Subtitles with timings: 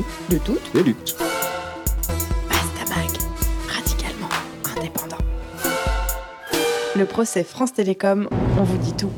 [0.00, 1.16] de toutes les luttes.
[2.48, 3.10] Bastamag,
[3.68, 4.28] radicalement
[4.76, 5.18] indépendant.
[6.96, 8.28] Le procès France Télécom,
[8.58, 9.10] on vous dit tout.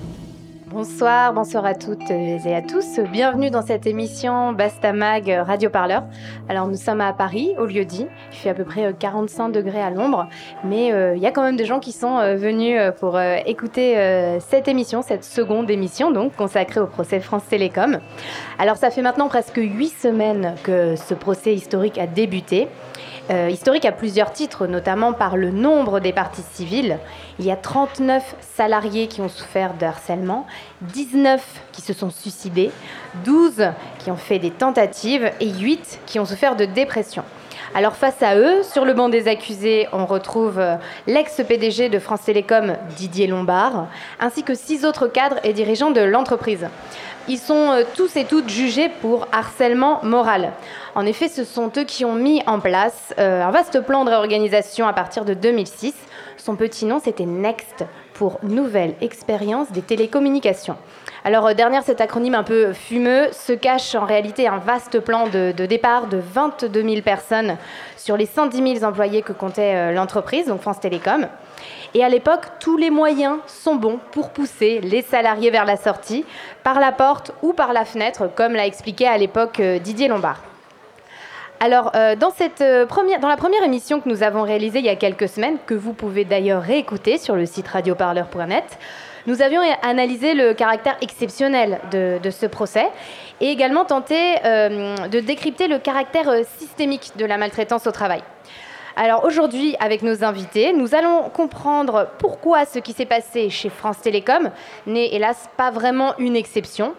[0.67, 2.99] Bonsoir, bonsoir à toutes et à tous.
[3.13, 6.03] Bienvenue dans cette émission Bastamag Radio Parleur.
[6.47, 8.07] Alors nous sommes à Paris, au lieu dit.
[8.33, 10.29] Il fait à peu près 45 degrés à l'ombre,
[10.63, 13.19] mais euh, il y a quand même des gens qui sont euh, venus euh, pour
[13.47, 13.95] écouter
[14.41, 17.99] cette émission, cette seconde émission donc consacrée au procès France Télécom.
[18.59, 22.69] Alors ça fait maintenant presque huit semaines que ce procès historique a débuté.
[23.31, 26.99] Euh, historique à plusieurs titres, notamment par le nombre des parties civiles.
[27.39, 30.47] Il y a 39 salariés qui ont souffert de harcèlement,
[30.83, 31.43] 19
[31.73, 32.71] qui se sont suicidés,
[33.25, 33.71] 12
[34.01, 37.25] qui ont fait des tentatives et 8 qui ont souffert de dépression.
[37.75, 42.23] Alors face à eux, sur le banc des accusés, on retrouve euh, l'ex-PDG de France
[42.25, 43.87] Télécom, Didier Lombard,
[44.21, 46.69] ainsi que six autres cadres et dirigeants de l'entreprise.
[47.27, 50.53] Ils sont euh, tous et toutes jugés pour harcèlement moral.
[50.95, 54.11] En effet, ce sont eux qui ont mis en place euh, un vaste plan de
[54.11, 55.95] réorganisation à partir de 2006.
[56.37, 60.77] Son petit nom, c'était Next pour Nouvelle Expérience des Télécommunications.
[61.25, 65.27] Alors, euh, derrière cet acronyme un peu fumeux se cache en réalité un vaste plan
[65.27, 67.57] de, départ de 22 000 personnes
[67.97, 71.27] sur les 110 000 employés que comptait l'entreprise, donc France Télécom.
[71.97, 76.25] Et à l'époque, tous les moyens sont bons pour pousser les salariés vers la sortie,
[76.65, 80.43] par la porte ou par la fenêtre, comme l'a expliqué à l'époque euh, Didier Lombard.
[81.61, 82.17] Alors, euh,
[82.61, 82.87] euh,
[83.21, 85.93] dans la première émission que nous avons réalisée il y a quelques semaines, que vous
[85.93, 88.65] pouvez d'ailleurs réécouter sur le site radioparleur.net,
[89.29, 92.89] nous avions analysé le caractère exceptionnel de, ce procès
[93.41, 98.23] et également tenté de décrypter le caractère systémique de la maltraitance au travail.
[98.97, 104.01] Alors aujourd'hui, avec nos invités, nous allons comprendre pourquoi ce qui s'est passé chez France
[104.01, 104.51] Télécom
[104.87, 106.95] n'est hélas pas vraiment une exception.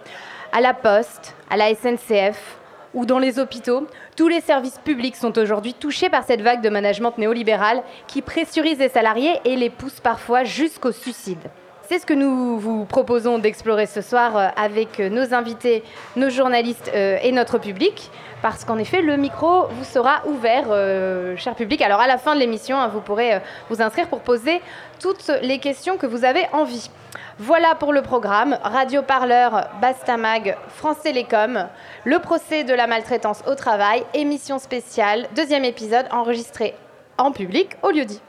[0.51, 2.57] À la Poste, à la SNCF
[2.93, 3.87] ou dans les hôpitaux,
[4.17, 8.79] tous les services publics sont aujourd'hui touchés par cette vague de management néolibéral qui pressurise
[8.79, 11.49] les salariés et les pousse parfois jusqu'au suicide.
[11.87, 15.83] C'est ce que nous vous proposons d'explorer ce soir euh, avec nos invités,
[16.15, 18.09] nos journalistes euh, et notre public,
[18.41, 21.83] parce qu'en effet, le micro vous sera ouvert, euh, cher public.
[21.83, 24.61] Alors à la fin de l'émission, hein, vous pourrez vous inscrire pour poser
[24.99, 26.89] toutes les questions que vous avez envie.
[27.37, 28.57] Voilà pour le programme.
[28.63, 31.67] Radio Parleur, Bastamag, France Télécom,
[32.03, 36.73] le procès de la maltraitance au travail, émission spéciale, deuxième épisode enregistré
[37.19, 38.21] en public au lieu dit.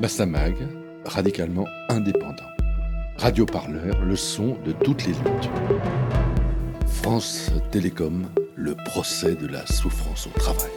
[0.00, 0.56] Bassamag,
[1.04, 2.48] radicalement indépendant.
[3.18, 5.50] Radio Parleur, le son de toutes les luttes.
[6.86, 8.24] France Télécom,
[8.54, 10.70] le procès de la souffrance au travail.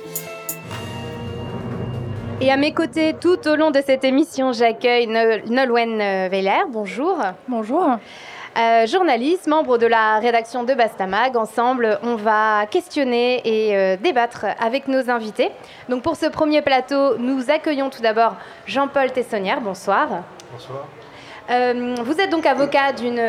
[2.41, 6.63] Et à mes côtés, tout au long de cette émission, j'accueille Nolwenn Veller.
[6.69, 7.17] Bonjour.
[7.47, 7.97] Bonjour.
[8.55, 11.35] Euh, journaliste, membre de la rédaction de Bastamag.
[11.35, 15.49] Ensemble, on va questionner et euh, débattre avec nos invités.
[15.89, 18.35] Donc pour ce premier plateau, nous accueillons tout d'abord
[18.67, 19.59] Jean-Paul Tessonnière.
[19.59, 20.07] Bonsoir.
[20.51, 20.85] Bonsoir.
[21.49, 23.19] Euh, vous êtes donc avocat d'une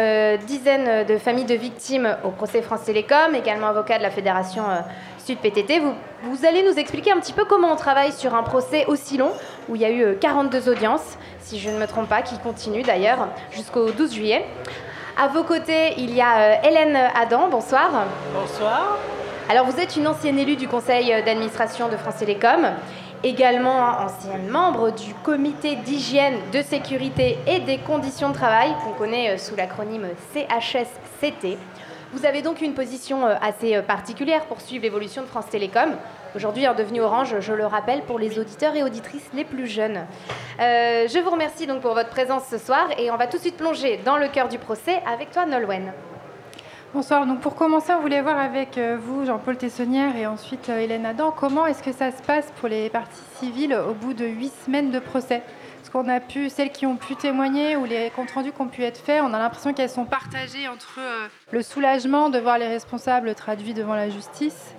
[0.46, 4.62] dizaine de familles de victimes au procès France Télécom, également avocat de la Fédération
[5.24, 5.80] Sud PTT.
[5.80, 9.16] Vous, vous, allez nous expliquer un petit peu comment on travaille sur un procès aussi
[9.16, 9.32] long,
[9.70, 12.84] où il y a eu 42 audiences, si je ne me trompe pas, qui continuent
[12.84, 14.44] d'ailleurs jusqu'au 12 juillet.
[15.16, 17.48] À vos côtés, il y a euh, Hélène Adam.
[17.48, 17.88] Bonsoir.
[18.34, 18.98] Bonsoir.
[19.48, 22.66] Alors, vous êtes une ancienne élue du conseil d'administration de France Télécom,
[23.22, 29.30] également ancienne membre du comité d'hygiène, de sécurité et des conditions de travail, qu'on connaît
[29.30, 31.58] euh, sous l'acronyme CHSCT.
[32.12, 35.92] Vous avez donc une position euh, assez particulière pour suivre l'évolution de France Télécom
[36.34, 40.06] aujourd'hui devenu Orange, je le rappelle, pour les auditeurs et auditrices les plus jeunes.
[40.60, 43.42] Euh, je vous remercie donc pour votre présence ce soir et on va tout de
[43.42, 45.92] suite plonger dans le cœur du procès avec toi, Nolwenn.
[46.92, 47.26] Bonsoir.
[47.26, 51.06] Donc pour commencer, on voulait voir avec euh, vous, Jean-Paul Tessonnière, et ensuite euh, Hélène
[51.06, 54.52] Adam, comment est-ce que ça se passe pour les parties civiles au bout de huit
[54.64, 55.42] semaines de procès?
[55.82, 58.68] Est-ce qu'on a pu, celles qui ont pu témoigner ou les comptes rendus qui ont
[58.68, 61.00] pu être faits, on a l'impression qu'elles sont partagées entre
[61.50, 64.74] le soulagement de voir les responsables traduits devant la justice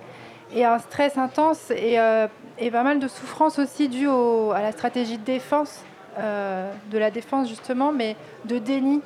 [0.54, 2.26] et un stress intense et, euh,
[2.58, 5.82] et, pas mal de souffrance aussi due à la stratégie de défense,
[6.18, 9.00] euh, de la défense justement, mais de déni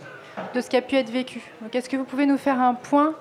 [0.55, 1.41] de ce qui a pu être vécu.
[1.63, 3.15] Donc est-ce que vous pouvez nous faire un point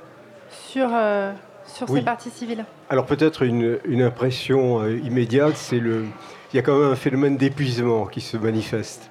[0.50, 1.32] sur, euh,
[1.66, 2.66] sur ces parties civiles?
[2.90, 6.06] Alors peut-être une, une, impression immédiate, c'est le...
[6.54, 9.10] Il y a quand même un phénomène d'épuisement qui se manifeste.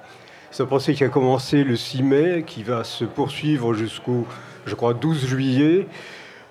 [0.51, 4.25] C'est un procès qui a commencé le 6 mai, qui va se poursuivre jusqu'au,
[4.65, 5.87] je crois, 12 juillet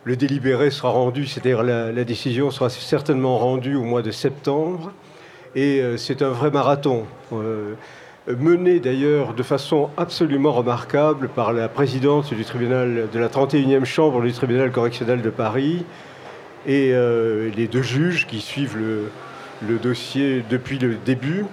[0.09, 4.91] le délibéré sera rendu, c'est-à-dire la, décision sera certainement rendue au mois de septembre.
[5.55, 7.05] Et euh, c'est un vrai marathon.
[7.35, 7.75] Euh,
[8.27, 14.23] menée d'ailleurs de façon absolument remarquable par la présidente du tribunal de la 31e chambre
[14.23, 15.85] du tribunal correctionnel de Paris
[16.67, 16.93] et
[17.57, 21.47] les deux juges qui suivent le, dossier depuis le début.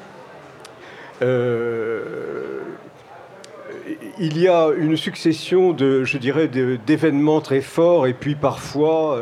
[4.20, 9.20] Il y a une succession de, je dirais, d'événements très forts et puis parfois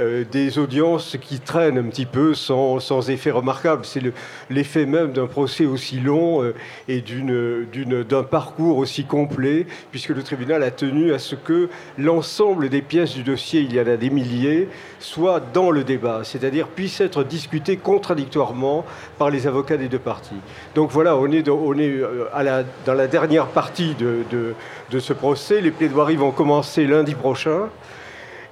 [0.00, 3.84] euh, des audiences qui traînent un petit peu sans, sans effet remarquable.
[3.84, 4.02] C'est
[4.50, 6.54] l'effet même d'un procès aussi long euh,
[6.88, 12.82] et d'un parcours aussi complet, puisque le tribunal a tenu à ce que l'ensemble des
[12.82, 17.00] pièces du dossier, il y en a des milliers, soient dans le débat, c'est-à-dire puissent
[17.00, 18.84] être discutées contradictoirement
[19.18, 20.40] par les avocats des deux parties.
[20.74, 24.24] Donc voilà, on est, dans, on est euh, à la, dans la dernière partie de,
[24.30, 24.54] de,
[24.90, 25.60] de ce procès.
[25.60, 27.68] Les plaidoiries vont commencer lundi prochain.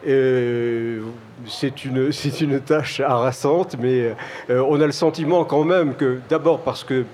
[0.07, 1.01] Euh,
[1.47, 2.11] c'est une,
[2.41, 4.15] une tâche harassante, mais
[4.51, 7.05] euh, on a le sentiment quand même que, d'abord parce que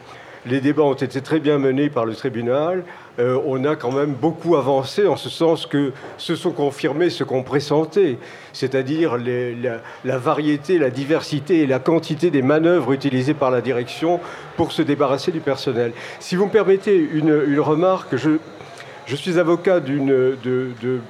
[0.47, 2.83] les débats ont été très bien menés par le tribunal,
[3.19, 7.25] euh, on a quand même beaucoup avancé en ce sens que se sont confirmés ce
[7.25, 8.17] qu'on pressentait,
[8.55, 9.19] c'est-à-dire
[10.05, 14.19] la, variété, la diversité et la quantité des manœuvres utilisées par la direction
[14.57, 15.93] pour se débarrasser du personnel.
[16.21, 18.39] Si vous me permettez une, remarque, je,
[19.07, 20.07] je suis avocat d'une...
[20.07, 21.01] de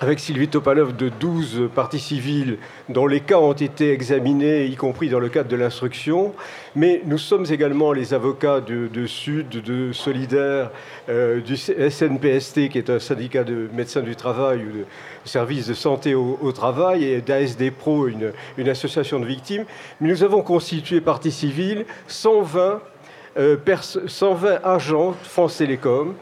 [0.00, 2.58] avec Sylvie Topalov de 12 parties civiles
[2.88, 6.34] dont les cas ont été examinés, y compris dans le cadre de l'instruction.
[6.76, 10.70] Mais nous sommes également les avocats de, Sud, de Solidaire,
[11.08, 14.84] euh, du SNPST, qui est un syndicat de médecins du travail ou de
[15.24, 18.32] services de santé au, travail, et d'ASD Pro, une,
[18.68, 19.64] association de victimes.
[20.00, 22.80] Mais nous avons constitué partie civile 120,
[24.06, 26.14] 120 euh, agents France Télécom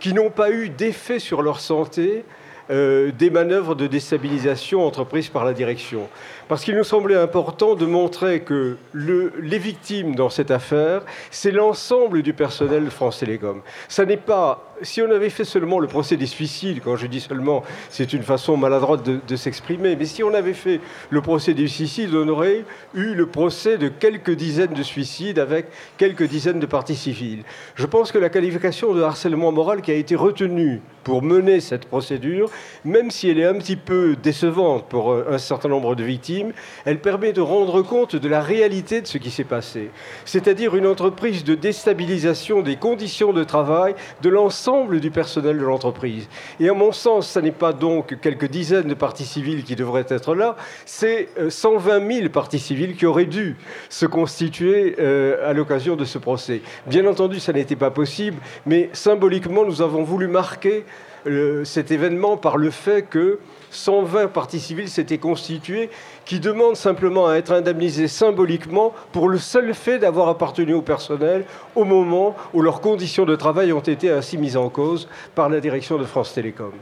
[0.00, 2.24] qui n'ont pas eu d'effet sur leur santé
[2.72, 6.08] euh, des manœuvres de déstabilisation entreprises par la direction.
[6.52, 11.00] Parce qu'il nous semblait important de montrer que les victimes dans cette affaire,
[11.30, 13.62] c'est l'ensemble du personnel de France Télécom.
[13.88, 17.20] Ça n'est pas si on avait fait seulement le procès des suicides, quand je dis
[17.20, 21.68] seulement, c'est une façon maladroite de, s'exprimer, mais si on avait fait le procès des
[21.68, 22.64] suicides, on aurait
[22.94, 25.66] eu le procès de quelques dizaines de suicides avec
[25.96, 27.44] quelques dizaines de parties civiles.
[27.74, 31.86] Je pense que la qualification de harcèlement moral qui a été retenue pour mener cette
[31.86, 32.50] procédure,
[32.84, 36.41] même si elle est un petit peu décevante pour un certain nombre de victimes,
[36.84, 39.90] elle permet de rendre compte de la réalité de ce qui s'est passé.
[40.24, 46.28] C'est-à-dire une entreprise de déstabilisation des conditions de travail de l'ensemble du personnel de l'entreprise.
[46.60, 50.06] Et à mon sens, ce n'est pas donc quelques dizaines de parties civiles qui devraient
[50.08, 50.56] être là,
[50.86, 53.56] c'est 120 euh, 000 parties civiles qui auraient dû
[53.88, 56.62] se constituer euh, à l'occasion de ce procès.
[56.86, 60.84] Bien entendu, ça n'était pas possible, mais symboliquement, nous avons voulu marquer
[61.26, 63.38] euh, cet événement par le fait que
[63.70, 65.88] 120 parties civiles s'étaient constituées
[66.24, 71.44] qui demandent simplement à être indemnisées symboliquement pour le seul fait d'avoir appartenu au personnel
[71.74, 75.60] au moment où leurs conditions de travail ont été ainsi mises en cause par la
[75.60, 76.72] direction de France Télécom.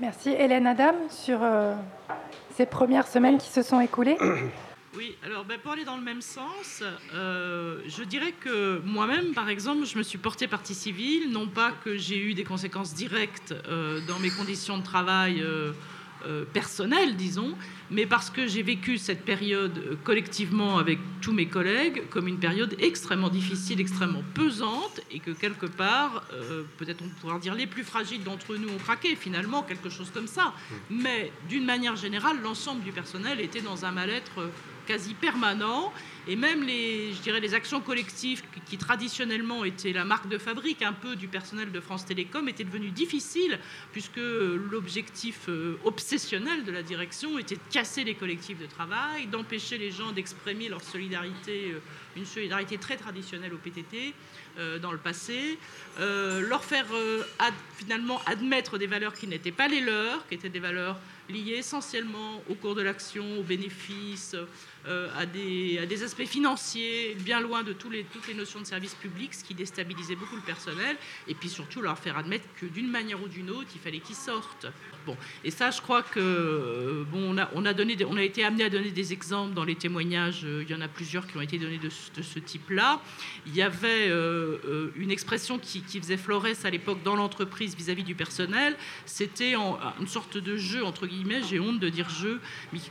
[0.00, 0.30] Merci.
[0.30, 1.74] Hélène Adam, sur euh,
[2.54, 4.18] ces premières semaines qui se sont écoulées
[4.96, 6.82] Oui, alors ben, pour aller dans le même sens,
[7.14, 11.72] euh, je dirais que moi-même, par exemple, je me suis portée partie civile, non pas
[11.84, 15.44] que j'ai eu des conséquences directes euh, dans mes conditions de travail
[16.26, 17.56] euh, personnel, disons,
[17.90, 22.38] mais parce que j'ai vécu cette période euh, collectivement avec tous mes collègues comme une
[22.38, 27.66] période extrêmement difficile, extrêmement pesante, et que quelque part, euh, peut-être on pourra dire les
[27.66, 30.52] plus fragiles d'entre nous ont craqué, finalement, quelque chose comme ça.
[30.90, 34.50] Mais d'une manière générale, l'ensemble du personnel était dans un mal-être
[34.86, 35.92] quasi permanent.
[36.28, 40.82] Et même les, je dirais, les actions collectives qui, traditionnellement étaient la marque de fabrique
[40.82, 43.60] un peu du personnel de France Télécom étaient devenues difficiles
[43.92, 49.78] puisque l'objectif euh, obsessionnel de la direction était de casser les collectifs de travail, d'empêcher
[49.78, 51.78] les gens d'exprimer leur solidarité, euh,
[52.16, 54.12] une solidarité très traditionnelle au PTT
[54.58, 55.58] euh, dans le passé,
[55.98, 56.86] leur faire
[57.76, 62.42] finalement admettre des valeurs qui n'étaient pas les leurs, qui étaient des valeurs liées essentiellement
[62.48, 64.36] au cours de l'action, aux bénéfices,
[65.16, 69.34] à, des, à, des, aspects financiers, bien loin de toutes les notions de service public,
[69.34, 70.96] ce qui déstabilisait beaucoup le personnel,
[71.28, 74.16] et puis surtout leur faire admettre que d'une manière ou d'une autre, il fallait qu'ils
[74.16, 74.66] sortent.
[75.06, 78.64] Bon, et ça, je crois que euh, bon, on a, donné, on a été amené
[78.64, 80.42] à donner des exemples dans les témoignages.
[80.44, 83.00] Euh, il y en a plusieurs qui ont été donnés de, ce type-là.
[83.46, 84.10] Il y avait
[84.96, 88.76] une expression qui, qui, faisait florès à l'époque dans l'entreprise vis-à-vis du personnel.
[89.04, 91.42] C'était une sorte de jeu entre guillemets.
[91.48, 92.40] J'ai honte de dire jeu,
[92.72, 92.90] mais qui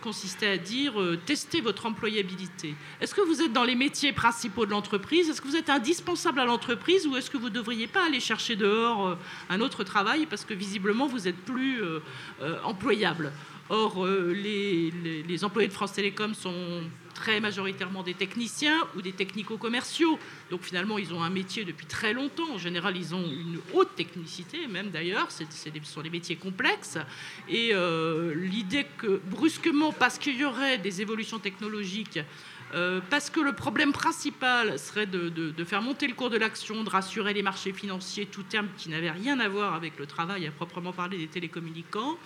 [0.00, 0.94] consistait à dire
[1.28, 2.74] tester votre employabilité.
[3.02, 5.28] Est-ce que vous êtes dans les métiers principaux de l'entreprise?
[5.28, 8.18] Est-ce que vous êtes indispensable à l'entreprise ou est-ce que vous ne devriez pas aller
[8.18, 9.14] chercher dehors euh,
[9.50, 12.00] un autre travail parce que visiblement vous êtes plus euh,
[12.40, 13.30] euh, employable?
[13.68, 14.90] Or, les,
[15.28, 16.80] les, employés de France Télécom sont
[17.18, 20.18] très majoritairement des techniciens ou des technico-commerciaux.
[20.50, 22.54] Donc finalement, ils ont un métier depuis très longtemps.
[22.54, 25.30] En général, ils ont une haute technicité, même d'ailleurs.
[25.30, 25.44] Ce
[25.84, 26.98] sont des métiers complexes.
[27.48, 27.72] Et
[28.34, 32.20] l'idée que brusquement, parce qu'il y aurait des évolutions technologiques,
[32.74, 36.90] euh, parce que le problème principal serait de, faire monter le cours de l'action, de
[36.90, 40.50] rassurer les marchés financiers, tout terme qui n'avait rien à voir avec le travail à
[40.50, 42.18] proprement parler des télécommunicants.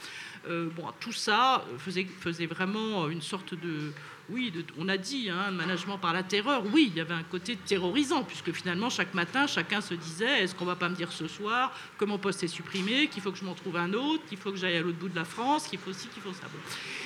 [0.49, 3.93] Euh, bon, tout ça faisait, vraiment une sorte de,
[4.29, 7.57] oui, on a dit, hein, management par la terreur, oui, il y avait un côté
[7.57, 11.29] terrorisant, puisque finalement, chaque matin, chacun se disait, est-ce qu'on va pas me dire ce
[11.29, 14.39] soir que mon poste est supprimé, qu'il faut que je m'en trouve un autre, qu'il
[14.39, 16.47] faut que j'aille à l'autre bout de la France, qu'il faut aussi, qu'il faut ça.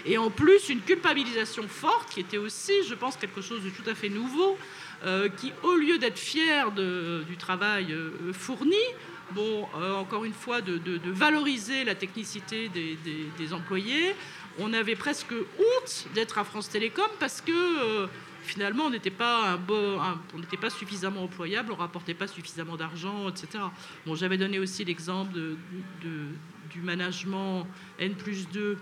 [0.05, 3.89] Et en plus, une culpabilisation forte, qui était aussi, je pense, quelque chose de tout
[3.89, 4.57] à fait nouveau,
[5.05, 8.77] euh, qui, au lieu d'être fier du travail euh, fourni,
[9.33, 10.81] bon, euh, encore une fois, de,
[11.11, 14.15] valoriser la technicité des employés,
[14.59, 18.07] on avait presque honte d'être à France Télécom parce que euh,
[18.43, 19.59] finalement on n'était pas
[20.61, 23.65] pas suffisamment employable, on rapportait pas suffisamment d'argent, etc.
[24.07, 25.33] Bon, j'avais donné aussi l'exemple
[26.01, 27.67] du management
[27.99, 28.77] N plus 2 euh,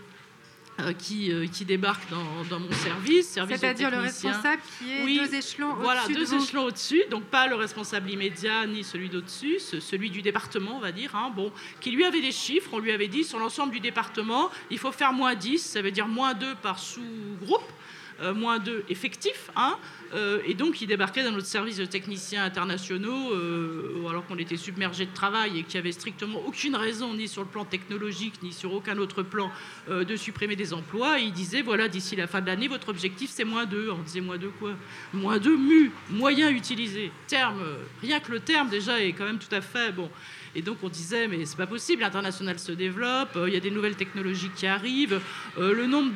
[0.98, 3.28] qui, euh, qui débarque dans, mon service.
[3.28, 5.82] service C'est-à-dire le responsable qui est deux échelons au-dessus.
[5.82, 10.76] Voilà, deux échelons au-dessus, donc pas le responsable immédiat ni celui d'au-dessus, celui du département,
[10.76, 13.38] on va dire, hein, bon, qui lui avait des chiffres, on lui avait dit sur
[13.38, 17.72] l'ensemble du département, il faut faire moins 10, ça veut dire moins 2 par sous-groupe.
[18.20, 19.76] Euh, moins 2 effectifs, hein,
[20.14, 24.56] euh, et donc il débarquait dans notre service de techniciens internationaux, euh, alors qu'on était
[24.56, 28.34] submergé de travail et qu'il n'y avait strictement aucune raison, ni sur le plan technologique,
[28.44, 29.50] ni sur aucun autre plan,
[29.88, 31.18] de supprimer des emplois.
[31.18, 33.90] Et il disait, voilà, d'ici la fin de l'année, votre objectif c'est moins 2.
[33.90, 34.74] On disait moins 2 quoi?
[35.12, 37.10] Moins 2 mu, moyen utilisé.
[37.26, 37.62] Terme,
[38.00, 40.08] rien que le terme déjà est quand même tout à fait bon.
[40.56, 43.60] Et donc on disait, mais c'est pas possible, l'international se développe, euh, il y a
[43.60, 45.20] des nouvelles technologies qui arrivent,
[45.58, 46.12] euh, le nombre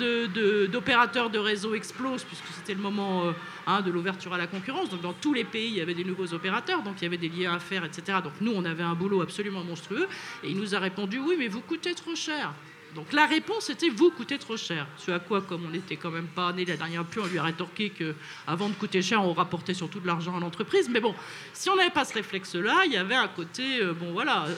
[0.66, 3.32] d'opérateurs de, réseau explose, puisque c'était le moment euh,
[3.66, 4.90] hein, de l'ouverture à la concurrence.
[4.90, 7.16] Donc dans tous les pays, il y avait des nouveaux opérateurs, donc il y avait
[7.16, 8.18] des liens à faire, etc.
[8.22, 10.08] Donc nous, on avait un boulot absolument monstrueux.
[10.44, 12.52] Et il nous a répondu, oui, mais vous coûtez trop cher.
[12.94, 14.86] Donc la réponse était vous coûtez trop cher.
[14.96, 17.38] Ce à quoi, comme on n'était quand même pas né la dernière pluie, on lui
[17.38, 20.88] a rétorqué qu'avant de coûter cher, on rapportait surtout de l'argent à l'entreprise.
[20.88, 21.14] Mais bon,
[21.52, 24.54] si on n'avait pas ce réflexe-là, il y avait un côté, euh, bon voilà, euh,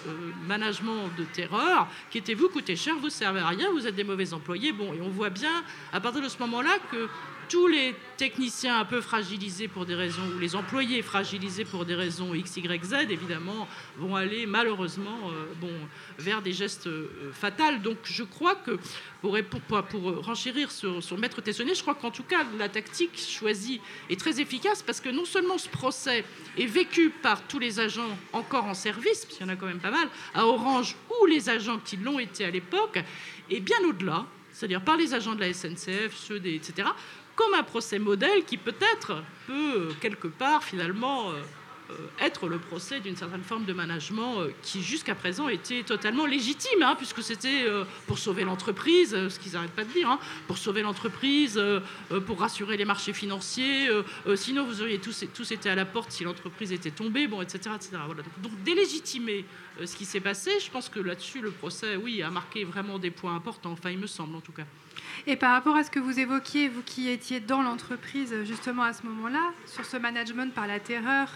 [0.47, 4.05] management de terreur, qui était vous coûtez cher, vous servez à rien, vous êtes des
[4.05, 4.73] mauvais employés.
[4.73, 7.09] Bon, et on voit bien à partir de ce moment-là que
[7.50, 11.97] tous les techniciens un peu fragilisés pour des raisons, ou les employés fragilisés pour des
[11.97, 13.66] raisons X, Y, Z, évidemment,
[13.99, 15.73] vont aller malheureusement euh, bon,
[16.16, 17.83] vers des gestes euh, fatals.
[17.83, 18.78] Donc je crois que,
[19.21, 24.19] pour, renchérir sur, sur Maître Tessonnier, je crois qu'en tout cas, la tactique choisie est
[24.19, 26.25] très efficace parce que non seulement ce procès
[26.57, 29.80] est vécu par tous les agents encore en service, puisqu'il y en a quand même
[29.80, 33.02] pas mal, à Orange, ou les agents qui l'ont été à l'époque,
[33.50, 36.88] et bien au-delà, c'est-à-dire par les agents de la SNCF, ceux des, etc.,
[37.41, 41.41] comme un procès modèle qui peut-être peut quelque part finalement euh,
[41.91, 46.27] euh, être le procès d'une certaine forme de management euh, qui jusqu'à présent était totalement
[46.27, 47.65] légitime, hein, puisque c'était
[48.07, 50.19] pour sauver l'entreprise, ce qu'ils n'arrêtent pas de dire, hein,
[50.49, 51.59] pour sauver l'entreprise,
[52.27, 53.89] pour rassurer les marchés financiers,
[54.35, 57.71] sinon vous auriez tous, tous été à la porte si l'entreprise était tombée, bon, etc.
[57.75, 57.93] etc.
[58.05, 58.23] Voilà.
[58.23, 59.47] Donc, donc délégitimer
[59.83, 63.11] ce qui s'est passé, je pense que là-dessus le procès, oui, a marqué vraiment des
[63.11, 64.67] points importants, enfin il me semble en tout cas.
[65.27, 68.93] Et par rapport à ce que vous évoquiez, vous qui étiez dans l'entreprise justement à
[68.93, 71.29] ce moment-là, sur ce management par la terreur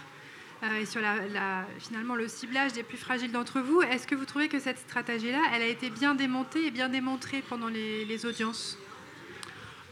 [0.63, 4.25] euh, et sur la, finalement le ciblage des plus fragiles d'entre vous, est-ce que vous
[4.25, 8.77] trouvez que cette stratégie-là, elle a été bien démontée et bien démontrée pendant les audiences?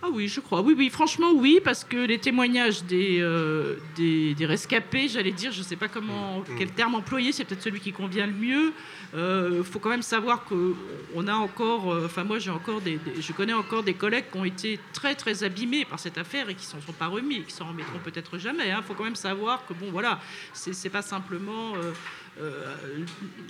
[0.05, 0.59] Ah oui, je crois.
[0.59, 5.59] Oui, oui, franchement, oui, parce que les témoignages des, euh, des, rescapés, j'allais dire, je
[5.59, 6.43] ne sais pas comment, mm.
[6.57, 8.73] quel terme employer, c'est peut-être celui qui convient le mieux.
[9.13, 12.99] Il euh, faut quand même savoir qu'on a encore, euh, enfin moi j'ai encore des,
[13.19, 16.55] je connais encore des collègues qui ont été très très abîmés par cette affaire et
[16.55, 18.69] qui s'en sont pas remis et qui s'en remettront peut-être jamais.
[18.69, 18.81] Il hein.
[18.81, 20.19] faut quand même savoir que bon voilà,
[20.53, 21.73] c'est pas simplement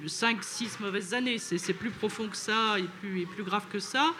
[0.05, 3.79] 5, 6 mauvaises années, c'est plus profond que ça et plus, et plus grave que
[3.79, 4.13] ça.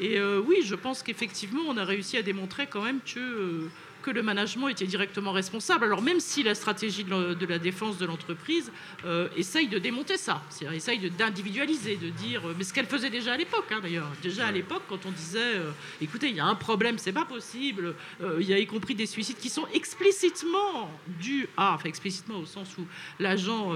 [0.00, 3.70] Et euh, oui, je pense qu'effectivement, on a réussi à démontrer quand même que euh,
[4.04, 5.86] que le management était directement responsable.
[5.86, 8.70] Alors même si la stratégie de la défense de l'entreprise
[9.06, 13.08] euh, essaye de démonter ça, c'est-à-dire essaye d'individualiser, de, dire, euh, mais ce qu'elle faisait
[13.08, 15.70] déjà à l'époque, hein, d'ailleurs, déjà à l'époque quand on disait, euh,
[16.02, 17.94] écoutez, il y a un problème, c'est pas possible,
[18.38, 22.46] il y a y compris des suicides qui sont explicitement dus à, enfin explicitement au
[22.46, 22.86] sens où
[23.18, 23.72] l'agent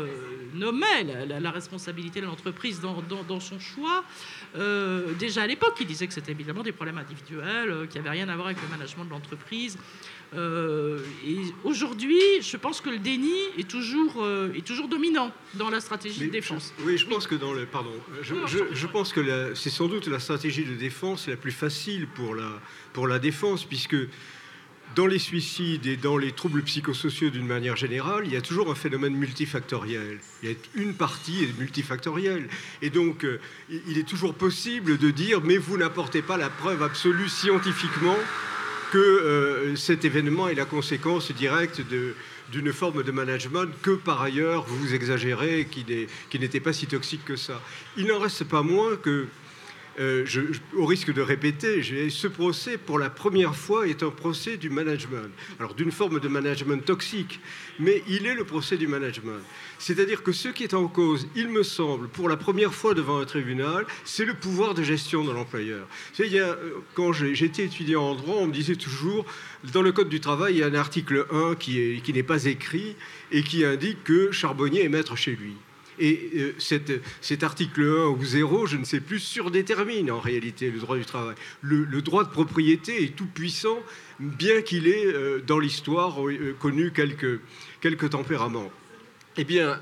[0.55, 4.05] nommait la, responsabilité de l'entreprise dans, dans, son choix,
[5.19, 8.35] déjà à l'époque, il disait que c'était évidemment des problèmes individuels, qui n'avaient rien à
[8.35, 9.79] voir avec le management de l'entreprise.
[10.35, 15.71] Euh, et aujourd'hui, je pense que le déni est toujours, euh, est toujours dominant dans
[15.71, 16.75] la stratégie de défense.
[16.81, 17.65] oui, je pense que dans le.
[17.65, 17.93] Pardon.
[18.23, 18.35] Je,
[18.73, 22.61] je, pense que c'est sans doute la stratégie de défense la plus facile pour la,
[22.93, 23.97] pour la défense, puisque
[24.95, 28.71] dans les suicides et dans les troubles psychosociaux d'une manière générale, il y a toujours
[28.71, 30.19] un phénomène multifactoriel.
[30.43, 32.49] Il y a une partie est multifactorielle.
[32.83, 33.39] Et donc, euh,
[33.87, 38.17] il est toujours possible de dire, mais vous n'apportez pas la preuve absolue scientifiquement
[38.93, 41.83] que euh, cet événement est la conséquence directe
[42.53, 47.37] d'une forme de management que par ailleurs vous exagérez, qui n'était pas si toxique que
[47.37, 47.61] ça.
[47.97, 49.27] Il n'en reste pas moins que
[49.99, 50.25] euh,
[50.77, 55.31] au risque de répéter, ce procès, pour la première fois, est un procès du management.
[55.59, 57.41] Alors, d'une forme de management toxique,
[57.79, 59.41] mais il est le procès du management.
[59.79, 63.21] C'est-à-dire que ce qui est en cause, il me semble, pour la première fois devant
[63.21, 65.87] un tribunal, c'est le pouvoir de gestion de l'employeur.
[66.21, 66.55] Euh,
[66.95, 69.25] quand j'étais étudiant en droit, on me disait toujours,
[69.73, 72.97] dans le Code du travail, il y a un article 1 qui n'est pas écrit
[73.33, 75.55] et qui indique que Charbonnier est maître chez lui.
[76.01, 76.55] Et euh,
[77.21, 81.05] cet article 1 ou 0, je ne sais plus, surdétermine en réalité le droit du
[81.05, 81.35] travail.
[81.63, 83.79] Le, droit de propriété est tout puissant,
[84.21, 88.71] bien qu'il ait euh, dans l'histoire euh, connu quelques, tempéraments.
[89.37, 89.79] Eh bien,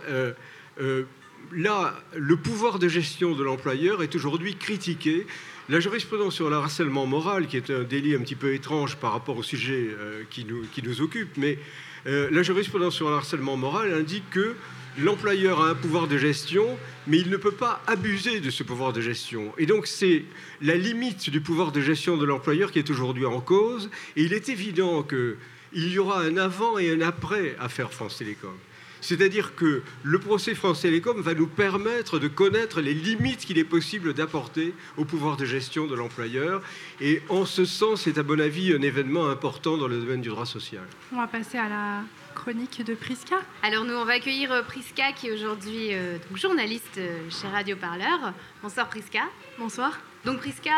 [1.53, 5.27] là, le pouvoir de gestion de l'employeur est aujourd'hui critiqué.
[5.69, 9.13] La jurisprudence sur le harcèlement moral, qui est un délit un petit peu étrange par
[9.13, 9.97] rapport au sujet
[10.29, 11.59] qui, nous, occupe, mais
[12.05, 14.57] la jurisprudence sur le harcèlement moral indique que
[14.99, 18.93] l'employeur a un pouvoir de gestion, mais il ne peut pas abuser de ce pouvoir
[18.93, 19.53] de gestion.
[19.59, 20.25] Et donc c'est
[20.63, 23.91] la limite du pouvoir de gestion de l'employeur qui est aujourd'hui en cause.
[24.17, 28.19] Et il est évident qu'il y aura un avant et un après à faire France
[28.19, 28.55] Télécom.
[29.01, 33.65] C'est-à-dire que le procès France Télécom va nous permettre de connaître les limites qu'il est
[33.65, 36.63] possible d'apporter au pouvoir de gestion de l'employeur.
[37.01, 40.29] Et en ce sens, c'est à mon avis un événement important dans le domaine du
[40.29, 40.85] droit social.
[41.13, 42.03] On va passer à la
[42.35, 43.37] chronique de Priska.
[43.63, 47.77] Alors nous, on va accueillir euh, Priska qui est aujourd'hui euh, journaliste euh, chez Radio
[47.77, 48.33] Parleur.
[48.63, 49.23] Bonsoir Priska.
[49.59, 49.99] Bonsoir.
[50.27, 50.71] Donc Priska,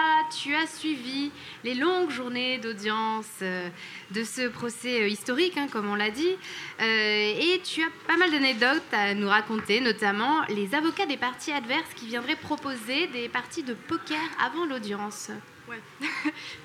[0.42, 1.32] tu as suivi
[1.64, 6.36] les longues journées d'audience de ce procès historique, hein, comme on l'a dit,
[6.78, 11.94] et tu as pas mal d'anecdotes à nous raconter, notamment les avocats des parties adverses
[11.96, 15.30] qui viendraient proposer des parties de poker avant l'audience.
[15.66, 15.80] Ouais,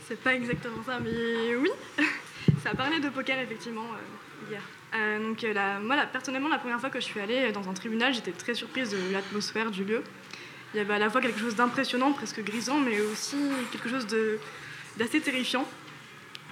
[0.05, 1.71] c'est pas exactement ça, mais oui,
[2.63, 3.87] ça parlait de poker effectivement
[4.49, 4.61] hier.
[4.95, 8.13] Euh, donc, euh, moi, personnellement, la première fois que je suis allée dans un tribunal,
[8.13, 10.03] j'étais très surprise de l'atmosphère du lieu.
[10.73, 13.37] Il y avait à la fois quelque chose d'impressionnant, presque grisant, mais aussi
[13.71, 14.07] quelque chose
[14.97, 15.67] d'assez terrifiant.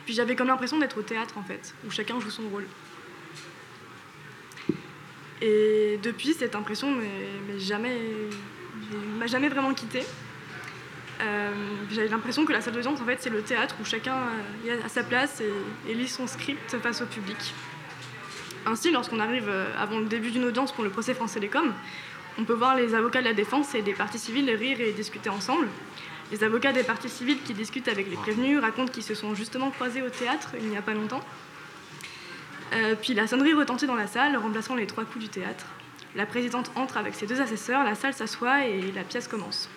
[0.05, 2.65] Puis j'avais comme l'impression d'être au théâtre, en fait, où chacun joue son rôle.
[5.41, 7.97] Et depuis, cette impression m'a jamais,
[9.17, 10.03] m'a jamais vraiment quittée.
[11.21, 11.51] Euh,
[11.91, 14.17] j'avais l'impression que la salle d'audience, en fait, c'est le théâtre où chacun
[14.65, 15.41] est à sa place
[15.87, 17.53] et lit son script face au public.
[18.65, 21.73] Ainsi, lorsqu'on arrive euh, avant le début d'une audience pour le procès France Télécom,
[22.37, 25.29] on peut voir les avocats de la défense et des parties civiles rire et discuter
[25.29, 25.67] ensemble.
[26.31, 29.69] Les avocats des parties civiles qui discutent avec les prévenus racontent qu'ils se sont justement
[29.69, 31.21] croisés au théâtre il n'y a pas longtemps.
[32.73, 35.65] Euh, puis la sonnerie retentit dans la salle, remplaçant les trois coups du théâtre.
[36.15, 39.69] La présidente entre avec ses deux assesseurs, la salle s'assoit et la pièce commence.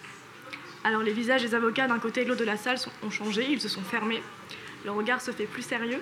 [0.84, 3.46] Alors les visages des avocats d'un côté et de l'autre de la salle ont changé,
[3.50, 4.22] ils se sont fermés.
[4.84, 6.00] Le regard se fait plus sérieux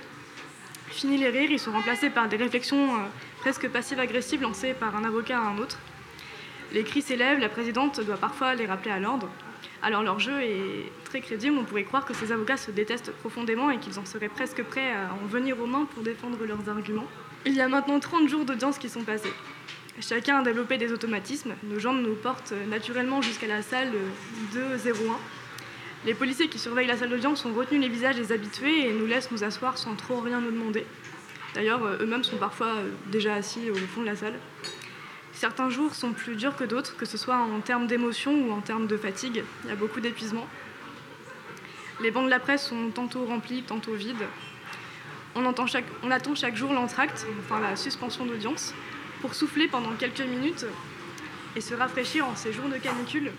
[0.88, 2.98] Fini les rires, ils sont remplacés par des réflexions euh,
[3.40, 5.78] presque passives-agressives lancées par un avocat à un autre.
[6.72, 9.28] Les cris s'élèvent, la présidente doit parfois les rappeler à l'ordre.
[9.82, 13.70] Alors leur jeu est très crédible, on pourrait croire que ces avocats se détestent profondément
[13.70, 17.06] et qu'ils en seraient presque prêts à en venir aux mains pour défendre leurs arguments.
[17.44, 19.32] Il y a maintenant 30 jours d'audience qui sont passés.
[20.00, 23.92] Chacun a développé des automatismes, nos jambes nous portent naturellement jusqu'à la salle
[24.54, 25.18] 201
[26.04, 29.06] les policiers qui surveillent la salle d'audience ont retenu les visages des habitués et nous
[29.06, 30.85] laissent nous asseoir sans trop rien nous demander.
[31.54, 32.74] D'ailleurs, eux-mêmes sont parfois
[33.06, 34.35] déjà assis au fond de la salle.
[35.33, 38.61] Certains jours sont plus durs que d'autres, que ce soit en termes d'émotion ou en
[38.61, 39.45] termes de fatigue.
[39.64, 40.47] Il y a beaucoup d'épuisement.
[42.01, 44.27] Les bancs de la presse sont tantôt remplis, tantôt vides.
[45.35, 48.75] On, attend chaque jour l'entracte, enfin la suspension d'audience,
[49.21, 50.66] pour souffler pendant quelques minutes
[51.57, 53.33] et se rafraîchir en ces jours de canicule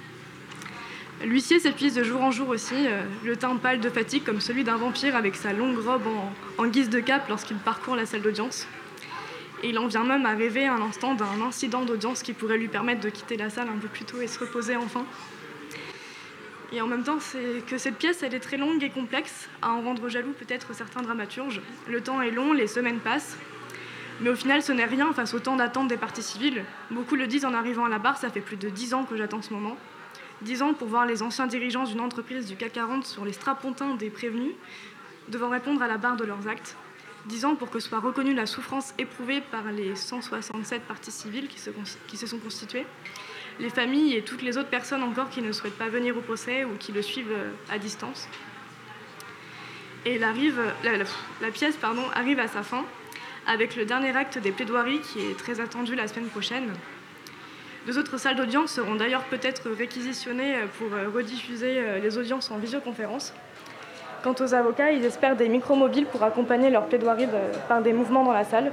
[1.24, 4.64] L'huissier s'épuise de jour en jour aussi, euh, le teint pâle de fatigue comme celui
[4.64, 6.08] d'un vampire avec sa longue robe
[6.58, 8.68] en, guise de cape lorsqu'il parcourt la salle d'audience.
[9.63, 12.67] Et il en vient même à rêver un instant d'un incident d'audience qui pourrait lui
[12.67, 15.06] permettre de quitter la salle un peu plus tôt et se reposer enfin.
[16.73, 19.71] Et en même temps, c'est que cette pièce, elle est très longue et complexe, à
[19.71, 21.62] en rendre jaloux peut-être certains dramaturges.
[21.88, 23.38] Le temps est long, les semaines passent,
[24.21, 26.63] mais au final, ce n'est rien face au temps d'attente des parties civiles.
[26.91, 29.15] Beaucoup le disent en arrivant à la barre, ça fait plus de dix ans que
[29.15, 29.78] j'attends ce moment.
[30.41, 33.95] 10 ans pour voir les anciens dirigeants d'une entreprise du CAC 40 sur les strapontins
[33.95, 34.54] des prévenus,
[35.30, 36.76] devant répondre à la barre de leurs actes.
[37.28, 41.60] 10 ans pour que soit reconnue la souffrance éprouvée par les 167 parties civiles qui
[41.60, 41.70] se,
[42.08, 42.86] qui se sont constituées,
[43.60, 46.66] les familles et toutes les autres personnes encore qui ne souhaitent pas venir au procès
[46.66, 48.28] ou qui le suivent euh, à distance.
[50.06, 50.34] Et la,
[51.54, 51.78] pièce
[52.14, 52.84] arrive à sa fin
[53.48, 56.74] avec le dernier acte des plaidoiries qui est très attendu la semaine prochaine.
[57.86, 62.58] Deux autres salles d'audience seront d'ailleurs peut-être réquisitionnées pour euh, rediffuser euh, les audiences en
[62.58, 63.34] visioconférence.
[64.24, 67.28] Quant aux avocats, ils espèrent des micromobiles pour accompagner leur plaidoirie
[67.68, 68.72] par des mouvements dans la salle.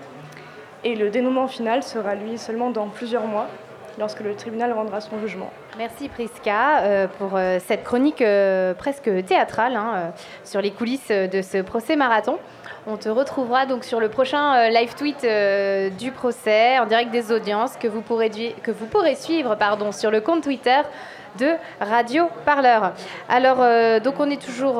[0.84, 3.48] Et le dénouement final sera lui seulement dans plusieurs mois,
[3.98, 5.50] lorsque le tribunal rendra son jugement.
[5.76, 10.12] Merci Priska euh, pour euh, cette chronique euh, presque théâtrale hein,
[10.44, 12.38] sur les coulisses de ce procès marathon.
[12.86, 15.26] On te retrouvera donc sur le prochain live tweet
[15.98, 18.30] du procès en direct des audiences que vous pourrez,
[19.14, 19.56] suivre
[19.92, 20.80] sur le compte Twitter
[21.38, 21.48] de
[21.80, 22.92] Radio Parleur.
[23.28, 23.58] Alors,
[24.00, 24.78] donc on est toujours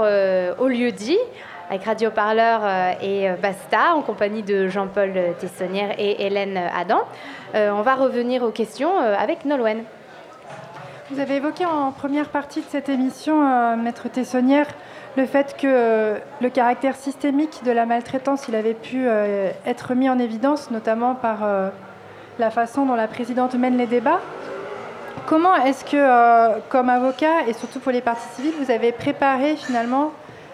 [0.58, 1.18] au lieu dit
[1.68, 2.62] avec Radio Parleur
[3.02, 7.02] et Basta en compagnie de Jean-Paul Tessonnière et Hélène Adam.
[7.54, 9.84] on va revenir aux questions avec Nolwenn.
[11.12, 14.68] Vous avez évoqué en première partie de cette émission, euh, Maître Tessonnière,
[15.16, 19.94] le fait que euh, le caractère systémique de la maltraitance, il avait pu euh, être
[19.94, 21.38] mis en évidence, notamment par
[22.38, 24.20] la façon dont la présidente mène les débats.
[25.26, 30.12] Comment est-ce que, comme avocat, et surtout pour les parties civiles, vous avez préparé finalement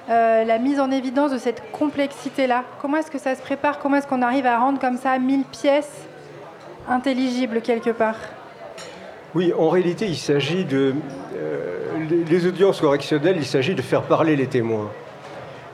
[0.08, 2.64] la mise en évidence de cette complexité-là?
[2.82, 3.78] Comment est-ce que ça se prépare?
[3.78, 6.06] Comment est-ce qu'on arrive à rendre comme ça mille pièces
[6.88, 8.16] intelligibles quelque part?
[9.36, 10.94] Oui, en réalité, il s'agit de.
[11.36, 11.90] Euh,
[12.26, 14.90] les audiences correctionnelles, il s'agit de faire parler les témoins.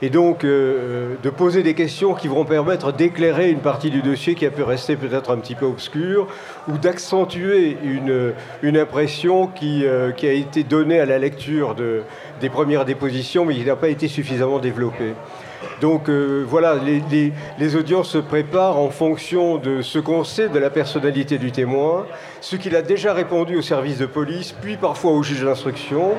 [0.01, 4.35] Et donc, euh, de poser des questions qui vont permettre d'éclairer une partie du dossier
[4.35, 6.27] qui a pu rester peut-être un petit peu obscure,
[6.67, 12.01] ou d'accentuer une, impression qui, euh, qui, a été donnée à la lecture de,
[12.41, 15.13] des premières dépositions, mais qui n'a pas été suffisamment développée.
[15.81, 20.69] Donc euh, voilà, les, audiences se préparent en fonction de ce qu'on sait de la
[20.69, 22.05] personnalité du témoin,
[22.41, 26.13] ce qu'il a déjà répondu au service de police, puis parfois au juge d'instruction,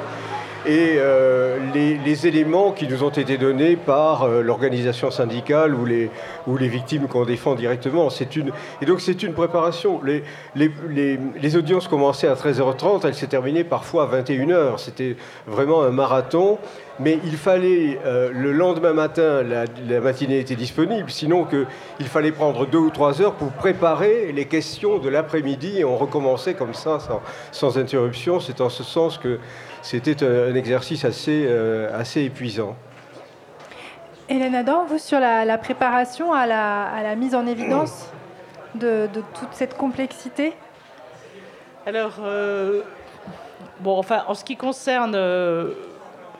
[0.67, 6.69] et euh, les, éléments qui nous ont été donnés par euh, l'organisation syndicale ou les,
[6.69, 8.09] victimes qu'on défend directement.
[8.35, 10.01] Une, et donc c'est une préparation.
[10.03, 10.23] Les,
[10.55, 14.79] les, audiences commençaient à 13h30, elles s'est terminées parfois à 21h.
[14.79, 16.59] C'était vraiment un marathon.
[17.01, 21.67] Mais il fallait, euh, le lendemain matin, la, matinée était disponible, sinon que,
[21.99, 25.97] il fallait prendre deux ou trois heures pour préparer les questions de l'après-midi et on
[25.97, 28.39] recommençait comme ça, sans, sans interruption.
[28.39, 29.41] C'est en ce sens que
[29.83, 32.77] c'était un exercice assez, euh, assez épuisant.
[34.29, 38.09] Hélène Adam, vous, sur la, préparation à la, mise en évidence
[38.77, 40.55] de, toute cette complexité?
[41.87, 42.83] Alors, euh,
[43.81, 45.17] bon, enfin, en ce qui concerne.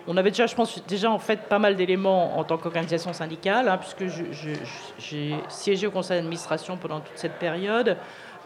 [0.07, 3.69] On avait déjà, je pense, déjà en fait pas mal d'éléments en tant qu'organisation syndicale,
[3.69, 4.05] hein, puisque
[4.99, 7.97] j'ai siégé au conseil d'administration pendant toute cette période.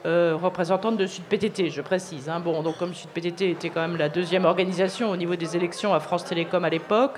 [0.07, 2.29] Euh, représentante de Sud PTT, je précise.
[2.29, 2.39] Hein.
[2.39, 5.93] Bon, donc comme Sud PTT était quand même la deuxième organisation au niveau des élections
[5.93, 7.17] à France Télécom à l'époque,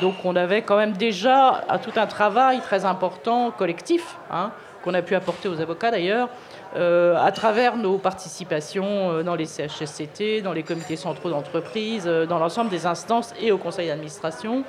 [0.00, 4.52] donc on avait quand même déjà tout un travail très important collectif hein,
[4.84, 6.28] qu'on a pu apporter aux avocats d'ailleurs.
[6.76, 12.38] Euh, à travers nos participations euh, dans les CHSCT, dans les comités centraux d'entreprise, dans
[12.38, 14.64] l'ensemble des instances et au conseil d'administration,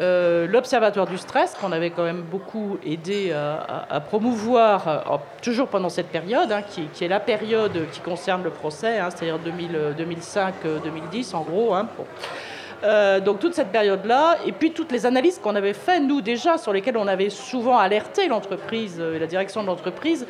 [0.00, 5.88] euh, l'Observatoire du stress, qu'on avait quand même beaucoup aidé à, promouvoir, euh, toujours pendant
[5.88, 11.42] cette période, hein, qui, est la période qui concerne le procès, hein, c'est-à-dire 2005-2010 en
[11.42, 11.74] gros.
[11.74, 11.88] Hein,
[12.84, 16.58] euh, donc toute cette période-là, et puis toutes les analyses qu'on avait faites, nous déjà,
[16.58, 20.26] sur lesquelles on avait souvent alerté l'entreprise et la direction de l'entreprise,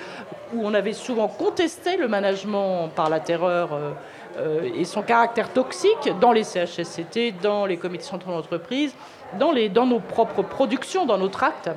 [0.55, 3.71] où on avait souvent contesté le management par la terreur
[4.75, 8.95] et son caractère toxique dans les CHSCT, dans les comités centraux d'entreprise
[9.37, 11.71] dans, nos propres productions, dans nos tracts.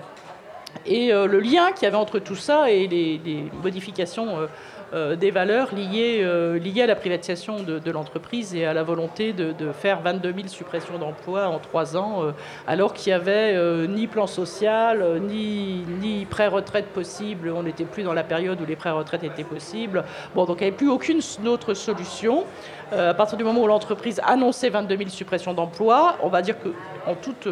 [0.86, 4.48] Et euh, le lien qu'il y avait entre tout ça et les, modifications euh,
[4.94, 6.24] euh, des valeurs liées,
[6.60, 10.98] liées, à la privatisation de, l'entreprise et à la volonté de, faire 22 000 suppressions
[10.98, 12.24] d'emplois en trois ans,
[12.68, 17.52] alors qu'il n'y avait ni plan social, ni, ni pré-retraite possible.
[17.56, 20.04] On n'était plus dans la période où les pré-retraites étaient possibles.
[20.36, 22.46] Bon, donc il n'y avait plus aucune autre solution.
[22.92, 27.16] à partir du moment où l'entreprise annonçait 22 000 suppressions d'emplois, on va dire qu'en
[27.16, 27.48] toute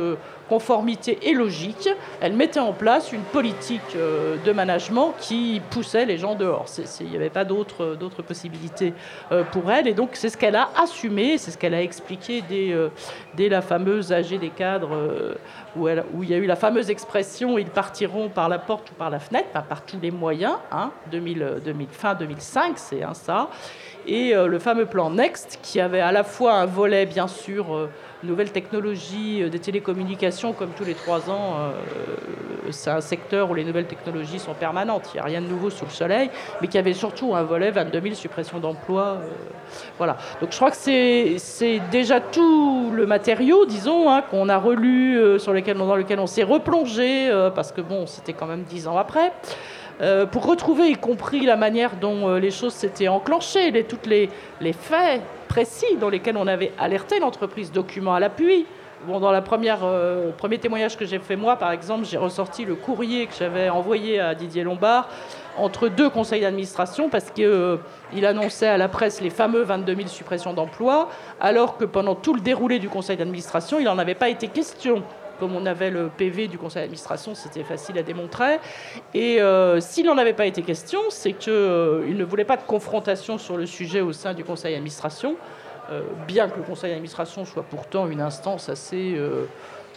[0.49, 1.87] conformité et logique,
[2.19, 6.65] elle mettait en place une politique euh, de management qui poussait les gens dehors.
[6.99, 8.93] Il n'y avait pas d'autres possibilités
[9.31, 9.87] euh, pour elle.
[9.87, 12.89] Et donc, c'est ce qu'elle a assumé, c'est ce qu'elle a expliqué dès, euh,
[13.37, 15.35] la fameuse AG des cadres,
[15.75, 19.09] où, il y a eu la fameuse expression ils partiront par la porte ou par
[19.09, 23.49] la fenêtre, par tous les moyens, hein, 2000, fin 2005, c'est ça.
[24.07, 27.89] et le fameux plan Next, qui avait à la fois un volet, bien sûr,
[28.23, 31.71] nouvelles technologies des télécommunications, comme tous les trois ans,
[32.71, 35.09] c'est un secteur où les nouvelles technologies sont permanentes.
[35.13, 36.29] Il n'y a rien de nouveau sous le soleil,
[36.61, 39.19] mais qui avait surtout un volet 22 000 suppressions d'emplois.
[39.97, 40.17] voilà.
[40.41, 45.53] Donc je crois que c'est déjà tout le matériau, disons, hein, qu'on a relu, sur
[45.53, 49.31] lequel, dans lequel on s'est replongé, parce que bon, c'était quand même dix ans après.
[50.01, 54.07] Euh, pour retrouver y compris la manière dont euh, les choses s'étaient enclenchées, les, tous
[54.07, 54.29] les,
[54.61, 58.65] les, faits précis dans lesquels on avait alerté l'entreprise, documents à l'appui.
[59.07, 59.41] Bon, dans le
[59.83, 63.69] euh, premier témoignage que j'ai fait moi, par exemple, j'ai ressorti le courrier que j'avais
[63.69, 65.09] envoyé à Didier Lombard
[65.57, 70.53] entre deux conseils d'administration parce qu'il annonçait à la presse les fameux 22 000 suppressions
[70.53, 71.09] d'emplois,
[71.41, 75.03] alors que pendant tout le déroulé du conseil d'administration, il n'en avait pas été question
[75.39, 78.59] comme on avait le PV du conseil d'administration, c'était facile à démontrer.
[79.13, 82.63] Et euh, s'il n'en avait pas été question, c'est qu'il euh, ne voulait pas de
[82.63, 85.35] confrontation sur le sujet au sein du conseil d'administration,
[86.27, 89.17] bien que le conseil d'administration soit pourtant une instance assez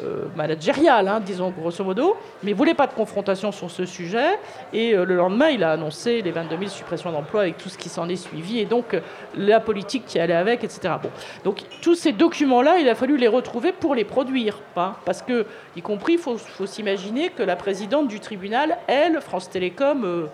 [0.00, 4.38] euh, managérial, hein, disons grosso modo, mais il voulait pas de confrontation sur ce sujet.
[4.72, 7.76] Et euh, le lendemain, il a annoncé les 22 000 suppressions d'emplois avec tout ce
[7.76, 9.00] qui s'en est suivi, et donc euh,
[9.36, 10.94] la politique qui allait avec, etc.
[11.02, 11.10] Bon.
[11.44, 15.44] Donc tous ces documents-là, il a fallu les retrouver pour les produire, parce que,
[15.76, 20.30] y compris, il faut s'imaginer que la présidente du tribunal, elle, France Télécom,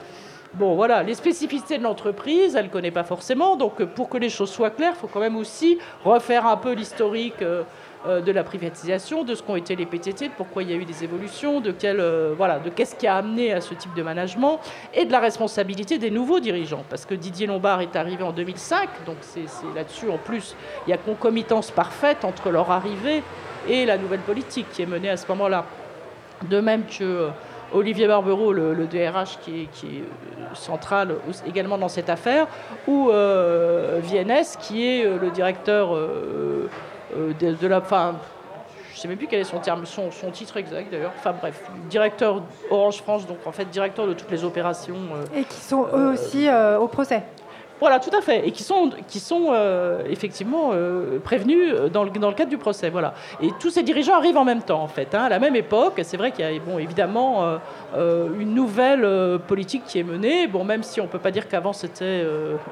[0.54, 3.56] Bon, voilà, les spécificités de l'entreprise, elle ne connaît pas forcément.
[3.56, 6.72] Donc, pour que les choses soient claires, il faut quand même aussi refaire un peu
[6.72, 7.42] l'historique
[8.06, 10.76] euh, de la privatisation, de ce qu'ont été les PTT, de pourquoi il y a
[10.76, 13.92] eu des évolutions, de quel, euh, voilà, de qu'est-ce qui a amené à ce type
[13.94, 14.60] de management
[14.94, 16.84] et de la responsabilité des nouveaux dirigeants.
[16.88, 20.54] Parce que Didier Lombard est arrivé en 2005, donc c'est là-dessus en plus,
[20.86, 23.22] il y a concomitance parfaite entre leur arrivée
[23.68, 25.66] et la nouvelle politique qui est menée à ce moment-là.
[26.48, 27.28] De même que euh,
[27.72, 30.04] Olivier Barbereau, le, DRH qui est, qui est,
[30.54, 32.46] central également dans cette affaire,
[32.86, 35.94] ou euh, VNS qui est le directeur
[37.16, 37.80] euh, de, la.
[37.80, 38.16] Fin,
[38.90, 41.12] je ne sais même plus quel est son terme, son, son titre exact d'ailleurs.
[41.16, 44.96] Enfin bref, directeur Orange France, donc en fait directeur de toutes les opérations.
[45.14, 47.22] Euh, Et qui sont eux aussi euh, au procès.
[47.80, 48.46] Voilà, tout à fait.
[48.46, 52.58] Et qui sont, qui sont euh, effectivement euh, prévenus dans le, dans le, cadre du
[52.58, 52.90] procès.
[52.90, 53.14] Voilà.
[53.40, 56.00] Et tous ces dirigeants arrivent en même temps, en fait, hein, à la même époque.
[56.02, 57.58] C'est vrai qu'il y a bon, évidemment
[57.96, 59.06] euh, une nouvelle
[59.46, 60.46] politique qui est menée.
[60.46, 62.24] Bon, même si on ne peut pas dire qu'avant c'était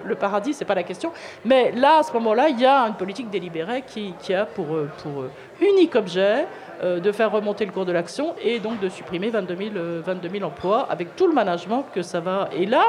[0.04, 1.12] le paradis, c'est pas la question.
[1.44, 4.66] Mais là, à ce moment-là, il y a une politique délibérée qui, qui a pour,
[4.66, 5.24] pour
[5.60, 6.46] unique objet
[6.82, 9.70] de faire remonter le cours de l'action et donc de supprimer 22 000,
[10.04, 12.48] 22 000 emplois avec tout le management que ça va.
[12.52, 12.84] Et là,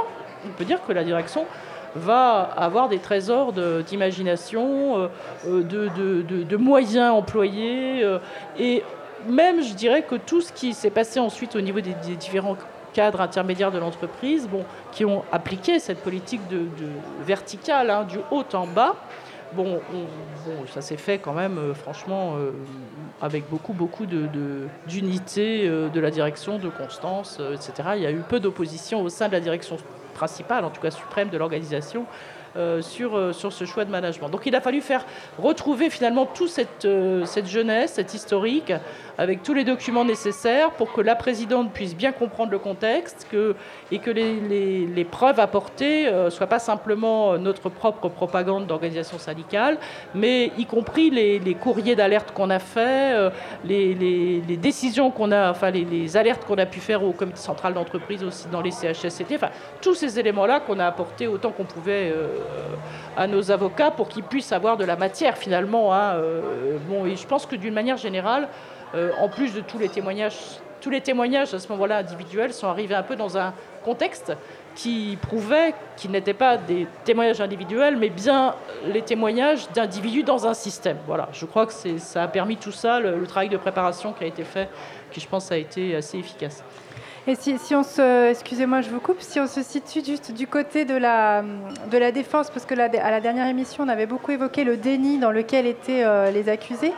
[0.45, 1.45] on peut dire que la direction
[1.97, 5.07] va avoir des trésors d'imagination, euh,
[5.47, 8.03] euh, de, de, moyens employés.
[8.03, 8.19] Euh,
[8.57, 8.83] et
[9.27, 12.57] même, je dirais que tout ce qui s'est passé ensuite au niveau des, différents
[12.93, 16.65] cadres intermédiaires de l'entreprise, bon, qui ont appliqué cette politique de,
[17.25, 18.95] verticale, hein, du haut en bas,
[19.53, 19.79] bon,
[20.73, 22.35] ça s'est fait quand même, franchement,
[23.21, 24.05] avec beaucoup, beaucoup
[24.87, 27.89] d'unité de, la direction, de constance, etc.
[27.97, 29.77] Il y a eu peu d'opposition au sein de la direction
[30.17, 32.05] principale, en tout cas suprême de l'organisation,
[32.55, 34.29] euh, sur, euh, sur ce choix de management.
[34.29, 35.05] Donc il a fallu faire
[35.37, 38.73] retrouver finalement toute cette, euh, cette jeunesse, cette historique,
[39.17, 43.55] avec tous les documents nécessaires pour que la présidente puisse bien comprendre le contexte que,
[43.91, 49.77] et que les, preuves apportées ne soient pas simplement notre propre propagande d'organisation syndicale,
[50.13, 53.31] mais y compris les, courriers d'alerte qu'on a fait,
[53.63, 57.73] les, les, décisions qu'on a, enfin les, alertes qu'on a pu faire au comité central
[57.73, 59.49] d'entreprise aussi dans les CHSCT, enfin
[59.81, 62.13] tous ces éléments-là qu'on a apportés autant qu'on pouvait
[63.17, 65.93] à nos avocats pour qu'ils puissent avoir de la matière finalement.
[65.93, 68.47] Hein, euh, bon, je pense que d'une manière générale,
[68.95, 70.37] euh, en plus de tous les témoignages,
[70.79, 74.33] tous les témoignages à ce moment-là individuels sont arrivés un peu dans un contexte
[74.75, 78.53] qui prouvait qu'ils n'étaient pas des témoignages individuels, mais bien
[78.85, 80.97] les témoignages d'individus dans un système.
[81.07, 84.27] Voilà, je crois que ça a permis tout ça, le travail de préparation qui a
[84.27, 84.69] été fait,
[85.09, 86.63] qui je pense a été assez efficace.
[87.29, 90.47] Et si, si on se, excusez-moi, je vous coupe, si on se situe juste du
[90.47, 91.43] côté de la,
[91.91, 94.77] de la défense, parce que la, à la dernière émission, on avait beaucoup évoqué le
[94.77, 96.93] déni dans lequel étaient euh, les accusés.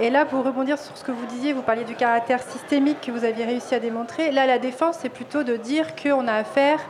[0.00, 3.12] Et là, pour rebondir sur ce que vous disiez, vous parliez du caractère systémique que
[3.12, 4.32] vous aviez réussi à démontrer.
[4.32, 6.80] Là, la défense, c'est plutôt de dire qu'on a affaire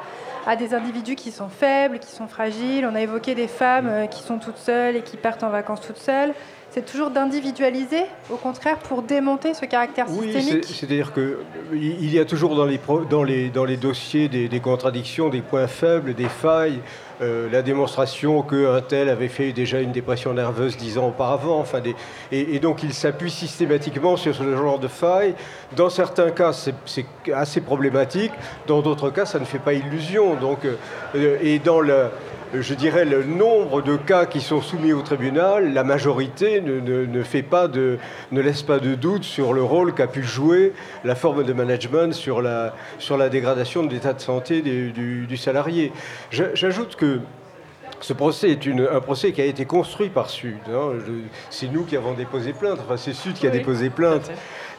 [0.46, 2.88] à des individus qui sont faibles, qui sont fragiles.
[2.90, 5.82] On a évoqué des femmes euh, qui sont toutes seules et qui partent en vacances
[5.82, 6.32] toutes seules
[6.72, 12.24] c'est toujours d'individualiser, au contraire, pour démonter ce caractère systémique Oui, c'est-à-dire qu'il y a
[12.24, 12.80] toujours dans les,
[13.10, 16.80] dans les, dans les dossiers des, contradictions, des points faibles, des failles,
[17.20, 21.58] euh, la démonstration qu'un tel avait fait déjà une dépression nerveuse dix ans auparavant.
[21.60, 21.94] Enfin des,
[22.32, 25.34] et, donc il s'appuie systématiquement sur ce genre de failles.
[25.76, 27.04] Dans certains cas, c'est
[27.34, 28.32] assez problématique.
[28.66, 30.36] Dans d'autres cas, ça ne fait pas illusion.
[30.36, 32.06] Donc, euh, et dans le
[32.60, 37.42] je dirais, le nombre de cas qui sont soumis au tribunal, la majorité ne, fait
[37.42, 37.98] pas de,
[38.30, 40.72] ne laisse pas de doute sur le rôle qu'a pu jouer
[41.04, 45.92] la forme de management sur la, sur la dégradation de l'état de santé du, salarié.
[46.30, 47.20] J'ajoute que
[48.00, 50.58] ce procès est un procès qui a été construit par Sud.
[50.68, 50.98] Hein.
[51.50, 54.30] C'est nous qui avons déposé plainte, enfin c'est Sud qui a déposé plainte.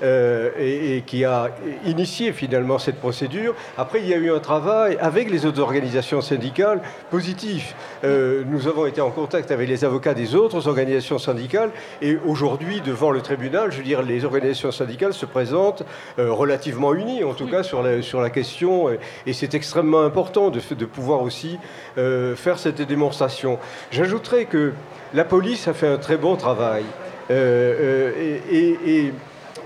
[0.03, 1.49] Euh, et, qui a
[1.85, 3.55] initié finalement cette procédure.
[3.77, 7.73] Après, il y a eu un travail avec les autres organisations syndicales positif.
[8.03, 11.69] Euh, nous avons été en contact avec les avocats des autres organisations syndicales
[12.01, 15.83] et aujourd'hui, devant le tribunal, je veux dire, les organisations syndicales se présentent
[16.19, 18.89] euh, relativement unies, en tout cas sur la, sur la question,
[19.25, 21.59] et c'est extrêmement important de, de pouvoir aussi
[21.95, 23.57] faire cette démonstration.
[23.91, 24.73] J'ajouterais que
[25.13, 26.83] la police a fait un très bon travail.
[27.29, 29.13] et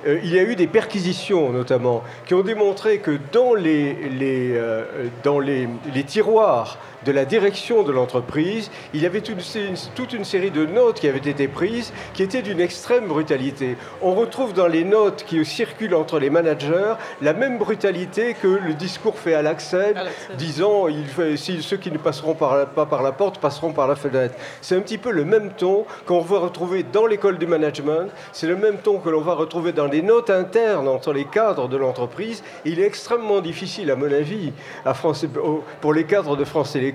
[0.08, 5.08] euh, il y a eu des perquisitions notamment qui ont démontré que dans les, euh,
[5.24, 5.68] dans les
[6.06, 10.66] tiroirs de la direction de l'entreprise, il y avait toute une, toute une, série de
[10.66, 13.78] notes qui avaient été prises qui étaient d'une extrême brutalité.
[14.02, 18.74] On retrouve dans les notes qui circulent entre les managers la même brutalité que le
[18.74, 19.94] discours fait à l'accès,
[20.38, 23.96] disant il fait, si, ceux qui ne passeront pas par la porte passeront par la
[23.96, 24.36] fenêtre.
[24.62, 28.48] C'est un petit peu le même ton qu'on va retrouver dans l'école du management, c'est
[28.48, 31.78] le même ton que l'on va retrouver dans les notes internes entre les cadres de
[31.78, 32.44] l'entreprise.
[32.66, 34.52] Il est extrêmement difficile, à mon avis,
[34.86, 35.26] à France,
[35.82, 36.87] pour les cadres de France Télécom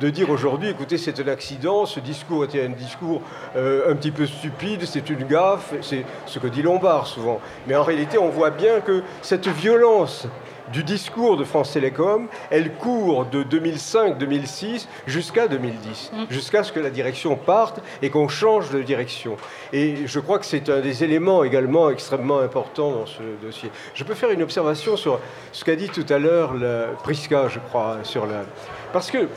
[0.00, 3.22] de dire aujourd'hui, écoutez, c'est un accident, ce discours était un discours
[3.56, 7.40] euh, un petit peu stupide, c'est une gaffe, c'est ce que dit Lombard souvent.
[7.66, 10.26] Mais en réalité, on voit bien que cette violence
[10.72, 16.24] du discours de France Télécom, elle court de 2005-2006 jusqu'à 2010, mm.
[16.30, 19.36] jusqu'à ce que la direction parte et qu'on change de direction.
[19.72, 23.70] Et je crois que c'est un des éléments également extrêmement importants dans ce dossier.
[23.94, 25.20] Je peux faire une observation sur
[25.52, 26.54] ce qu'a dit tout à l'heure
[27.02, 28.42] Prisca, je crois, sur la...
[28.92, 29.28] Parce que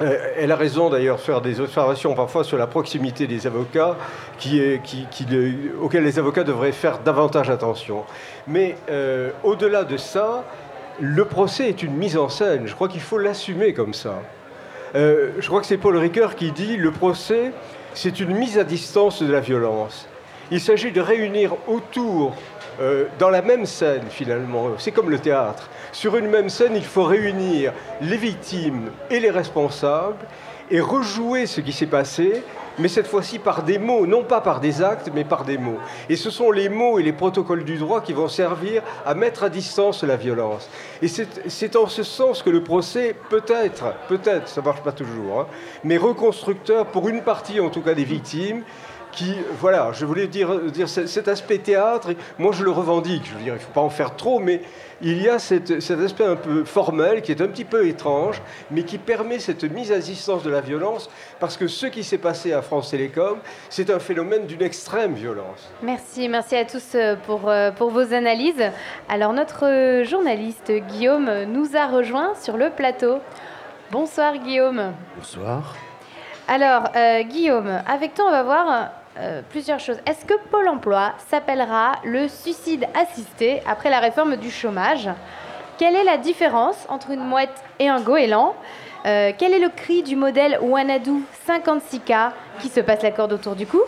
[0.00, 3.96] elle a raison d'ailleurs de faire des observations parfois sur la proximité des avocats
[4.38, 4.60] qui,
[5.80, 8.04] auxquels les avocats devraient faire davantage attention.
[8.46, 10.44] Mais euh, au-delà de ça,
[11.00, 12.66] le procès est une mise en scène.
[12.66, 14.20] Je crois qu'il faut l'assumer comme ça.
[14.94, 17.52] Euh, je crois que c'est Paul Ricoeur qui dit le procès,
[17.94, 20.08] c'est une mise à distance de la violence.
[20.50, 22.34] Il s'agit de réunir autour,
[23.18, 27.04] dans la même scène finalement, c'est comme le théâtre, sur une même scène, il faut
[27.04, 30.26] réunir les victimes et les responsables
[30.70, 32.42] et rejouer ce qui s'est passé,
[32.78, 35.78] mais cette fois-ci par des mots, non pas par des actes, mais par des mots.
[36.08, 39.44] Et ce sont les mots et les protocoles du droit qui vont servir à mettre
[39.44, 40.68] à distance la violence.
[41.02, 44.92] Et c'est en ce sens que le procès peut être, peut-être, ça ne marche pas
[44.92, 45.46] toujours, hein,
[45.84, 48.62] mais reconstructeur pour une partie en tout cas des victimes
[49.14, 53.42] qui, voilà, je voulais dire, dire cet aspect théâtre, moi je le revendique, je veux
[53.42, 54.60] dire, il ne faut pas en faire trop, mais
[55.00, 58.82] il y a cet aspect un peu formel qui est un petit peu étrange, mais
[58.82, 62.52] qui permet cette mise à distance de la violence, parce que ce qui s'est passé
[62.52, 65.70] à France Télécom, c'est un phénomène d'une extrême violence.
[65.82, 68.70] Merci, merci à tous euh, pour, euh, pour vos analyses.
[69.08, 73.18] Alors notre journaliste Guillaume nous a rejoint sur le plateau.
[73.90, 74.92] Bonsoir Guillaume.
[75.16, 75.76] Bonsoir.
[76.48, 79.98] Alors euh, Guillaume, avec toi on va voir euh, plusieurs choses.
[80.06, 85.08] Est-ce que Pôle emploi s'appellera le suicide assisté après la réforme du chômage?
[85.78, 88.54] Quelle est la différence entre une mouette et un goéland?
[89.06, 91.12] Euh, Quel est le cri du modèle Wanadu
[91.48, 93.80] 56K qui se passe la corde autour du cou?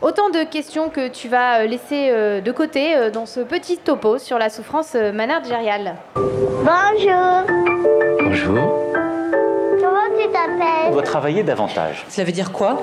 [0.00, 4.38] Autant de questions que tu vas euh, laisser de côté dans ce petit topo sur
[4.38, 5.96] la souffrance managériale.
[6.14, 7.42] Bonjour.
[8.20, 8.91] Bonjour.
[9.82, 12.06] Comment tu t'appelles On va travailler davantage.
[12.08, 12.78] Ça veut dire quoi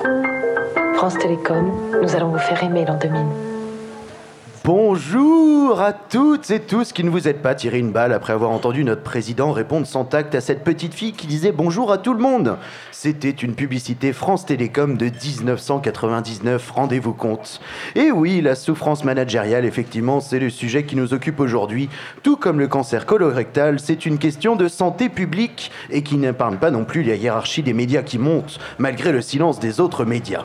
[0.96, 3.49] France Télécom, nous allons vous faire aimer l'an 2000.
[4.72, 8.52] Bonjour à toutes et tous qui ne vous êtes pas tiré une balle après avoir
[8.52, 12.14] entendu notre président répondre sans tact à cette petite fille qui disait bonjour à tout
[12.14, 12.56] le monde.
[12.92, 17.60] C'était une publicité France Télécom de 1999, rendez-vous compte.
[17.96, 21.88] Et oui, la souffrance managériale, effectivement, c'est le sujet qui nous occupe aujourd'hui.
[22.22, 26.70] Tout comme le cancer colorectal, c'est une question de santé publique et qui n'épargne pas
[26.70, 30.44] non plus la hiérarchie des médias qui montent, malgré le silence des autres médias.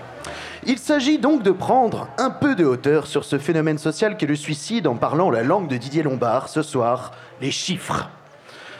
[0.67, 4.36] Il s'agit donc de prendre un peu de hauteur sur ce phénomène social qu'est le
[4.36, 8.10] suicide en parlant la langue de Didier Lombard ce soir, les chiffres.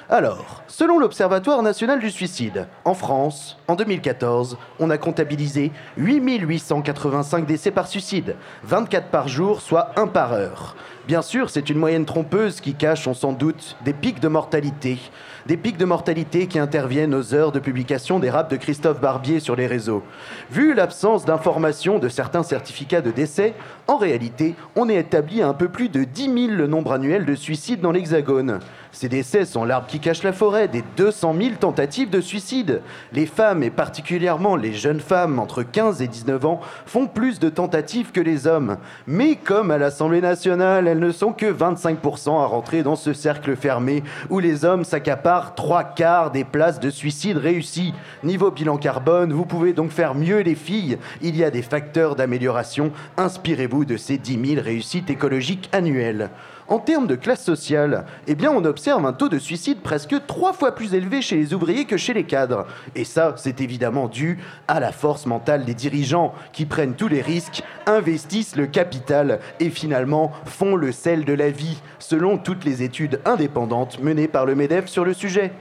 [0.10, 7.72] Alors, selon l'Observatoire national du suicide, en France, en 2014, on a comptabilisé 8885 décès
[7.72, 10.76] par suicide, 24 par jour, soit 1 par heure.
[11.08, 15.00] Bien sûr, c'est une moyenne trompeuse qui cache, on s'en doute, des pics de mortalité
[15.46, 19.40] des pics de mortalité qui interviennent aux heures de publication des raps de Christophe Barbier
[19.40, 20.02] sur les réseaux.
[20.50, 23.54] Vu l'absence d'information de certains certificats de décès,
[23.88, 27.26] en réalité, on est établi à un peu plus de 10 000 le nombre annuel
[27.26, 28.60] de suicides dans l'Hexagone.
[28.96, 32.82] Ces décès sont l'arbre qui cache la forêt des 200 000 tentatives de suicide.
[33.12, 37.50] Les femmes, et particulièrement les jeunes femmes entre 15 et 19 ans, font plus de
[37.50, 38.78] tentatives que les hommes.
[39.06, 43.58] Mais comme à l'Assemblée nationale, elles ne sont que 25% à rentrer dans ce cercle
[43.58, 47.94] fermé où les hommes s'accaparent trois quarts des places de suicide réussies.
[48.24, 51.00] Niveau bilan carbone, vous pouvez donc faire mieux les filles.
[51.22, 52.94] Il y a des facteurs d'amélioration.
[53.18, 56.30] Inspirez-vous de ces 10 000 réussites écologiques annuelles.
[56.68, 60.52] En termes de classe sociale, eh bien, on observe un taux de suicide presque trois
[60.52, 62.66] fois plus élevé chez les ouvriers que chez les cadres.
[62.96, 67.22] Et ça, c'est évidemment dû à la force mentale des dirigeants qui prennent tous les
[67.22, 72.82] risques, investissent le capital et finalement font le sel de la vie, selon toutes les
[72.82, 75.52] études indépendantes menées par le MEDEF sur le sujet.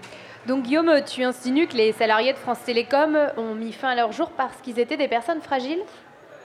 [0.46, 4.12] Donc Guillaume, tu insinues que les salariés de France Télécom ont mis fin à leur
[4.12, 5.82] jour parce qu'ils étaient des personnes fragiles?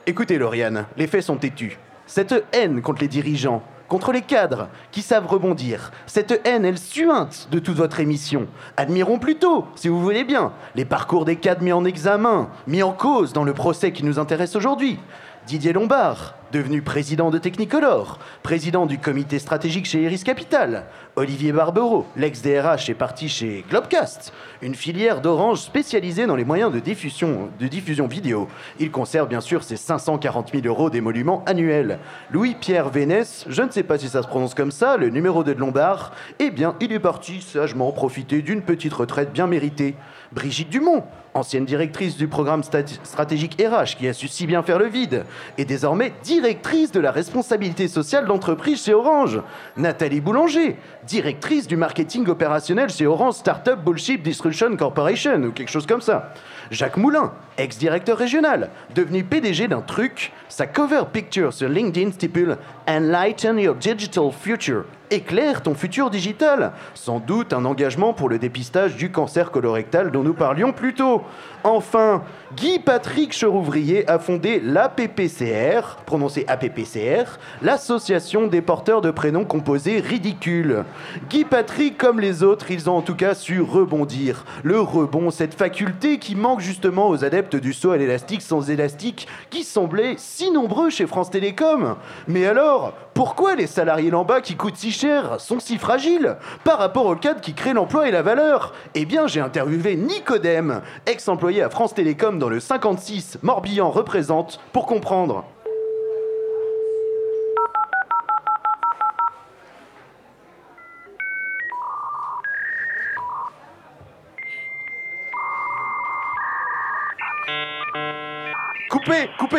[0.06, 1.78] Écoutez, Lauriane, les faits sont têtus.
[2.06, 5.90] Cette haine contre les dirigeants, contre les cadres qui savent rebondir.
[6.06, 8.46] Cette haine, elle suinte de toute votre émission.
[8.78, 12.92] Admirons plutôt, si vous voulez bien, les parcours des cadres mis en examen, mis en
[12.92, 14.98] cause dans le procès qui nous intéresse aujourd'hui.
[15.46, 20.84] Didier Lombard, devenu président de Technicolor, président du comité stratégique chez Iris Capital.
[21.16, 24.32] Olivier Barbero, l'ex-DRH, est parti chez Globcast,
[24.62, 28.48] une filière d'Orange spécialisée dans les moyens de diffusion, de diffusion vidéo.
[28.78, 31.98] Il conserve bien sûr ses 540 000 euros d'émoluments annuels.
[32.30, 35.54] Louis-Pierre Vénès, je ne sais pas si ça se prononce comme ça, le numéro 2
[35.54, 39.94] de Lombard, eh bien, il est parti sagement profiter d'une petite retraite bien méritée.
[40.32, 44.86] Brigitte Dumont, ancienne directrice du programme stratégique RH qui a su si bien faire le
[44.86, 45.24] vide,
[45.58, 49.40] est désormais directrice de la responsabilité sociale d'entreprise chez Orange.
[49.76, 50.76] Nathalie Boulanger,
[51.06, 56.32] directrice du marketing opérationnel chez Orange Startup Bullshit Distribution Corporation ou quelque chose comme ça.
[56.70, 62.56] Jacques Moulin, ex-directeur régional, devenu PDG d'un truc, sa cover picture sur LinkedIn stipule
[62.88, 64.84] Enlighten your digital future.
[65.10, 66.72] Éclaire ton futur digital.
[66.94, 71.22] Sans doute un engagement pour le dépistage du cancer colorectal dont nous parlions plus tôt.
[71.62, 72.22] Enfin,
[72.56, 80.84] Guy-Patrick Cherouvrier a fondé l'APPCR, prononcé APPCR, l'association des porteurs de prénoms composés ridicules.
[81.28, 84.46] Guy-Patrick, comme les autres, ils ont en tout cas su rebondir.
[84.62, 89.28] Le rebond, cette faculté qui manque justement aux adeptes du saut à l'élastique sans élastique,
[89.50, 91.96] qui semblait si nombreux chez France Télécom.
[92.26, 97.06] Mais alors, pourquoi les salariés là-bas qui coûtent si cher sont si fragiles par rapport
[97.06, 98.72] au cadre qui crée l'emploi et la valeur?
[98.94, 104.86] Eh bien, j'ai interviewé Nicodème, ex-employé à France Télécom dans le 56 Morbihan représente, pour
[104.86, 105.44] comprendre.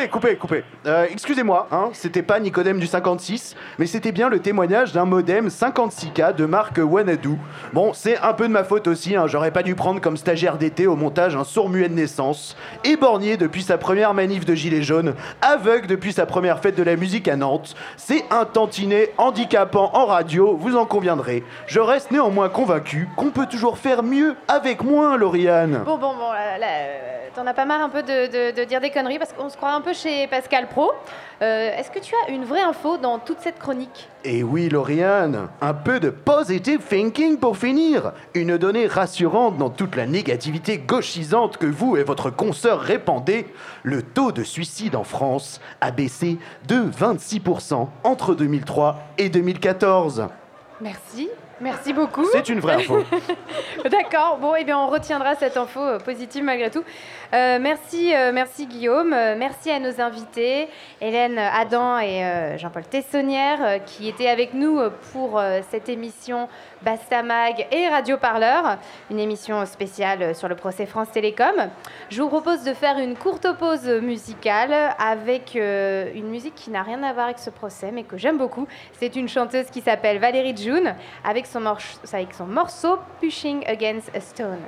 [0.09, 0.63] Coupez, coupez.
[0.87, 5.47] Euh, Excusez-moi, hein, c'était pas Nicodème du 56, mais c'était bien le témoignage d'un modem
[5.47, 7.37] 56K de marque Wanadu.
[7.73, 10.57] Bon, c'est un peu de ma faute aussi, hein, j'aurais pas dû prendre comme stagiaire
[10.57, 15.13] d'été au montage un sourd-muet de naissance, éborgné depuis sa première manif de gilet jaune,
[15.41, 17.75] aveugle depuis sa première fête de la musique à Nantes.
[17.95, 21.43] C'est un tantinet handicapant en radio, vous en conviendrez.
[21.67, 25.83] Je reste néanmoins convaincu qu'on peut toujours faire mieux avec moins, Lauriane.
[25.85, 26.31] Bon, bon, bon,
[27.35, 29.81] t'en as pas marre un peu de dire des conneries parce qu'on se croit un
[29.81, 30.91] peu chez Pascal Pro.
[31.41, 34.07] Euh, Est-ce que tu as une vraie info dans toute cette chronique?
[34.23, 38.13] Eh oui, Lauriane, un peu de positive thinking pour finir.
[38.35, 43.47] Une donnée rassurante dans toute la négativité gauchisante que vous et votre consoeur répandez.
[43.81, 46.37] Le taux de suicide en France a baissé
[46.67, 50.27] de 26% entre 2003 et 2014.
[50.79, 51.29] Merci,
[51.59, 52.25] merci beaucoup.
[52.31, 53.03] C'est une vraie info.
[53.89, 56.83] D'accord, bon, eh bien, on retiendra cette info euh, positive malgré tout.
[57.33, 60.67] Euh, merci, euh, merci Guillaume, Euh, merci à nos invités,
[60.99, 64.79] Hélène Adam et Jean-Paul Tessonnière, qui étaient avec nous
[65.13, 66.49] pour cette émission
[66.81, 68.77] Bastamag et Radio Parleur,
[69.09, 71.69] une émission spéciale sur le procès France Télécom.
[72.09, 77.01] Je vous propose de faire une courte pause musicale avec une musique qui n'a rien
[77.03, 78.67] à voir avec ce procès, mais que j'aime beaucoup.
[78.99, 84.11] C'est une chanteuse qui s'appelle Valérie June, avec son, morche- avec son morceau Pushing Against
[84.15, 84.59] a Stone.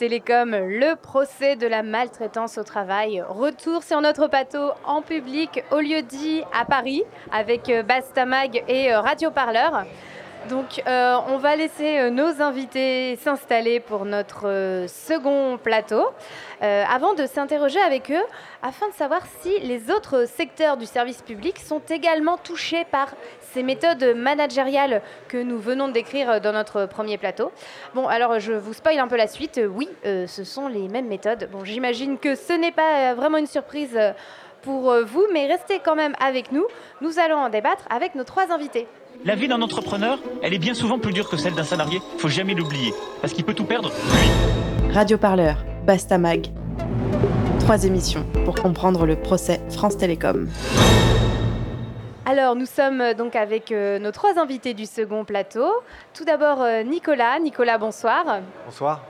[0.00, 3.22] Télécom, le procès de la maltraitance au travail.
[3.28, 8.94] Retour sur notre plateau en public au lieu dit à Paris avec euh, Bastamag et
[8.94, 9.84] euh, Radio Parleur.
[10.50, 16.08] Donc euh, on va laisser nos invités s'installer pour notre second plateau
[16.60, 18.22] avant de s'interroger avec eux
[18.62, 23.14] afin de savoir si les autres secteurs du service public sont également touchés par
[23.52, 27.52] ces méthodes managériales que nous venons de décrire dans notre premier plateau.
[27.94, 29.60] Bon, alors je vous spoil un peu la suite.
[29.72, 31.48] Oui, euh, ce sont les mêmes méthodes.
[31.52, 33.98] Bon, j'imagine que ce n'est pas vraiment une surprise
[34.62, 36.66] pour vous, mais restez quand même avec nous.
[37.00, 38.86] Nous allons en débattre avec nos trois invités.
[39.22, 42.00] La vie d'un entrepreneur, elle est bien souvent plus dure que celle d'un salarié.
[42.16, 43.92] Faut jamais l'oublier, parce qu'il peut tout perdre.
[44.94, 46.46] Radio Parleur, Bastamag.
[47.58, 50.48] Trois émissions pour comprendre le procès France Télécom.
[52.24, 55.70] Alors, nous sommes euh, donc avec euh, nos trois invités du second plateau.
[56.14, 57.38] Tout d'abord, euh, Nicolas.
[57.40, 58.24] Nicolas, bonsoir.
[58.64, 59.02] Bonsoir.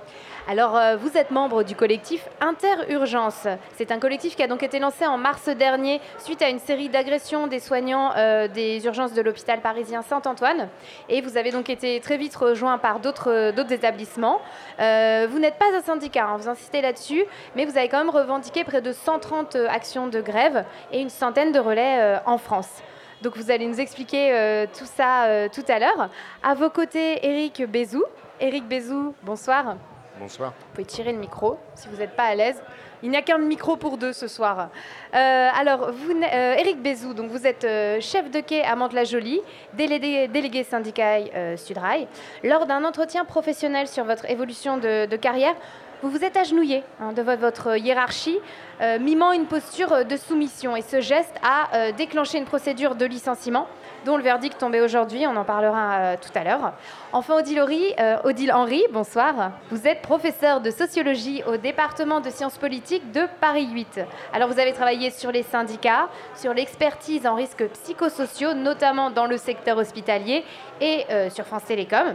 [0.48, 3.46] Alors, vous êtes membre du collectif Interurgence.
[3.76, 6.88] C'est un collectif qui a donc été lancé en mars dernier suite à une série
[6.88, 8.12] d'agressions des soignants
[8.48, 10.68] des urgences de l'hôpital parisien Saint-Antoine.
[11.08, 14.40] Et vous avez donc été très vite rejoint par d'autres établissements.
[14.78, 17.24] vous n'êtes pas un syndicat, hein, vous insistez là-dessus,
[17.54, 21.52] mais vous avez quand même revendiqué près de 130 actions de grève et une centaine
[21.52, 22.82] de relais en France.
[23.22, 26.08] Donc vous allez nous expliquer euh, tout ça euh, tout à l'heure.
[26.42, 28.02] À vos côtés, Eric Bézou.
[28.40, 29.76] Eric Bézou, bonsoir.
[30.20, 30.52] Bonsoir.
[30.60, 32.62] Vous pouvez tirer le micro si vous n'êtes pas à l'aise.
[33.02, 34.68] Il n'y a qu'un micro pour deux ce soir.
[35.14, 37.66] Euh, alors, vous, Eric Bézou, donc vous êtes
[38.02, 39.40] chef de quai à Mantes-la-Jolie,
[39.72, 42.06] délégué, délégué syndical Sudrail.
[42.44, 45.54] Lors d'un entretien professionnel sur votre évolution de, carrière,
[46.02, 48.38] vous vous êtes agenouillé hein, devant votre hiérarchie,
[48.80, 50.74] euh, mimant une posture de soumission.
[50.74, 53.66] Et ce geste a euh, déclenché une procédure de licenciement
[54.04, 56.72] dont le verdict tombait aujourd'hui, on en parlera euh, tout à l'heure.
[57.12, 57.62] Enfin, Odile,
[58.24, 59.52] Odile Henry, bonsoir.
[59.70, 64.00] Vous êtes professeur de sociologie au département de sciences politiques de Paris 8.
[64.32, 69.36] Alors, vous avez travaillé sur les syndicats, sur l'expertise en risques psychosociaux, notamment dans le
[69.36, 70.44] secteur hospitalier
[70.80, 72.14] et sur France Télécom.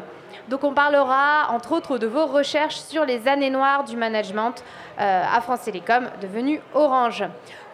[0.50, 4.64] Donc on parlera entre autres de vos recherches sur les années noires du management
[5.00, 7.24] euh, à France Télécom, devenu Orange.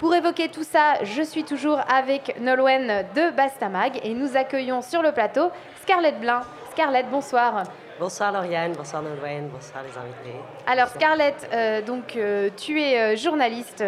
[0.01, 5.03] Pour évoquer tout ça, je suis toujours avec Nolwenn de Bastamag et nous accueillons sur
[5.03, 5.51] le plateau
[5.83, 6.41] Scarlett Blin.
[6.71, 7.65] Scarlett, bonsoir.
[7.99, 10.39] Bonsoir Lauriane, bonsoir Nolwenn, bonsoir les invités.
[10.65, 13.83] Alors Scarlett, euh, donc, euh, tu es journaliste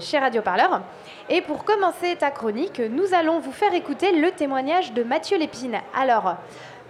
[0.00, 0.80] chez Radio Parleur.
[1.28, 5.80] Et pour commencer ta chronique, nous allons vous faire écouter le témoignage de Mathieu Lépine.
[5.94, 6.36] Alors,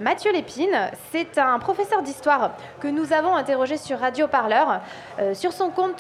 [0.01, 4.81] Mathieu Lépine, c'est un professeur d'histoire que nous avons interrogé sur Radio Parleur.
[5.19, 5.97] Euh, sur, son compte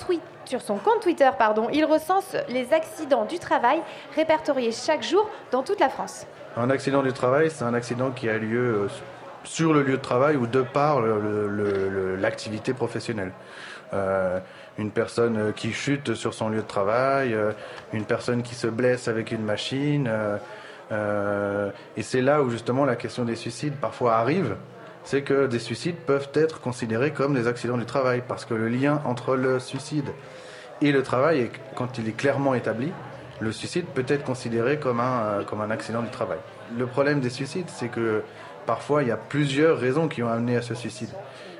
[0.48, 3.80] sur son compte Twitter, pardon, il recense les accidents du travail
[4.16, 6.26] répertoriés chaque jour dans toute la France.
[6.56, 8.88] Un accident du travail, c'est un accident qui a lieu euh,
[9.44, 13.32] sur le lieu de travail ou de par l'activité professionnelle.
[13.92, 14.40] Euh,
[14.78, 17.36] une personne qui chute sur son lieu de travail,
[17.92, 20.08] une personne qui se blesse avec une machine,
[20.90, 24.56] euh, et c'est là où justement la question des suicides parfois arrive,
[25.04, 28.68] c'est que des suicides peuvent être considérés comme des accidents du travail, parce que le
[28.68, 30.10] lien entre le suicide
[30.80, 32.92] et le travail, quand il est clairement établi,
[33.40, 36.38] le suicide peut être considéré comme un, euh, comme un accident du travail.
[36.76, 38.22] Le problème des suicides, c'est que
[38.66, 41.10] parfois il y a plusieurs raisons qui ont amené à ce suicide.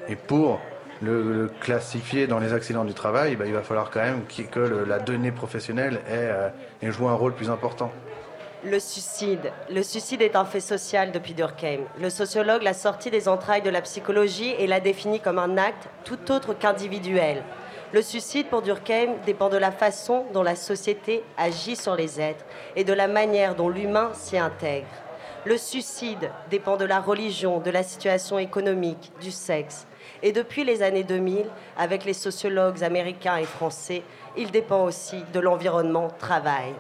[0.09, 0.61] Et pour
[1.03, 4.99] le, classifier dans les accidents du travail, bah, il va falloir quand même que, la
[4.99, 6.49] donnée professionnelle ait, euh,
[6.83, 7.93] un rôle plus important.
[8.65, 9.53] Le suicide.
[9.71, 11.83] Le suicide est un fait social depuis Durkheim.
[12.01, 15.89] Le sociologue l'a sorti des entrailles de la psychologie et l'a défini comme un acte
[16.05, 17.45] tout autre qu'individuel.
[17.95, 22.45] Le suicide pour Durkheim dépend de la façon dont la société agit sur les êtres
[22.77, 24.89] et de la manière dont l'humain s'y intègre.
[25.47, 29.87] Le suicide dépend de la religion, de la situation économique, du sexe.
[30.23, 31.47] Et depuis les années 2000,
[31.79, 34.03] avec les sociologues américains et français,
[34.37, 36.75] il dépend aussi de l'environnement travail.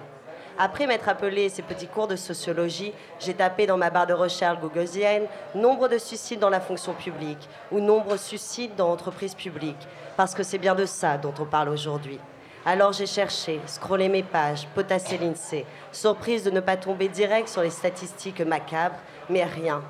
[0.61, 4.59] Après m'être appelé ces petits cours de sociologie, j'ai tapé dans ma barre de recherche
[4.59, 9.87] googlesienne nombre de suicides dans la fonction publique ou nombre de suicides dans l'entreprise publique,
[10.17, 12.19] parce que c'est bien de ça dont on parle aujourd'hui.
[12.67, 17.63] Alors j'ai cherché, scrollé mes pages, potassé l'INSEE, surprise de ne pas tomber direct sur
[17.63, 18.99] les statistiques macabres,
[19.31, 19.81] mais rien.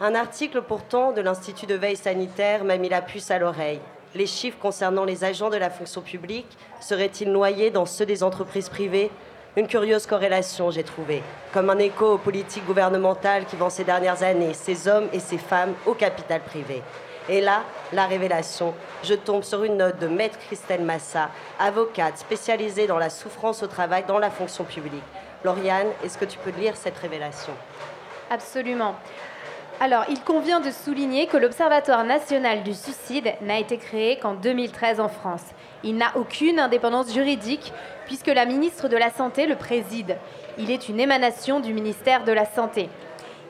[0.00, 3.80] Un article pourtant de l'Institut de veille sanitaire m'a mis la puce à l'oreille.
[4.14, 8.68] Les chiffres concernant les agents de la fonction publique seraient-ils noyés dans ceux des entreprises
[8.68, 9.10] privées?
[9.56, 11.22] Une curieuse corrélation, j'ai trouvé,
[11.54, 15.38] comme un écho aux politiques gouvernementales qui vont ces dernières années, ces hommes et ces
[15.38, 16.82] femmes au capital privé.
[17.30, 22.86] Et là, la révélation, je tombe sur une note de Maître Christelle Massa, avocate spécialisée
[22.86, 25.02] dans la souffrance au travail dans la fonction publique.
[25.42, 27.54] Lauriane, est-ce que tu peux lire cette révélation?
[28.30, 28.94] Absolument.
[29.80, 35.00] Alors, il convient de souligner que l'Observatoire national du suicide n'a été créé qu'en 2013
[35.00, 35.42] en France.
[35.82, 37.72] Il n'a aucune indépendance juridique
[38.06, 40.16] puisque la ministre de la Santé le préside.
[40.58, 42.88] Il est une émanation du ministère de la Santé.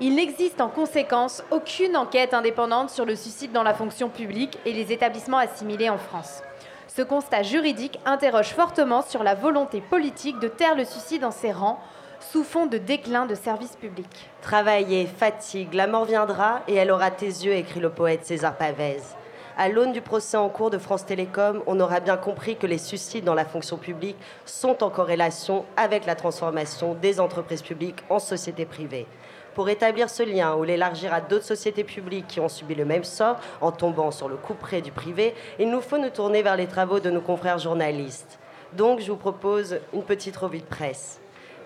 [0.00, 4.72] Il n'existe en conséquence aucune enquête indépendante sur le suicide dans la fonction publique et
[4.72, 6.42] les établissements assimilés en France.
[6.88, 11.52] Ce constat juridique interroge fortement sur la volonté politique de taire le suicide en ses
[11.52, 11.78] rangs
[12.20, 14.30] sous fond de déclin de services publics.
[14.42, 19.16] Travailler, fatigue, la mort viendra et elle aura tes yeux, écrit le poète César Pavès.
[19.58, 22.76] À l'aune du procès en cours de France Télécom, on aura bien compris que les
[22.76, 28.18] suicides dans la fonction publique sont en corrélation avec la transformation des entreprises publiques en
[28.18, 29.06] sociétés privées.
[29.54, 33.04] Pour établir ce lien ou l'élargir à d'autres sociétés publiques qui ont subi le même
[33.04, 36.56] sort en tombant sur le coup près du privé, il nous faut nous tourner vers
[36.56, 38.38] les travaux de nos confrères journalistes.
[38.74, 41.18] Donc, je vous propose une petite revue de presse.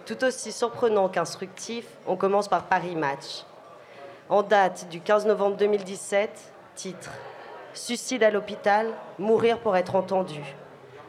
[0.07, 3.45] Tout aussi surprenant qu'instructif, on commence par Paris Match.
[4.29, 6.31] En date du 15 novembre 2017,
[6.77, 7.11] titre
[7.73, 10.41] Suicide à l'hôpital, mourir pour être entendu.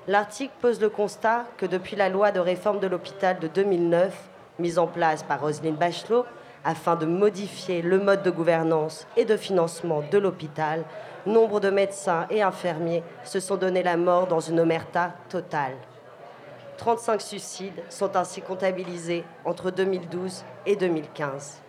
[0.07, 4.15] L'article pose le constat que depuis la loi de réforme de l'hôpital de 2009,
[4.59, 6.25] mise en place par Roselyne Bachelot,
[6.63, 10.83] afin de modifier le mode de gouvernance et de financement de l'hôpital,
[11.25, 15.73] nombre de médecins et infirmiers se sont donné la mort dans une omerta totale.
[16.77, 21.59] 35 suicides sont ainsi comptabilisés entre 2012 et 2015.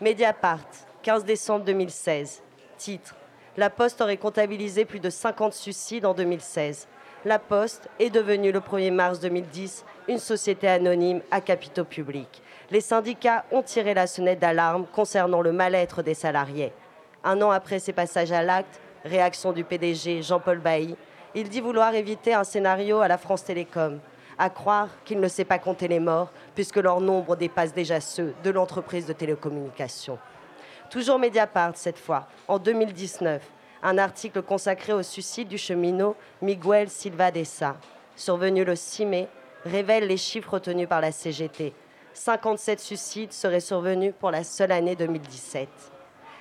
[0.00, 0.60] Mediapart,
[1.02, 2.42] 15 décembre 2016.
[2.78, 3.14] Titre
[3.58, 6.88] La Poste aurait comptabilisé plus de 50 suicides en 2016.
[7.26, 12.42] La Poste est devenue le 1er mars 2010 une société anonyme à capitaux publics.
[12.70, 16.72] Les syndicats ont tiré la sonnette d'alarme concernant le mal-être des salariés.
[17.24, 20.96] Un an après ces passages à l'acte, réaction du PDG Jean-Paul Bailly,
[21.34, 24.00] il dit vouloir éviter un scénario à la France Télécom
[24.38, 28.34] à croire qu'il ne sait pas compter les morts, puisque leur nombre dépasse déjà ceux
[28.42, 30.18] de l'entreprise de télécommunications.
[30.92, 33.42] Toujours Mediapart cette fois, en 2019,
[33.82, 37.76] un article consacré au suicide du cheminot Miguel Silva Dessa,
[38.14, 39.28] survenu le 6 mai,
[39.64, 41.72] révèle les chiffres retenus par la CGT.
[42.12, 45.66] 57 suicides seraient survenus pour la seule année 2017.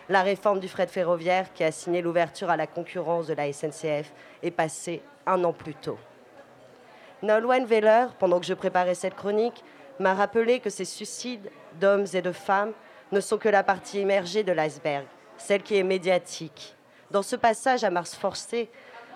[0.10, 4.12] La réforme du fret ferroviaire, qui a signé l'ouverture à la concurrence de la SNCF,
[4.43, 5.97] est passée un an plus tôt.
[7.24, 9.64] Nolwenn Weller, pendant que je préparais cette chronique,
[9.97, 11.49] m'a rappelé que ces suicides
[11.80, 12.74] d'hommes et de femmes
[13.12, 15.05] ne sont que la partie émergée de l'iceberg,
[15.38, 16.76] celle qui est médiatique.
[17.09, 18.70] Dans ce passage à Mars forcé,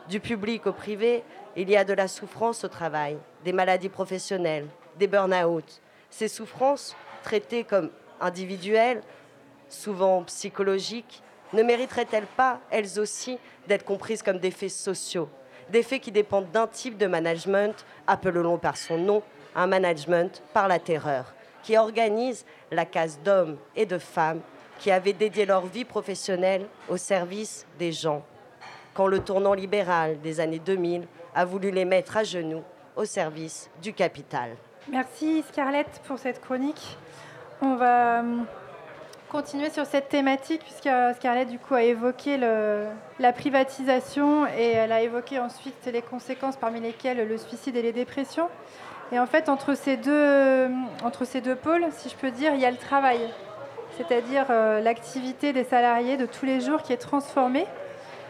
[0.10, 1.24] du public au privé,
[1.56, 4.68] il y a de la souffrance au travail, des maladies professionnelles,
[4.98, 5.82] des burn-out.
[6.10, 7.89] Ces souffrances, traitées comme
[8.20, 9.02] individuelles,
[9.70, 11.24] souvent psychologiques,
[11.54, 15.30] ne mériteraient-elles pas, elles aussi, d'être comprises comme des faits sociaux?
[15.70, 19.24] Des faits qui dépendent d'un type de management, appelons-le par son nom,
[19.56, 21.34] un management par la terreur,
[21.66, 24.41] qui organise la case d'hommes et de femmes
[24.78, 28.24] qui avaient dédié leur vie professionnelle au service des gens,
[28.93, 32.61] quand le tournant libéral des années 2000 a voulu les mettre à genoux
[32.95, 34.51] au service du capital.
[34.91, 36.97] Merci Scarlett pour cette chronique.
[37.63, 38.45] On va hum,
[39.30, 45.01] continuer sur cette thématique puisque Scarlett du coup a évoqué la privatisation et elle a
[45.01, 48.49] évoqué ensuite les conséquences parmi lesquelles le suicide et les dépressions.
[49.12, 50.70] Et en fait entre ces deux,
[51.03, 53.20] entre ces deux pôles, si je peux dire, il y a le travail,
[53.97, 57.68] c'est-à-dire euh, l'activité des salariés de tous les jours qui est transformée.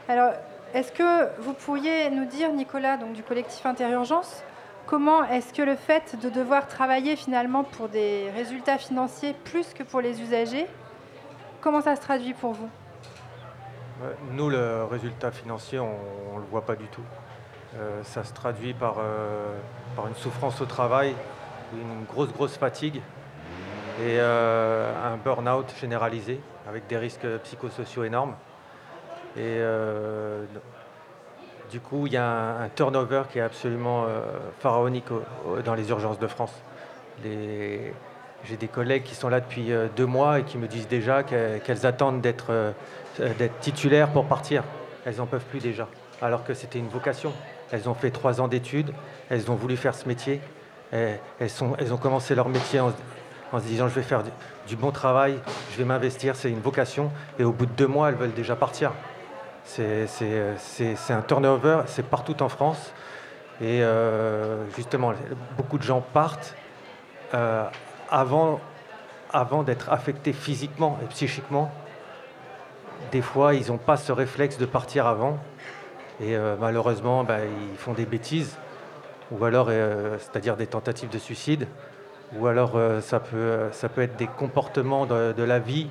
[0.10, 0.34] Alors
[0.74, 4.44] est-ce que vous pourriez nous dire, Nicolas, donc du collectif Interurgence,
[4.86, 9.84] comment est-ce que le fait de devoir travailler finalement pour des résultats financiers plus que
[9.84, 10.68] pour les usagers
[11.62, 12.70] Comment ça se traduit pour vous?
[14.32, 17.02] Nous, le résultat financier, on ne le voit pas du tout.
[17.78, 19.54] Euh, ça se traduit par, euh,
[19.96, 21.14] par une souffrance au travail,
[21.74, 23.02] une grosse, grosse fatigue
[24.00, 28.36] et euh, un burn-out généralisé avec des risques psychosociaux énormes.
[29.38, 29.60] Et
[31.70, 34.06] du coup, il y a un, turnover qui est absolument
[34.60, 35.08] pharaonique
[35.66, 36.54] dans les urgences de France.
[37.22, 41.86] J'ai des collègues qui sont là depuis deux mois et qui me disent déjà qu'elles
[41.86, 42.74] attendent d'être
[43.60, 44.64] titulaires pour partir.
[45.04, 45.90] Elles n'en peuvent plus déjà,
[46.22, 47.34] alors que c'était une vocation.
[47.72, 48.92] Elles ont fait trois ans d'études,
[49.30, 50.42] elles ont voulu faire ce métier,
[50.92, 51.12] elles,
[51.62, 54.24] ont commencé leur métier en, se disant je vais faire
[54.68, 55.40] du, bon travail,
[55.72, 58.56] je vais m'investir, c'est une vocation, et au bout de deux mois, elles veulent déjà
[58.56, 58.92] partir.
[59.64, 60.08] C'est
[61.10, 62.94] un turnover, c'est partout en France,
[63.62, 65.14] et euh, justement,
[65.58, 66.56] beaucoup de gens partent
[68.10, 68.62] avant,
[69.34, 71.72] avant d'être affectés physiquement et psychiquement,
[73.12, 75.38] des fois, ils n'ont pas ce réflexe de partir avant.
[76.22, 77.40] Et euh, malheureusement, bah,
[77.72, 78.58] ils font des bêtises,
[79.32, 81.68] ou alors, euh, c'est-à-dire des tentatives de suicide,
[82.38, 85.90] ou alors euh, ça, peut, ça peut être des comportements de, la vie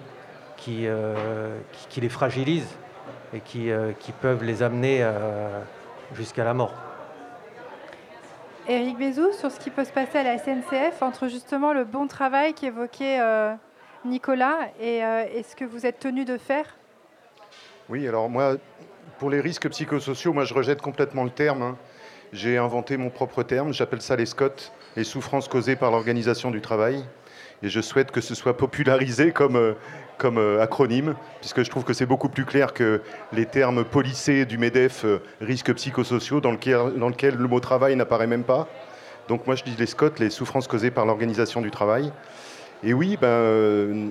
[0.57, 0.87] qui,
[1.91, 2.75] qui, les fragilisent
[3.35, 5.07] et qui, qui peuvent les amener
[6.15, 6.73] jusqu'à la mort.
[8.67, 12.07] Éric Bézou, sur ce qui peut se passer à la SNCF entre justement le bon
[12.07, 13.19] travail qu'évoquait
[14.07, 15.01] Nicolas et,
[15.43, 16.77] ce que vous êtes tenu de faire?
[17.91, 18.57] Oui, alors moi,
[19.25, 21.63] pour les risques psychosociaux, moi je rejette complètement le terme.
[21.63, 21.79] Hein.
[22.35, 24.53] J'ai inventé mon propre terme, j'appelle ça les SCOT,
[24.97, 27.03] les souffrances causées par l'organisation du travail.
[27.63, 29.73] Et je souhaite que ce soit popularisé comme, euh,
[30.19, 33.01] comme euh, acronyme, puisque je trouve que c'est beaucoup plus clair que
[33.33, 38.45] les termes policés du MEDEF, euh, risques psychosociaux, dans lequel, le mot travail n'apparaît même
[38.45, 38.69] pas.
[39.29, 42.13] Donc moi je dis les SCOT, les souffrances causées par l'organisation du travail.
[42.83, 44.11] Et oui, ben,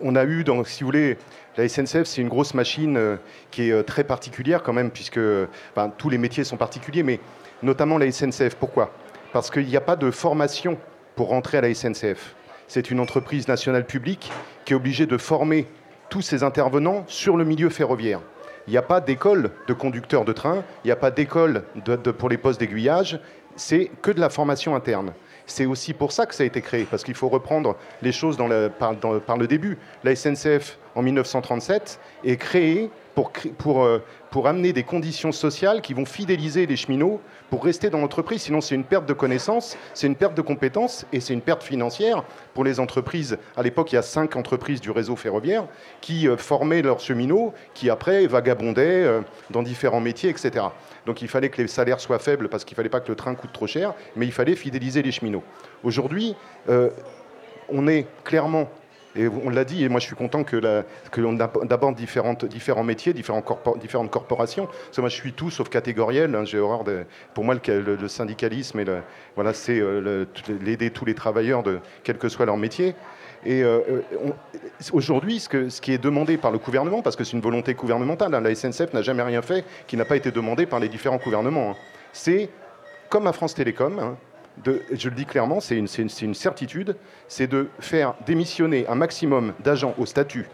[0.00, 1.18] on a eu, dans, si vous voulez,
[1.58, 3.16] la SNCF, c'est une grosse machine euh,
[3.50, 5.20] qui est euh, très particulière quand même, puisque
[5.98, 7.18] tous les métiers sont particuliers, mais
[7.62, 8.54] notamment la SNCF.
[8.54, 8.92] Pourquoi?
[9.32, 10.78] Parce qu'il n'y a pas de formation
[11.16, 12.36] pour rentrer à la SNCF.
[12.68, 14.30] C'est une entreprise nationale publique
[14.64, 15.66] qui est obligée de former
[16.10, 18.20] tous ses intervenants sur le milieu ferroviaire.
[18.68, 21.64] Il n'y a pas d'école de conducteurs de train, il n'y a pas d'école
[22.18, 23.18] pour les postes d'aiguillage,
[23.56, 25.12] c'est que de la formation interne.
[25.48, 28.36] C'est aussi pour ça que ça a été créé, parce qu'il faut reprendre les choses
[28.78, 28.92] par,
[29.38, 29.78] le début.
[30.04, 33.98] La SNCF, en 1937, est créée euh,
[34.30, 37.20] pour amener des conditions sociales qui vont fidéliser les cheminots
[37.50, 38.42] pour rester dans l'entreprise.
[38.42, 41.62] Sinon, c'est une perte de connaissances, c'est une perte de compétences et c'est une perte
[41.62, 42.24] financière
[42.54, 43.38] pour les entreprises.
[43.56, 45.66] À l'époque, il y a cinq entreprises du réseau ferroviaire
[46.00, 49.20] qui euh, formaient leurs cheminots, qui après vagabondaient euh,
[49.50, 50.66] dans différents métiers, etc.
[51.06, 53.16] Donc il fallait que les salaires soient faibles parce qu'il ne fallait pas que le
[53.16, 55.44] train coûte trop cher, mais il fallait fidéliser les cheminots.
[55.82, 56.34] Aujourd'hui,
[56.68, 56.90] euh,
[57.68, 58.68] on est clairement
[59.18, 60.56] et on l'a dit, et moi je suis content que,
[61.16, 64.66] l'on aborde différents métiers, différentes corporations.
[64.66, 66.34] Parce que moi je suis tout sauf catégoriel.
[66.34, 66.44] Hein.
[66.44, 67.04] J'ai horreur de,
[67.34, 68.84] pour moi le, syndicalisme et
[69.34, 70.24] voilà, c'est euh,
[70.62, 72.94] l'aider tous les travailleurs de quel que soit leur métier.
[73.44, 73.80] Et euh,
[74.92, 78.40] aujourd'hui, ce, qui est demandé par le gouvernement, parce que c'est une volonté gouvernementale, hein,
[78.40, 81.72] la SNCF n'a jamais rien fait qui n'a pas été demandé par les différents gouvernements.
[81.72, 81.76] Hein.
[82.12, 82.50] C'est
[83.08, 84.16] comme à France Télécom,
[84.64, 86.96] je le dis clairement, c'est une, certitude,
[87.28, 90.48] c'est de faire démissionner un maximum d'agents au statut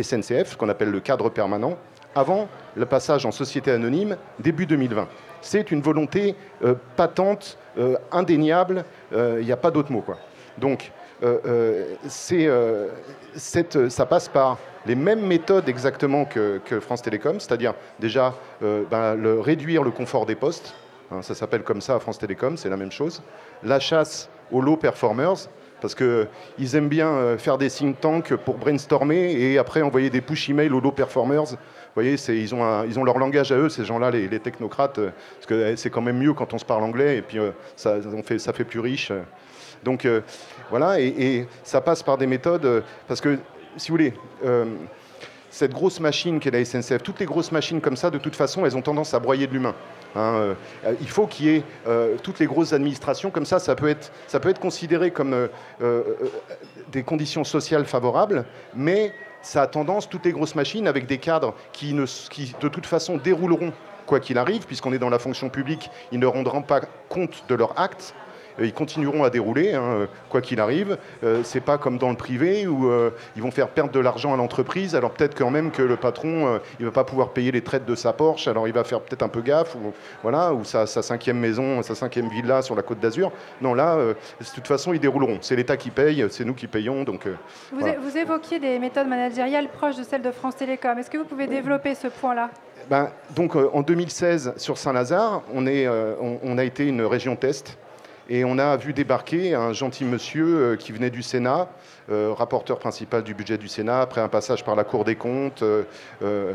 [0.00, 1.76] SNCF, qu'on appelle le cadre permanent,
[2.14, 5.08] avant le passage en société anonyme début 2020.
[5.42, 6.34] C'est une volonté
[6.64, 10.00] euh, patente, euh, indéniable, il n'y a pas d'autre mot.
[10.00, 10.18] Quoi.
[10.58, 10.92] Donc,
[11.22, 11.84] euh, euh,
[12.32, 19.82] euh, ça passe par les mêmes méthodes exactement que, France Télécom, c'est-à-dire déjà ben, réduire
[19.82, 20.74] le confort des postes,
[21.10, 23.22] hein, ça s'appelle comme ça à France Télécom, c'est la même chose,
[23.62, 25.48] la chasse aux low performers,
[25.80, 30.50] parce qu'ils aiment bien faire des think tanks pour brainstormer et après envoyer des push
[30.50, 31.44] emails aux low performers.
[31.44, 35.46] Vous voyez, ils ont, ils ont leur langage à eux, ces gens-là, les, technocrates, parce
[35.46, 37.38] que eh, c'est quand même mieux quand on se parle anglais et puis
[37.76, 39.10] ça, fait, ça fait plus riche.
[39.84, 40.20] Donc euh,
[40.68, 43.38] voilà, et, ça passe par des méthodes, euh, parce que
[43.76, 44.66] si vous voulez, euh,
[45.50, 48.64] cette grosse machine qu'est la SNCF, toutes les grosses machines comme ça, de toute façon,
[48.64, 49.74] elles ont tendance à broyer de l'humain.
[50.16, 50.54] Hein,
[51.00, 51.64] il faut qu'il y ait
[52.22, 53.58] toutes les grosses administrations comme ça.
[53.58, 55.48] Ça peut être, ça peut être considéré comme
[56.92, 58.44] des conditions sociales favorables,
[58.74, 62.68] mais ça a tendance, toutes les grosses machines, avec des cadres qui, ne, qui de
[62.68, 63.72] toute façon dérouleront
[64.06, 67.54] quoi qu'il arrive, puisqu'on est dans la fonction publique, ils ne rendront pas compte de
[67.54, 68.14] leurs actes.
[68.60, 70.98] Euh, ils continueront à dérouler, hein, quoi qu'il arrive.
[71.24, 74.32] Euh, c'est pas comme dans le privé où euh, ils vont faire perdre de l'argent
[74.32, 74.94] à l'entreprise.
[74.94, 77.94] Alors peut-être quand même que le patron, il va pas pouvoir payer les traites de
[77.94, 78.48] sa Porsche.
[78.48, 79.92] Alors il va faire peut-être un peu gaffe, ou
[80.22, 83.32] voilà, ou sa, cinquième maison, sa cinquième villa sur la Côte d'Azur.
[83.60, 84.14] Non, là, de
[84.54, 85.38] toute façon, ils dérouleront.
[85.40, 87.04] C'est l'État qui paye, c'est nous qui payons.
[87.04, 87.26] Donc,
[87.72, 90.98] vous, vous, évoquiez des méthodes managériales proches de celles de France Télécom.
[90.98, 92.50] Est-ce que vous pouvez développer ce point-là?
[92.88, 95.64] Ben, donc en 2016 sur Saint-Lazare, on,
[96.42, 97.78] on, a été une région test
[98.30, 101.68] et on a vu débarquer un gentil monsieur euh, qui venait du Sénat,
[102.10, 105.64] euh, rapporteur principal du budget du Sénat, après un passage par la Cour des comptes,
[105.64, 106.54] euh,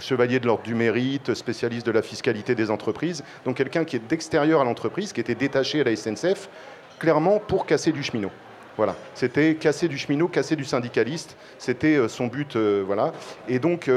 [0.00, 3.22] chevalier de l'ordre du mérite, spécialiste de la fiscalité des entreprises.
[3.44, 6.48] Donc quelqu'un qui est d'extérieur à l'entreprise, qui était détaché à la SNCF,
[6.98, 8.32] clairement pour casser du cheminot.
[8.76, 13.12] Voilà, c'était casser du cheminot, casser du syndicaliste, c'était son but, voilà.
[13.46, 13.90] Et donc,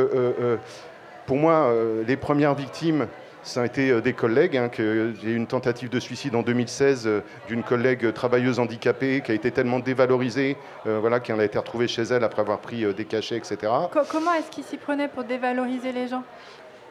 [1.25, 1.73] pour moi,
[2.05, 3.07] les premières victimes
[3.45, 4.57] ça a été euh, des collègues.
[4.57, 9.21] Hein, que j'ai eu une tentative de suicide en 2016 euh, d'une collègue travailleuse handicapée
[9.23, 12.59] qui a été tellement dévalorisée, euh, voilà, qu'elle a été retrouvée chez elle après avoir
[12.59, 13.71] pris des cachets, etc.
[14.09, 16.23] comment est-ce qu'il s'y prenait pour dévaloriser les gens?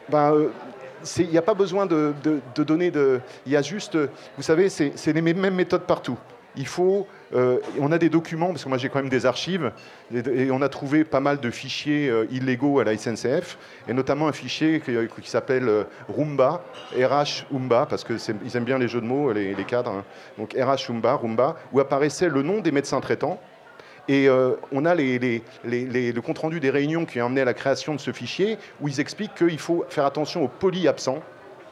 [0.09, 0.49] Ben,
[1.17, 3.19] il n'y a pas besoin de, de, donner de.
[3.45, 3.97] Il y a juste,
[4.37, 6.17] vous savez, c'est les mêmes méthodes partout.
[6.55, 9.71] Il faut euh, on a des documents, parce que moi j'ai quand même des archives,
[10.13, 13.57] et, on a trouvé pas mal de fichiers euh, illégaux à la SNCF,
[13.87, 15.69] et notamment un fichier qui, euh, s'appelle
[16.15, 16.63] Rumba,
[16.95, 19.91] RH Umba, parce qu'ils aiment bien les jeux de mots, les, cadres.
[19.91, 20.03] Hein.
[20.37, 23.39] Donc RH Umba, Rumba, où apparaissait le nom des médecins traitants,
[24.07, 24.29] Et
[24.71, 28.57] on a le compte-rendu des réunions qui ont amené à la création de ce fichier,
[28.79, 31.15] où ils expliquent qu'il faut faire attention aux polyabsents.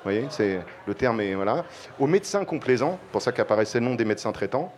[0.03, 1.63] Vous voyez, c'est le terme est voilà,
[1.99, 4.73] aux médecins complaisants, pour ça qu'apparaissait le nom des médecins traitants,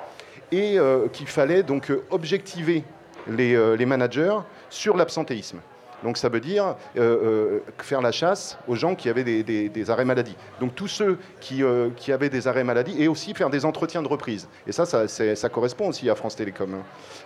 [0.51, 0.77] et
[1.13, 2.83] qu'il fallait donc objectiver
[3.27, 4.37] les managers
[4.69, 5.59] sur l'absentéisme.
[6.05, 10.05] Donc ça veut dire euh, euh, faire la chasse aux gens qui avaient des, arrêts
[10.05, 10.35] maladie.
[10.59, 14.03] Donc tous ceux qui, euh, qui, avaient des arrêts maladie et aussi faire des entretiens
[14.03, 14.47] de reprise.
[14.67, 16.75] Et ça, ça, ça correspond aussi à France Télécom.
[16.75, 16.83] Hein.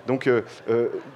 [0.08, 0.30] Donc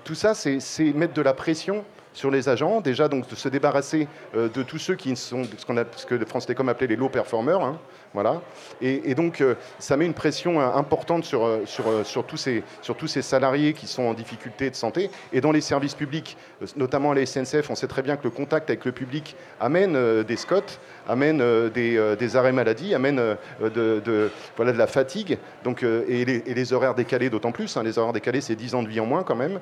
[0.03, 4.07] tout ça, c'est mettre de la pression sur les agents, déjà donc de se débarrasser
[4.33, 7.09] de tous ceux qui sont ce, qu'on a, ce que France Télécom appelait les low
[7.09, 7.79] performers, hein,
[8.13, 8.41] voilà.
[8.81, 12.63] Et, donc, euh, ça met une pression euh, importante sur, euh, sur, sur, tous ces,
[12.81, 15.09] sur tous ces salariés qui sont en difficulté de santé.
[15.31, 16.37] Et dans les services publics,
[16.75, 20.23] notamment à la SNCF, on sait très bien que le contact avec le public amène
[20.23, 20.61] des SCOT,
[21.07, 25.37] amène des, arrêts maladie, amène de, de, voilà, de la fatigue.
[25.63, 27.75] Donc, et, les, horaires décalés d'autant plus.
[27.77, 27.83] Hein.
[27.83, 29.59] les horaires décalés, c'est 10 ans de vie en moins quand même.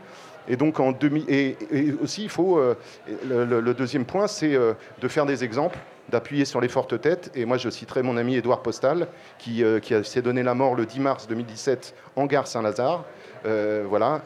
[0.48, 1.58] Et donc, en demi, et,
[2.02, 2.60] aussi, il faut.
[3.28, 5.78] le, deuxième point, c'est de faire des exemples
[6.12, 7.32] d'appuyer sur les fortes têtes.
[7.34, 9.08] Et moi, je citerai mon ami Édouard Postal,
[9.40, 13.06] qui, euh, s'est donné la mort le 10 mars 2017 en gare Saint-Lazare.
[13.46, 14.22] Euh, voilà.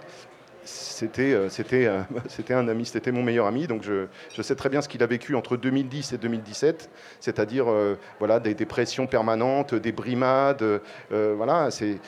[0.63, 1.87] C'était, euh, c'était,
[2.27, 5.03] c'était un ami, c'était mon meilleur ami, donc je, je sais très bien ce qu'il
[5.03, 6.89] a vécu entre 2010 et 2017,
[7.19, 7.67] c'est-à-dire
[8.17, 11.99] voilà, des, des, pressions permanentes, des brimades, voilà, c'est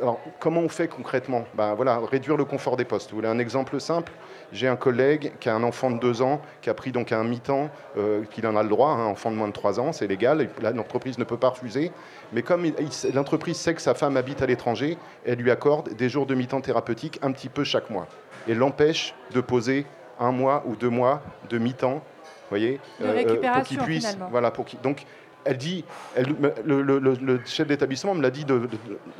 [0.00, 1.44] alors, comment on fait concrètement?
[1.54, 3.10] Ben, voilà, Réduire le confort des postes.
[3.10, 4.12] Vous voulez un exemple simple?
[4.52, 7.24] J'ai un collègue qui a un enfant de 2 ans, qui a pris donc un
[7.24, 10.06] mi-temps, euh, qu'il en a le droit, un enfant de moins de 3 ans, c'est
[10.06, 11.90] légal, l'entreprise ne peut pas refuser.
[12.32, 12.64] Mais comme
[13.12, 16.60] l'entreprise sait que sa femme habite à l'étranger, elle lui accorde des jours de mi-temps
[16.60, 18.06] thérapeutique un petit peu chaque mois.
[18.46, 19.84] Et l'empêche de poser
[20.20, 22.02] un mois ou deux mois de mi-temps,
[22.48, 25.04] voyez, euh, euh, pour qu'il puisse, voilà, pour donc
[25.46, 25.84] elle dit,
[26.64, 28.44] le, chef d'établissement me l'a dit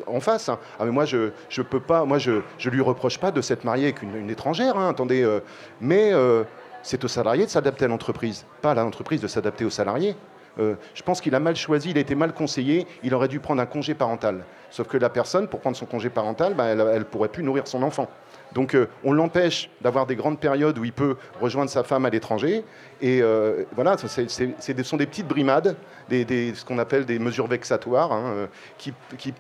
[0.06, 0.48] en face.
[0.48, 0.58] Hein.
[0.78, 3.64] Ah mais moi je je peux pas, moi je je lui reproche pas de s'être
[3.64, 4.76] marié avec une, étrangère.
[4.76, 5.40] Hein, euh.
[5.80, 6.44] mais euh,
[6.82, 10.16] c'est au salarié de s'adapter à l'entreprise, pas à l'entreprise de s'adapter aux salariés.
[10.58, 13.40] Euh, je pense qu'il a mal choisi, il a été mal conseillé, il aurait dû
[13.40, 14.44] prendre un congé parental.
[14.70, 17.68] Sauf que la personne, pour prendre son congé parental, bah, elle ne pourrait plus nourrir
[17.68, 18.08] son enfant.
[18.54, 22.64] Donc on l'empêche d'avoir des grandes périodes où il peut rejoindre sa femme à l'étranger.
[23.02, 23.20] Et
[23.74, 25.76] voilà, ce sont des petites brimades,
[26.10, 28.46] ce qu'on appelle des mesures vexatoires, hein, euh,
[28.78, 28.92] qui,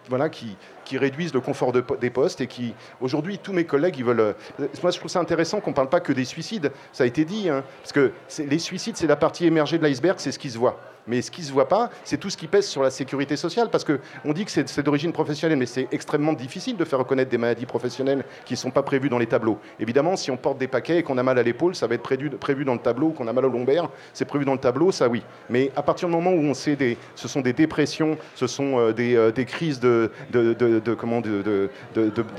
[0.08, 0.56] voilà, qui,
[0.92, 4.36] réduisent le confort des postes et qui, aujourd'hui, tous mes collègues, ils veulent...
[4.82, 7.24] moi, je trouve ça intéressant qu'on ne parle pas que des suicides, ça a été
[7.24, 10.48] dit, hein, parce que les suicides, c'est la partie émergée de l'iceberg, c'est ce qui
[10.48, 10.78] se voit.
[11.06, 13.36] Mais ce qui ne se voit pas, c'est tout ce qui pèse sur la sécurité
[13.36, 17.30] sociale, parce qu'on dit que c'est d'origine professionnelle, mais c'est extrêmement difficile de faire reconnaître
[17.30, 19.58] des maladies professionnelles qui ne sont pas prévues dans les tableaux.
[19.78, 22.02] Évidemment, si on porte des paquets et qu'on a mal à l'épaule, ça va être
[22.02, 24.90] prévu, prévu dans le tableau, qu'on a mal au lombaire, c'est prévu dans le tableau,
[24.90, 25.22] ça oui.
[25.48, 29.16] Mais à partir du moment où on ce sont des dépressions, ce sont euh, des,
[29.16, 30.10] euh, des, crises de,
[30.98, 31.70] comment, de,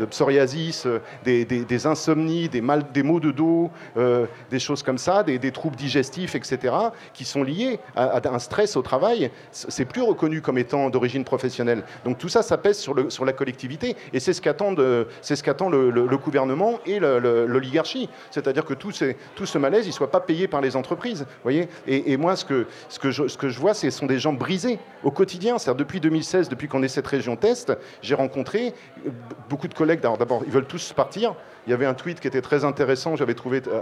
[0.09, 3.69] psoriasis, euh, des, insomnies, des, mal, des maux de dos,
[4.49, 6.73] des choses comme ça, des, troubles digestifs, etc.,
[7.13, 11.83] qui sont liés à, un stress au travail, c'est plus reconnu comme étant d'origine professionnelle.
[12.05, 13.95] Donc tout ça, ça pèse sur, la collectivité.
[14.13, 18.09] Et c'est ce qu'attend le, gouvernement et l'oligarchie.
[18.31, 21.25] C'est-à-dire que tout, ce malaise, il ne soit pas payé par les entreprises.
[21.43, 22.65] Voyez et, moi, ce que,
[23.03, 25.57] je, ce que je vois, ce des gens brisés au quotidien.
[25.57, 28.73] C'est-à-dire depuis 2016, depuis qu'on est cette région test, j'ai rencontré
[29.49, 30.01] beaucoup de collègues.
[30.01, 31.35] D'abord, ils veulent tous partir
[31.67, 33.81] il y avait un tweet qui était très intéressant, j'avais trouvé euh,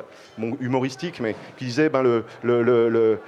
[0.59, 2.01] humoristique, mais qui disait ben,
[2.41, 3.19] le,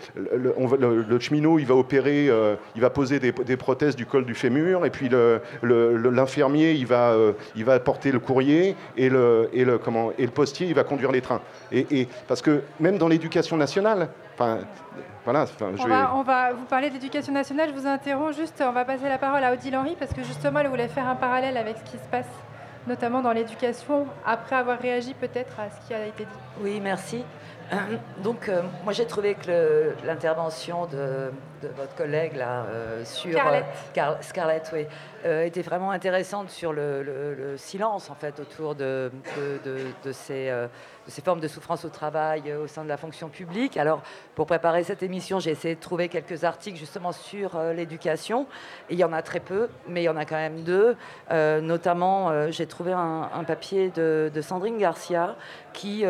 [1.19, 4.89] cheminot, il va opérer, euh, il va poser des, prothèses du col du fémur, et
[4.89, 5.09] puis
[5.63, 7.33] l'infirmier, il, va, euh,
[7.79, 9.77] porter le courrier, et le
[10.33, 11.41] postier, il va conduire les trains.
[11.71, 14.09] Et, parce que même dans l'éducation nationale,
[15.27, 17.69] enfin, on, va, on, va, vous parler d'éducation nationale.
[17.69, 18.63] Je vous interromps juste.
[18.65, 21.15] On va passer la parole à Odile Henry parce que justement, elle voulait faire un
[21.15, 22.27] parallèle avec ce qui se passe
[22.87, 26.39] notamment dans l'éducation, après avoir réagi peut-être à ce qui a été dit.
[26.61, 27.23] Oui, merci.
[28.23, 31.31] Donc, euh, moi, j'ai trouvé que l'intervention de,
[31.75, 33.65] votre collègue là euh, sur Scarlett,
[33.97, 34.85] euh, Scarlett oui,
[35.45, 39.11] était vraiment intéressante sur le, silence en fait autour de,
[40.03, 40.51] de ces
[41.07, 43.77] ces formes de souffrance au travail euh, au sein de la fonction publique.
[43.77, 44.01] Alors,
[44.35, 48.47] pour préparer cette émission, j'ai essayé de trouver quelques articles justement sur euh, l'éducation.
[48.89, 50.95] il y en a très peu, mais il y en a quand même deux.
[51.31, 55.35] Euh, notamment, j'ai trouvé un, papier de, Sandrine Garcia
[55.73, 56.03] qui,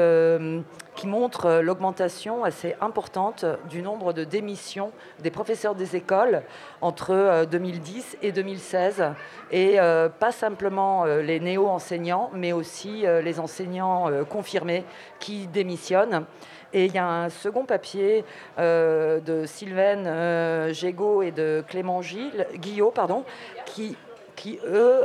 [0.95, 6.41] qui montre l'augmentation assez importante du nombre de démissions des professeurs des écoles
[6.81, 9.03] entre 2010 et 2016.
[9.51, 9.77] Et
[10.19, 14.83] pas simplement les néo-enseignants, mais aussi les enseignants confirmés
[15.19, 16.25] qui démissionne.
[16.73, 18.25] Et il y a un second papier
[18.59, 23.23] euh, de Sylvaine euh, Gégaud et de Clément Gilles, Guillot pardon,
[23.65, 23.95] qui,
[24.37, 25.01] qui, eux,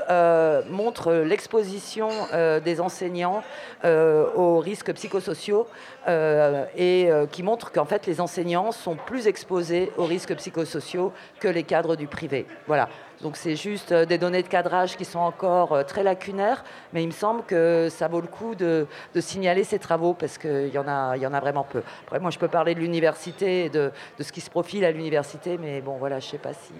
[0.70, 2.10] montrent l'exposition
[2.64, 3.42] des enseignants
[3.84, 5.66] aux risques psychosociaux
[6.06, 11.64] et qui montrent qu'en fait, les enseignants sont plus exposés aux risques psychosociaux que les
[11.64, 12.46] cadres du privé.
[12.68, 12.88] Voilà.
[13.22, 17.12] Donc c'est juste des données de cadrage qui sont encore très lacunaires, mais il me
[17.12, 18.86] semble que ça vaut le coup de,
[19.20, 21.82] signaler ces travaux parce qu'il y, en a, vraiment peu.
[22.04, 25.56] Après, moi, je peux parler de l'université et de, ce qui se profile à l'université,
[25.58, 26.72] mais bon, voilà, je ne sais pas si,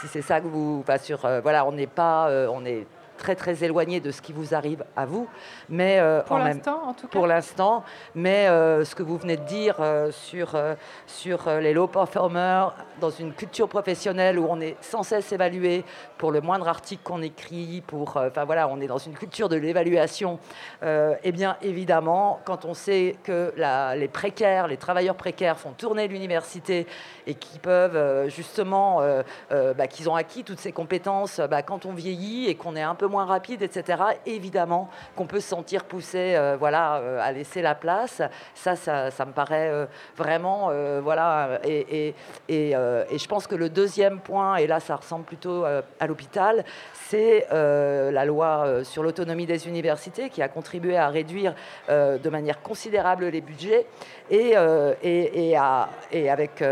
[0.00, 0.80] si c'est ça que vous...
[0.80, 2.28] Enfin, sur, voilà, on n'est pas...
[2.50, 2.86] on est
[3.20, 5.28] très très éloigné de ce qui vous arrive à vous.
[5.68, 7.12] Mais euh, pour l'instant, en tout cas.
[7.12, 10.58] Pour l'instant, mais euh, ce que vous venez de dire euh, sur
[11.06, 15.84] sur les low performers dans une culture professionnelle où on est sans cesse évalué
[16.18, 19.56] pour le moindre article qu'on écrit, pour enfin voilà, on est dans une culture de
[19.56, 20.38] l'évaluation.
[20.82, 26.08] eh bien évidemment, quand on sait que la, les précaires, les travailleurs précaires font tourner
[26.08, 26.86] l'université
[27.26, 29.02] et qui peuvent justement,
[29.50, 32.94] bah, qu'ils ont acquis toutes ces compétences, bah, quand on vieillit et qu'on est un
[32.94, 37.60] peu moins rapide, etc., évidemment qu'on peut se sentir poussé euh, voilà, euh, à laisser
[37.60, 38.22] la place.
[38.54, 39.86] Ça, ça, me paraît euh,
[40.16, 40.70] vraiment...
[41.02, 42.14] voilà, et,
[42.48, 46.64] et, et, je pense que le deuxième point, et là ça ressemble plutôt à l'hôpital,
[47.08, 51.54] c'est la loi sur l'autonomie des universités qui a contribué à réduire
[51.88, 53.86] de manière considérable les budgets
[54.30, 54.54] et,
[55.02, 56.62] et, à, et avec,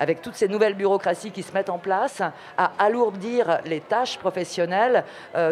[0.00, 2.22] avec toutes ces nouvelles bureaucraties qui se mettent en place,
[2.58, 5.04] à alourdir les tâches professionnelles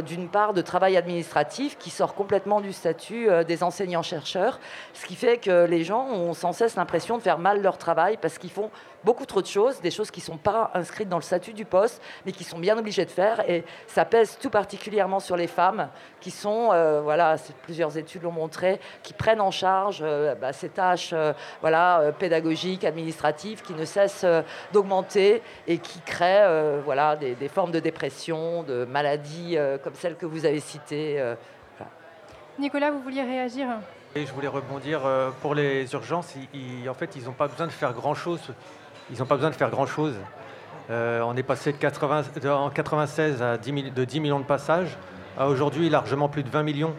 [0.05, 4.59] d'une part de travail administratif qui sort complètement du statut euh, des enseignants-chercheurs,
[4.93, 8.19] ce qui fait que les gens ont sans cesse l'impression de faire mal leur travail
[8.21, 8.71] parce qu'ils font
[9.05, 11.65] beaucoup trop de choses, des choses qui ne sont pas inscrites dans le statut du
[11.65, 13.49] poste, mais qui sont bien obligés de faire.
[13.49, 15.89] Et ça pèse tout particulièrement sur les femmes,
[16.21, 20.69] qui sont, euh, voilà, plusieurs études l'ont montré, qui prennent en charge euh, bah, ces
[20.69, 21.15] tâches
[21.61, 24.27] voilà, pédagogiques, administratives, qui ne cessent
[24.73, 30.27] d'augmenter et qui créent voilà, des, des, formes de dépression, de maladies comme celles que
[30.27, 31.23] vous avez citées.
[32.59, 33.69] Nicolas, vous vouliez réagir?
[34.15, 35.01] Je voulais rebondir
[35.43, 36.35] pour les urgences.
[36.89, 38.53] en fait, ils n'ont pas besoin de faire grand-chose
[39.11, 40.15] ils n'ont pas besoin de faire grand-chose.
[40.91, 44.99] Euh, on est passé de 80, en 96 à 10 de 10 millions de passages
[45.39, 46.95] à aujourd'hui largement plus de 20 millions.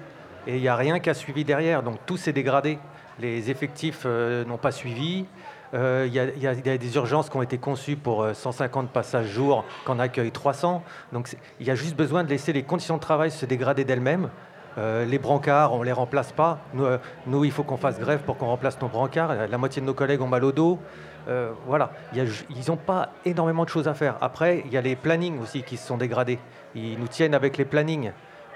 [0.47, 1.83] Et il n'y a rien qui a suivi derrière.
[1.83, 2.79] Donc tout s'est dégradé.
[3.19, 5.25] Les effectifs euh, n'ont pas suivi.
[5.73, 9.99] Euh, il y, a des urgences qui ont été conçues pour 150 passages jour, qu'on
[9.99, 10.83] accueille 300.
[11.11, 14.29] Donc il y a juste besoin de laisser les conditions de travail se dégrader d'elles-mêmes.
[14.77, 16.59] les brancards, on ne les remplace pas.
[16.73, 16.85] Nous,
[17.27, 19.47] nous il faut qu'on fasse grève pour qu'on remplace nos brancards.
[19.49, 20.79] La moitié de nos collègues ont mal au dos.
[21.27, 22.25] Euh, voilà, ils
[22.67, 24.15] n'ont pas énormément de choses à faire.
[24.21, 26.39] Après, il y a les plannings aussi qui se sont dégradés.
[26.75, 28.11] Ils nous tiennent avec les plannings.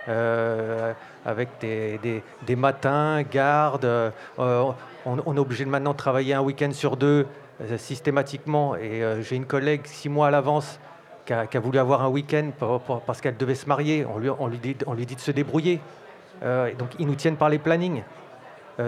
[0.08, 0.94] Euh,
[1.26, 3.86] avec des, matins, gardes.
[3.86, 4.12] Euh,
[5.06, 7.28] on, est obligé de maintenant travailler un week-end sur deux
[7.78, 8.76] systématiquement.
[8.76, 10.80] Et j'ai une collègue six mois à l'avance
[11.26, 12.52] qui a, voulu avoir un week-end
[13.06, 14.06] parce qu'elle devait se marier.
[14.06, 14.30] On dit,
[14.88, 15.80] on lui dit de se débrouiller.
[16.42, 18.04] donc ils nous tiennent par les plannings.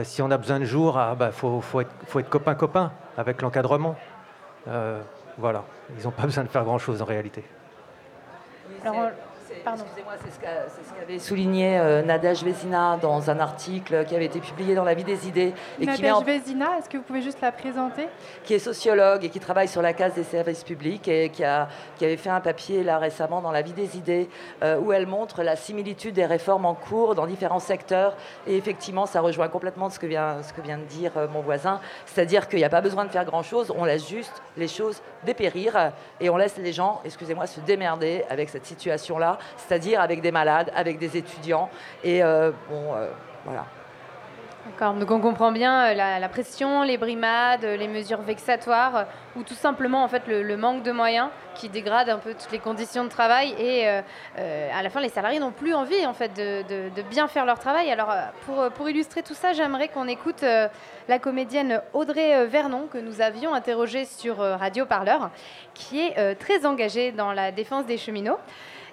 [0.04, 2.92] Si on a besoin de jours, il ah, bah, faut, faut, être, faut être copain-copain
[3.18, 3.96] avec l'encadrement.
[4.68, 5.02] Euh,
[5.38, 5.64] voilà,
[5.98, 7.44] ils n'ont pas besoin de faire grand-chose en réalité.
[9.68, 14.74] Excusez-moi, c'est ce qu'avait souligné euh, Nadège Vézina dans un article qui avait été publié
[14.74, 15.54] dans La Vie des idées.
[15.80, 18.08] Et Nadège qui Vézina, est-ce que vous pouvez juste la présenter?
[18.44, 21.70] Qui est sociologue et qui travaille sur la case des services publics et qui, a,
[21.98, 24.30] qui avait fait un papier là récemment dans La Vie des idées
[24.64, 28.16] euh, où elle montre la similitude des réformes en cours dans différents secteurs.
[28.48, 31.42] Et effectivement, ça rejoint complètement ce que vient, ce que vient de dire euh, mon
[31.42, 35.02] voisin, c'est-à-dire qu'il n'y a pas besoin de faire grand-chose, on laisse juste les choses
[35.24, 40.32] dépérir et on laisse les gens, excusez-moi, se démerder avec cette situation-là c'est-à-dire avec des
[40.32, 41.70] malades, avec des étudiants.
[42.04, 43.08] Et euh, bon, euh,
[43.46, 43.66] voilà.
[44.66, 49.56] D'accord, donc on comprend bien euh, la, pression, les brimades, les mesures vexatoires, ou tout
[49.56, 53.10] simplement en fait le, manque de moyens qui dégrade un peu toutes les conditions de
[53.10, 57.46] travail et à la fin les salariés n'ont plus envie en fait de, bien faire
[57.46, 57.92] leur travail.
[57.92, 58.14] Alors
[58.46, 63.56] pour, pour illustrer tout ça, j'aimerais qu'on écoute la comédienne Audrey Vernon que nous avions
[63.56, 65.32] interrogée sur Radio Parleur,
[65.74, 68.38] qui est très engagée dans la défense des cheminots.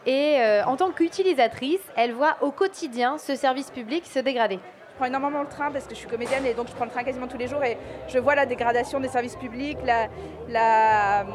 [0.08, 4.54] Et euh, en tant qu'utilisatrice, elle voit au quotidien ce service public se dégrader.
[4.54, 6.90] Je prends énormément le train parce que je suis comédienne et donc je prends le
[6.90, 7.76] train quasiment tous les jours et
[8.08, 11.26] je vois la dégradation des services publics, la,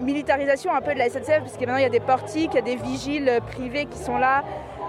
[0.00, 2.56] militarisation un peu de la SNCF parce que maintenant il y a des portiques, il
[2.56, 4.42] y a des vigiles privés qui sont là.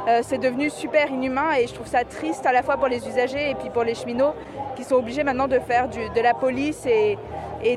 [0.07, 3.07] Euh, c'est devenu super inhumain et je trouve ça triste à la fois pour les
[3.07, 4.33] usagers et puis pour les cheminots
[4.75, 7.17] qui sont obligés maintenant de faire de la police et,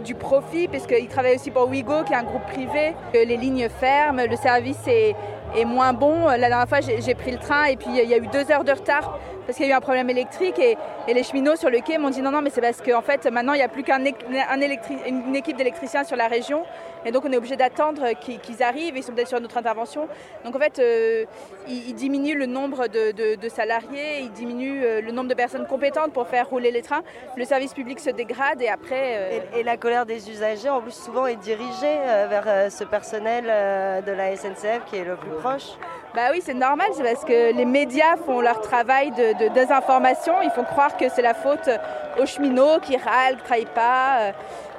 [0.05, 2.95] du profit, puisqu'ils travaillent aussi pour Ouigo, qui est un groupe privé.
[3.13, 5.17] Les lignes ferment, le service est,
[5.57, 6.29] est moins bon.
[6.29, 8.63] La dernière fois, j'ai pris le train et puis il y a eu deux heures
[8.63, 10.77] de retard parce qu'il y a eu un problème électrique et,
[11.13, 13.55] les cheminots sur le quai m'ont dit non, non, mais c'est parce qu'en fait maintenant
[13.55, 14.07] il n'y a plus qu'une
[15.07, 16.65] une équipe d'électriciens sur la région
[17.05, 20.09] et donc on est obligé d'attendre qu'ils arrivent, ils sont peut-être sur notre intervention.
[20.45, 21.25] Donc en fait, euh,
[21.69, 26.29] ils, diminuent le nombre de, salariés, ils diminuent euh, le nombre de personnes compétentes pour
[26.29, 27.03] faire rouler les trains.
[27.37, 29.17] Le service public se dégrade et après...
[29.17, 31.97] Euh, et, la colère des usagers en plus souvent est dirigée
[32.29, 33.45] vers ce personnel
[34.05, 35.77] de la SNCF qui est le plus proche.
[36.15, 40.43] Bah oui, c'est normal, c'est parce que les médias font leur travail de, désinformation.
[40.43, 41.71] Ils font croire que c'est la faute
[42.21, 44.33] aux cheminots qui râlent, qui travaillent pas,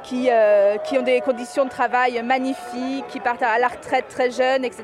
[0.03, 4.29] qui, euh, qui, ont des conditions de travail magnifiques, qui partent à la retraite très
[4.29, 4.84] jeunes, etc.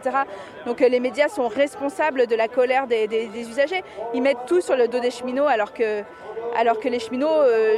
[0.65, 3.83] Donc euh, les médias sont responsables de la colère des, usagers.
[4.15, 6.01] Ils mettent tout sur le dos des cheminots alors que,
[6.57, 7.75] alors que les cheminots, euh,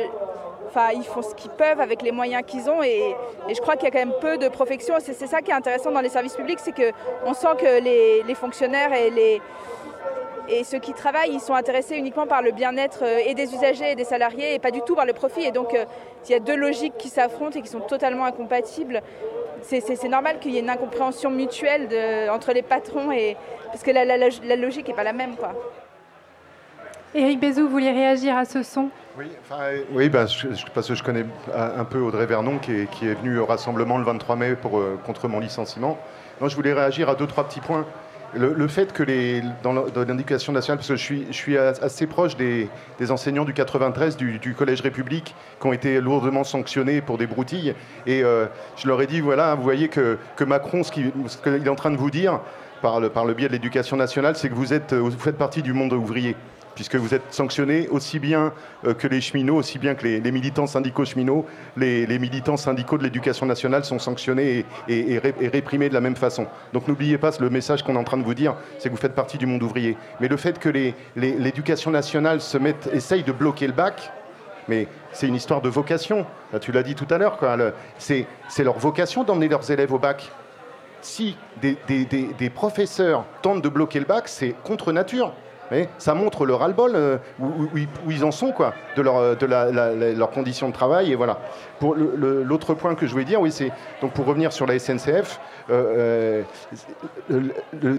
[0.72, 2.82] enfin, ils font ce qu'ils peuvent avec les moyens qu'ils ont.
[2.82, 3.16] Et,
[3.50, 4.96] je crois qu'il y a quand même peu de profection.
[5.00, 8.36] C'est ça qui est intéressant dans les services publics, c'est qu'on sent que les, les
[8.36, 9.42] fonctionnaires et les
[10.48, 13.92] et ceux qui travaillent, ils sont intéressés uniquement par le bien-être euh, et des usagers
[13.92, 15.46] et des salariés et pas du tout par le profit.
[15.46, 15.86] Et donc, euh,
[16.26, 19.02] il y a deux logiques qui s'affrontent et qui sont totalement incompatibles.
[19.62, 21.88] C'est normal qu'il y ait une incompréhension mutuelle
[22.32, 25.36] entre les patrons, et, parce que la, logique n'est pas la même.
[25.36, 25.54] Quoi.
[27.14, 28.90] Éric Bézou, vous vouliez réagir à ce son?
[29.18, 29.26] Oui,
[29.92, 30.26] oui ben,
[30.74, 33.98] parce que je connais un peu Audrey Vernon qui est, qui est venu au rassemblement
[33.98, 36.00] le 23 mai pour, euh, contre mon licenciement.
[36.40, 37.86] Moi, je voulais réagir à deux, trois petits points.
[38.34, 39.04] Le, fait que
[39.62, 39.74] dans
[40.08, 42.70] l'indication nationale, parce que je suis, assez proche des,
[43.10, 47.76] enseignants du 93 du, Collège République qui ont été lourdement sanctionnés pour des broutilles,
[48.08, 48.46] et euh,
[48.78, 51.12] je leur ai dit voilà, vous voyez que, Macron, ce qu'il
[51.46, 52.40] est en train de vous dire
[52.82, 56.38] par le, biais de l'éducation nationale, c'est que vous faites partie du monde ouvrier
[56.76, 58.54] puisque vous êtes sanctionné aussi bien
[58.86, 61.46] euh, que les cheminots, aussi bien que les, militants syndicaux cheminots.
[61.78, 66.48] Les, militants syndicaux de l'éducation nationale sont sanctionnés et, réprimés de la même façon.
[66.74, 69.02] Donc n'oubliez pas, le message qu'on est en train de vous dire, c'est que vous
[69.02, 69.98] faites partie du monde ouvrier.
[70.20, 70.70] Mais le fait que
[71.16, 74.12] l'éducation nationale se mette, essaye de bloquer le bac,
[74.68, 76.26] mais c'est une histoire de vocation.
[76.62, 77.40] tu l'as dit tout à l'heure,
[77.98, 78.28] c'est
[78.64, 80.30] leur vocation d'emmener leurs élèves au bac.
[81.02, 85.34] Si des professeurs tentent de bloquer le bac, c'est contre nature
[85.98, 87.80] ça montre le ras-le-bol euh, où,
[88.10, 91.12] ils en sont, quoi, de, leur, euh, de leurs conditions de travail.
[91.12, 91.40] Et voilà.
[91.80, 93.72] Pour l'autre point que je voulais dire, oui, c'est
[94.02, 95.40] donc pour revenir sur la SNCF.
[95.70, 96.44] Euh,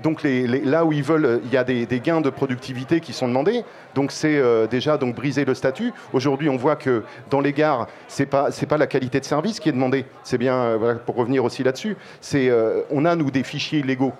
[0.02, 3.64] donc là où ils veulent, il y a des, gains de productivité qui sont demandés.
[3.94, 5.92] Donc c'est déjà donc briser le statut.
[6.12, 9.58] Aujourd'hui, on voit que dans les gares, c'est pas c'est pas la qualité de service
[9.58, 10.04] qui est demandée.
[10.22, 11.96] C'est bien pour revenir aussi là-dessus.
[12.20, 12.52] C'est
[12.90, 14.12] on a nous des fichiers légaux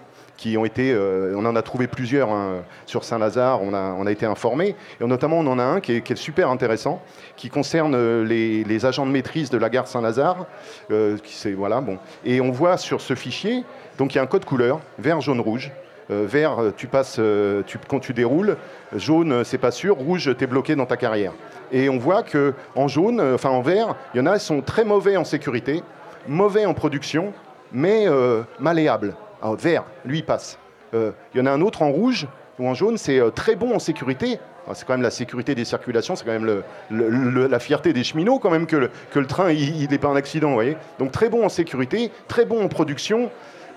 [0.47, 5.39] euh, on en a trouvé plusieurs hein, sur Saint-Lazare, on a, été informés, et notamment
[5.39, 7.01] on en a un qui est, super intéressant,
[7.37, 10.47] qui concerne euh, les, agents de maîtrise de la gare Saint-Lazare,
[10.91, 11.17] euh,
[12.25, 13.65] et on voit sur ce fichier,
[13.99, 15.71] donc il y a un code couleur, vert, jaune, rouge,
[16.09, 17.19] vert, tu passes
[17.89, 18.57] quand tu déroules.
[18.95, 19.97] Jaune, c'est pas sûr.
[19.97, 21.33] Rouge, tu es bloqué dans ta carrière.
[21.71, 24.61] Et on voit que en jaune, enfin en vert, il y en a qui sont
[24.61, 25.83] très mauvais en sécurité,
[26.27, 27.33] mauvais en production,
[27.73, 28.07] mais
[28.59, 30.59] malléables en vert, lui, passe.
[30.95, 32.27] Euh, il y en a un autre en rouge
[32.59, 34.39] ou en jaune, c'est euh, très bon en sécurité.
[34.75, 38.51] C'est quand même la sécurité des circulations, c'est quand même la fierté des cheminots quand
[38.51, 40.77] même que le, que le train il n'est pas un accident, vous voyez.
[41.01, 43.29] Donc très bon en sécurité, très bon en production,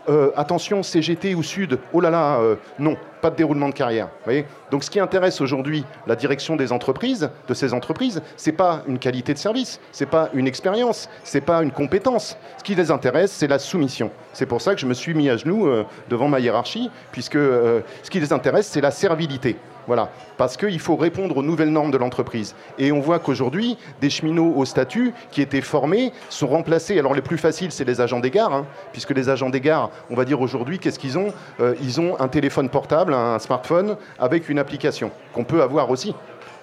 [0.07, 4.09] euh, attention, CGT ou Sud, oh là là, euh, non, pas de déroulement de carrière.
[4.23, 8.83] Voyez Donc ce qui intéresse aujourd'hui la direction des entreprises, de ces entreprises, c'est pas
[8.87, 12.37] une qualité de service, c'est pas une expérience, c'est pas une compétence.
[12.57, 14.11] Ce qui les intéresse, c'est la soumission.
[14.33, 17.37] C'est pour ça que je me suis mis à genoux euh, devant ma hiérarchie, puisque
[17.37, 19.57] ce qui les intéresse, c'est la servilité.
[19.87, 22.55] Voilà, parce qu'il faut répondre aux nouvelles normes de l'entreprise.
[22.79, 26.97] Et on voit qu'aujourd'hui, des cheminots au statut qui étaient formés sont remplacés.
[26.97, 29.91] Alors les plus faciles, c'est les agents des gares, hein, puisque les agents des gares,
[30.09, 31.33] on va dire aujourd'hui, qu'est-ce qu'ils ont?
[31.59, 36.15] Euh, Ils ont un téléphone portable, un smartphone, avec une application qu'on peut avoir aussi.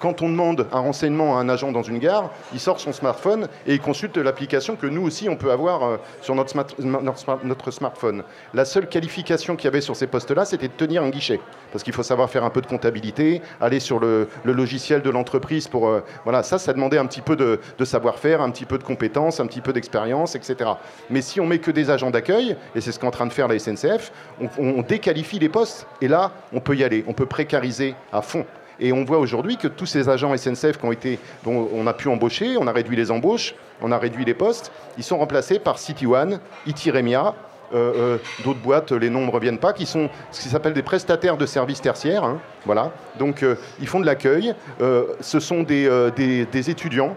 [0.03, 3.47] Quand on demande un renseignement à un agent dans une gare, il sort son smartphone
[3.69, 8.25] et il consulte l'application que nous aussi on peut avoir euh, sur notre, smartphone.
[8.53, 11.39] La seule qualification qu'il y avait sur ces postes-là, c'était de tenir un guichet.
[11.71, 15.69] Parce qu'il faut savoir faire un peu de comptabilité, aller sur le, logiciel de l'entreprise
[15.69, 15.87] pour.
[15.87, 19.39] Euh, voilà, ça, ça demandait un petit peu de, savoir-faire, un petit peu de compétences,
[19.39, 20.69] un petit peu d'expérience, etc.
[21.11, 23.33] Mais si on met que des agents d'accueil, et c'est ce qu'est en train de
[23.33, 24.11] faire la SNCF,
[24.41, 25.87] on, on déqualifie les postes.
[26.01, 28.45] Et là, on peut y aller, on peut précariser à fond.
[28.81, 31.93] Et on voit aujourd'hui que tous ces agents SNCF qui ont été, dont on a
[31.93, 35.59] pu embaucher, on a réduit les embauches, on a réduit les postes, ils sont remplacés
[35.59, 37.35] par City One, Itiremia,
[37.75, 40.83] euh, euh, d'autres boîtes, les noms ne reviennent pas, qui sont ce qui s'appelle des
[40.83, 42.25] prestataires de services tertiaires.
[42.25, 42.93] Hein, voilà.
[43.19, 44.55] Donc euh, ils font de l'accueil.
[44.79, 47.17] ce sont des, des, étudiants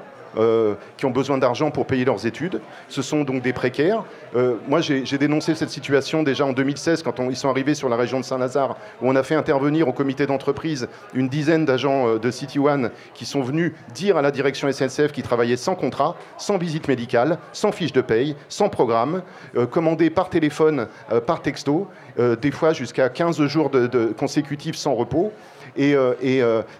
[0.97, 2.61] qui ont besoin d'argent pour payer leurs études.
[2.89, 4.03] Ce sont donc des précaires.
[4.67, 8.19] moi, j'ai dénoncé cette situation déjà en 2016 quand ils sont arrivés sur la région
[8.19, 12.59] de Saint-Lazare, où on a fait intervenir au comité d'entreprise une dizaine d'agents de City
[12.59, 16.87] One qui sont venus dire à la direction SNCF qu'ils travaillaient sans contrat, sans visite
[16.87, 19.21] médicale, sans fiche de paye, sans programme,
[19.71, 20.87] commandés par téléphone,
[21.25, 21.87] par texto,
[22.17, 25.31] des fois jusqu'à 15 jours de, consécutifs sans repos.
[25.77, 25.95] Et,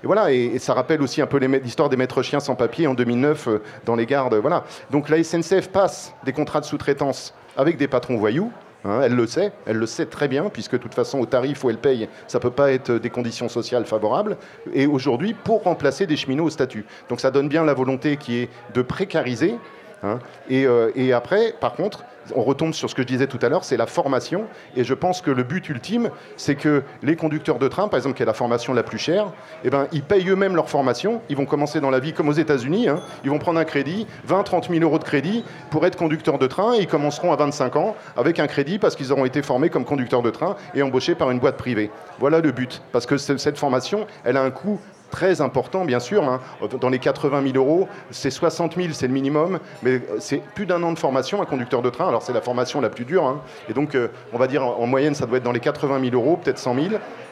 [0.04, 3.50] voilà, et, ça rappelle aussi un peu l'histoire des maîtres chiens sans papier en 2009
[3.86, 4.36] dans les gardes.
[4.36, 4.64] Voilà.
[4.92, 8.52] Donc la SNCF passe des contrats de sous-traitance avec des patrons voyous.
[8.86, 11.64] Hein, elle le sait, elle le sait très bien, puisque de toute façon, au tarif
[11.64, 14.38] où elle paye, ça ne peut pas être des conditions sociales favorables.
[14.74, 16.86] Et aujourd'hui, pour remplacer des cheminots au statut.
[17.10, 19.56] Donc ça donne bien la volonté qui est de précariser.
[20.04, 20.20] Hein.
[20.50, 22.04] et après, par contre,
[22.34, 24.46] on retombe sur ce que je disais tout à l'heure, c'est la formation.
[24.76, 28.16] Et je pense que le but ultime, c'est que les conducteurs de train, par exemple,
[28.16, 29.28] qui est la formation la plus chère,
[29.64, 31.22] eh ben, ils payent eux-mêmes leur formation.
[31.30, 32.90] Ils vont commencer dans la vie comme aux États-Unis.
[32.90, 33.02] Hein.
[33.24, 36.48] Ils vont prendre un crédit, 20, 30 000 euros de crédit pour être conducteur de
[36.48, 36.74] train.
[36.76, 39.86] Et ils commenceront à 25 ans avec un crédit parce qu'ils auront été formés comme
[39.86, 41.92] conducteurs de train et embauchés par une boîte privée.
[42.20, 42.82] Voilà le but.
[42.92, 44.80] Parce que cette formation, elle a un coût
[45.16, 46.26] très important, bien sûr.
[46.26, 46.42] Hein.
[46.82, 50.84] Dans les 80 000 euros, c'est 60 000, c'est le minimum, mais c'est plus d'un
[50.84, 52.10] an de formation, un conducteur de train.
[52.10, 53.24] Alors, c'est la formation la plus dure.
[53.24, 53.40] Hein.
[53.70, 56.16] Et donc, euh, on va dire, en moyenne, ça doit être dans les 80 000
[56.16, 56.86] euros, peut-être 100 000.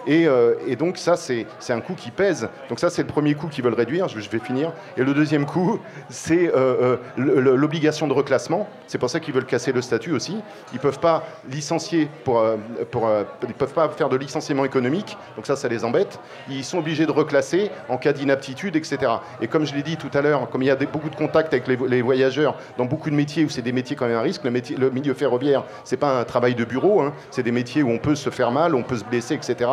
[0.07, 2.49] Euh, et, donc ça, c'est un coût qui pèse.
[2.69, 4.73] Donc ça, c'est le premier coût qu'ils veulent réduire, je, vais finir.
[4.97, 8.67] Et le deuxième coût, c'est euh, euh, l'obligation de reclassement.
[8.87, 10.37] C'est pour ça qu'ils veulent casser le statut aussi.
[10.71, 12.43] Ils ne peuvent pas licencier, pour,
[12.91, 13.09] pour
[13.47, 16.19] ils peuvent pas faire de licenciement économique, donc ça, ça les embête.
[16.49, 19.13] Ils sont obligés de reclasser en cas d'inaptitude, etc.
[19.41, 21.53] Et comme je l'ai dit tout à l'heure, comme il y a beaucoup de contacts
[21.53, 24.43] avec les, voyageurs dans beaucoup de métiers où c'est des métiers quand même à risque,
[24.43, 27.13] le, métier, le milieu ferroviaire, c'est pas un travail de bureau, hein.
[27.31, 29.69] c'est des métiers où on peut se faire mal, on peut se blesser, etc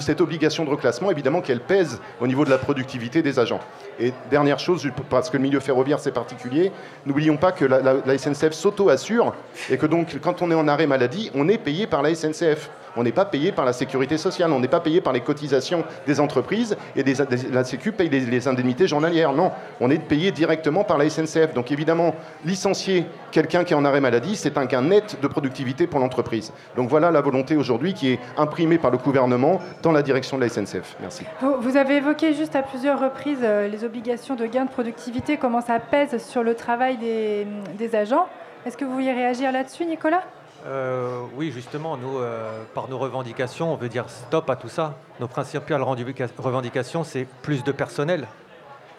[0.00, 3.60] cette obligation de reclassement, évidemment, qu'elle pèse au niveau de la productivité des agents.
[3.98, 6.72] Et dernière chose, parce que le milieu ferroviaire c'est particulier,
[7.06, 9.34] n'oublions pas que la, SNCF s'auto-assure
[9.70, 12.70] et que donc quand on est en arrêt maladie, on est payé par la SNCF
[12.96, 15.84] on n'est pas payé par la sécurité sociale, on n'est pas payé par les cotisations
[16.06, 17.04] des entreprises et
[17.52, 19.32] la Sécu paye les, indemnités journalières.
[19.32, 21.54] Non, on est payé directement par la SNCF.
[21.54, 22.14] Donc évidemment,
[22.44, 26.52] licencier quelqu'un qui est en arrêt maladie, c'est un gain net de productivité pour l'entreprise.
[26.76, 30.42] Donc voilà la volonté aujourd'hui qui est imprimée par le gouvernement dans la direction de
[30.42, 30.96] la SNCF.
[31.00, 31.24] Merci.
[31.60, 35.78] Vous, avez évoqué juste à plusieurs reprises euh, obligations de gain de productivité, comment ça
[35.80, 37.46] pèse sur le travail des,
[37.78, 38.26] des agents.
[38.66, 40.22] Est-ce que vous vouliez réagir là-dessus, Nicolas?
[40.66, 44.94] Euh, oui, justement, nous, euh, par nos revendications, on veut dire stop à tout ça.
[45.20, 48.26] Nos principales revendications, c'est plus de personnel.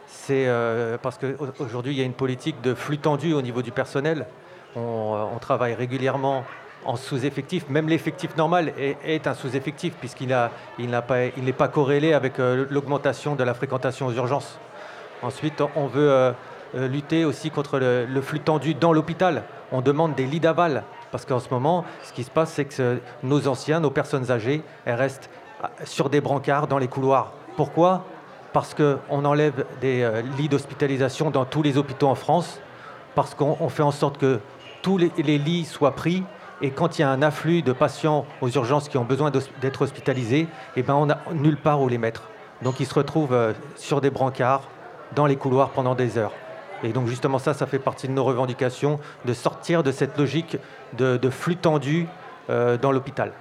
[0.07, 3.71] C'est euh, parce qu'aujourd'hui, il y a une politique de flux tendu au niveau du
[3.71, 4.27] personnel.
[4.75, 6.43] On, travaille régulièrement
[6.85, 7.69] en sous-effectif.
[7.69, 14.07] Même l'effectif normal est, un sous-effectif puisqu'il n'est pas, corrélé avec l'augmentation de la fréquentation
[14.07, 14.59] aux urgences.
[15.21, 16.33] Ensuite, on veut
[16.73, 19.43] lutter aussi contre le flux tendu dans l'hôpital.
[19.71, 20.83] On demande des lits d'aval.
[21.15, 24.63] Parce qu'en ce moment, ce qui se passe, c'est que nos anciens, nos personnes âgées,
[24.83, 25.29] elles restent
[25.63, 27.31] ah, sur des brancards dans les couloirs.
[27.55, 28.03] Pourquoi?
[28.51, 32.59] Parce qu'on enlève des euh, lits d'hospitalisation dans tous les hôpitaux en France,
[33.15, 34.41] parce qu'on fait en sorte que
[34.81, 36.23] tous les, lits soient pris
[36.61, 39.31] et quand il y a un afflux de patients aux urgences qui ont besoin
[39.61, 42.23] d'être hospitalisés, eh ben on n'a nulle part où les mettre.
[42.61, 44.63] Donc ils se retrouvent euh, sur des brancards,
[45.15, 46.33] dans les couloirs pendant des heures.
[46.83, 50.57] Et donc justement ça, ça fait partie de nos revendications, de sortir de cette logique
[50.93, 52.07] de, flux tendu
[52.49, 53.31] euh, dans l'hôpital.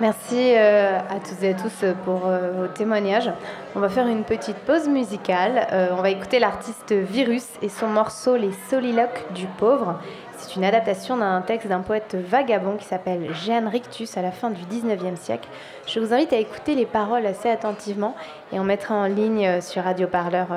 [0.00, 3.30] Merci euh, à toutes et à tous pour euh, vos témoignages.
[3.76, 5.66] On va faire une petite pause musicale.
[5.92, 10.00] on va écouter l'artiste Virus et son morceau Les soliloques du pauvre.
[10.42, 14.50] C'est une adaptation d'un texte d'un poète vagabond qui s'appelle Jeanne Rictus à la fin
[14.50, 15.48] du 19e siècle.
[15.86, 18.16] Je vous invite à écouter les paroles assez attentivement
[18.52, 20.48] et on mettra en ligne sur Radio Parleur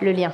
[0.00, 0.32] le lien.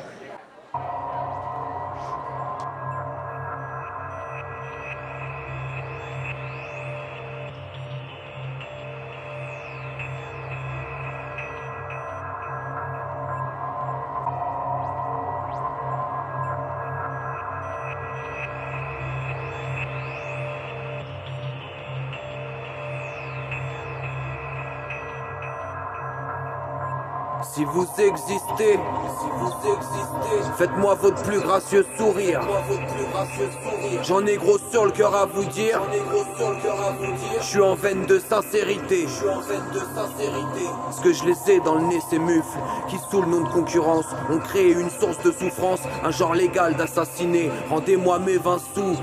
[27.54, 28.80] Si vous existez,
[30.58, 32.40] faites-moi votre plus gracieux sourire.
[34.02, 35.80] J'en ai gros sur le cœur à vous dire.
[37.38, 39.06] Je suis en veine de sincérité.
[39.06, 40.66] Je suis en veine de sincérité.
[40.90, 42.58] Ce que je laissais dans le nez, ces mufles
[42.88, 46.74] qui sous le nom de concurrence ont créé une source de souffrance, un genre légal
[46.74, 47.52] d'assassiner.
[47.70, 48.96] Rendez-moi mes 20 sous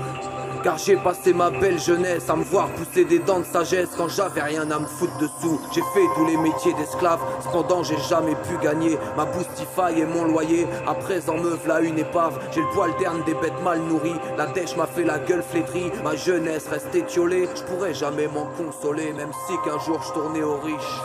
[0.62, 4.08] Car j'ai passé ma belle jeunesse à me voir pousser des dents de sagesse quand
[4.08, 5.60] j'avais rien à me foutre dessous.
[5.74, 10.24] J'ai fait tous les métiers d'esclave, cependant j'ai jamais pu gagner ma boostify et mon
[10.24, 10.68] loyer.
[10.86, 14.20] À présent me v'là une épave, j'ai le poil terne des bêtes mal nourries.
[14.38, 17.48] La dèche m'a fait la gueule flétrie, ma jeunesse reste étiolée.
[17.56, 21.00] Je pourrais jamais m'en consoler, même si qu'un jour je tournais aux riches.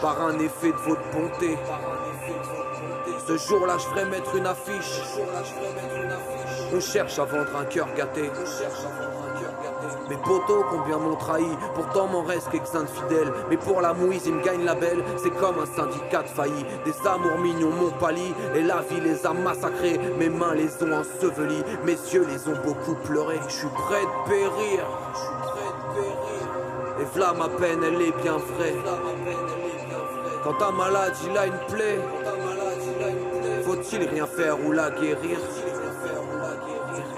[0.00, 1.58] Par un effet de votre bonté.
[3.26, 5.02] Ce jour-là, je ferais mettre une affiche.
[6.72, 8.30] On cherche à vendre un cœur gâté.
[10.08, 13.32] Mes potos combien m'ont trahi, pourtant m'en reste quelques-uns de fidèles.
[13.48, 16.64] Mais pour la mouise, ils me gagnent la belle, c'est comme un syndicat de failli.
[16.84, 20.00] Des amours mignons m'ont pâli, et la vie les a massacrés.
[20.18, 23.40] Mes mains les ont ensevelis, mes yeux les ont beaucoup pleurés.
[23.48, 24.84] Je suis prêt de périr.
[27.00, 28.76] Et v'là ma peine, elle est bien vraie.
[30.42, 32.00] Quand ta malade, il a une plaie,
[33.64, 35.38] faut-il rien faire ou la guérir?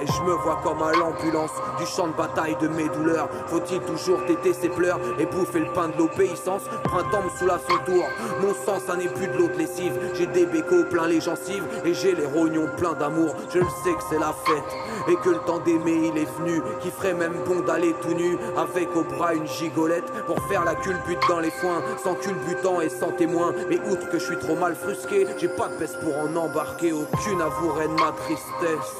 [0.03, 3.29] Et je me vois comme à l'ambulance du champ de bataille de mes douleurs.
[3.47, 6.63] Faut-il toujours têter ses pleurs et bouffer le pain de l'obéissance?
[6.85, 8.05] Printemps me soulage son tour.
[8.41, 9.99] Mon sang, ça n'est plus de l'eau lessive.
[10.15, 13.35] J'ai des bécots plein les gencives et j'ai les rognons pleins d'amour.
[13.53, 14.77] Je le sais que c'est la fête
[15.09, 16.61] et que le temps d'aimer il est venu.
[16.81, 20.75] Qui ferait même bon d'aller tout nu avec au bras une gigolette pour faire la
[20.75, 21.83] culbute dans les foins.
[22.03, 23.53] Sans culbutant et sans témoin.
[23.69, 26.93] Mais outre que je suis trop mal frusqué, j'ai pas de peste pour en embarquer.
[26.93, 28.97] Aucune avouerait de ma tristesse.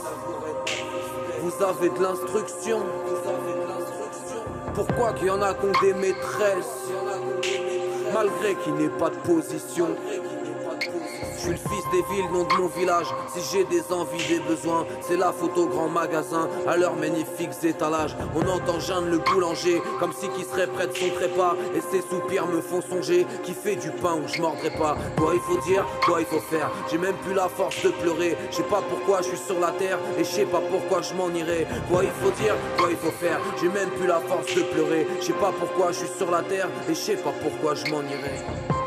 [1.43, 2.79] Vous avez de l'instruction.
[4.75, 6.89] Pourquoi qu'il y en a qu'on des maîtresses?
[8.15, 9.89] Malgré qu'il n'ait pas de position.
[11.43, 13.07] Je suis le fils des villes, nom de mon village.
[13.35, 18.17] Si j'ai des envies, des besoins, c'est la photo grand magasin à leurs magnifiques étalages.
[18.37, 21.57] On entend Jeanne le boulanger, comme si qui serait près de son trépas.
[21.75, 24.97] Et ses soupirs me font songer, qui fait du pain où je mordrai pas.
[25.17, 26.71] Quoi il faut dire, quoi il faut faire.
[26.89, 28.37] J'ai même plus la force de pleurer.
[28.53, 31.13] Je sais pas pourquoi je suis sur la terre et je sais pas pourquoi je
[31.15, 31.67] m'en irai.
[31.91, 33.41] Quoi il faut dire, quoi il faut faire.
[33.61, 35.09] J'ai même plus la force de pleurer.
[35.19, 37.91] Je sais pas pourquoi je suis sur la terre et je sais pas pourquoi je
[37.91, 38.82] m'en irai.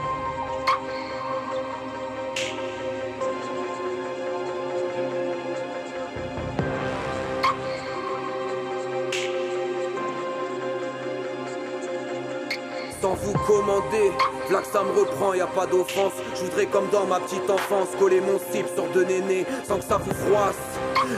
[13.16, 14.12] Vous commander.
[14.52, 16.14] Là que ça me reprend, y a pas d'offense.
[16.36, 19.86] Je voudrais comme dans ma petite enfance coller mon slip sur deux nénés sans que
[19.86, 20.56] ça vous froisse.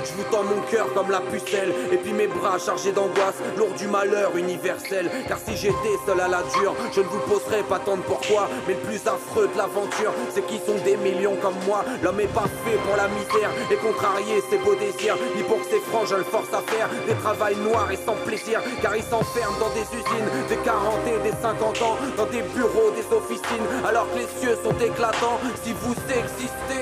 [0.03, 3.71] Je vous tends mon cœur comme la pucelle et puis mes bras chargés d'angoisse, lourd
[3.77, 5.09] du malheur universel.
[5.27, 8.49] Car si j'étais seul à la dure, je ne vous poserais pas tant de pourquoi.
[8.67, 11.83] Mais le plus affreux de l'aventure, c'est qu'ils sont des millions comme moi.
[12.03, 15.69] L'homme est pas fait pour la misère et contrarier ses beaux désirs, ni pour que
[15.69, 18.61] ses franges le force à faire des travails noirs et sans plaisir.
[18.81, 22.91] Car ils s'enferment dans des usines, des 40 et des 50 ans, dans des bureaux,
[22.91, 25.39] des officines, alors que les cieux sont éclatants.
[25.63, 26.81] Si vous existez,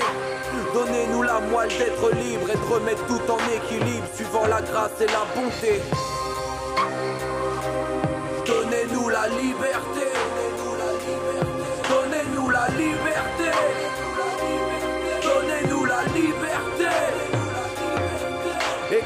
[0.74, 5.06] donnez-nous la moelle d'être libre et de remettre tout en équilibre, suivant la grâce et
[5.06, 5.80] la bonté.
[8.46, 10.06] Donnez-nous la liberté.
[11.88, 13.50] Donnez-nous la liberté.
[13.50, 13.85] Donnez-nous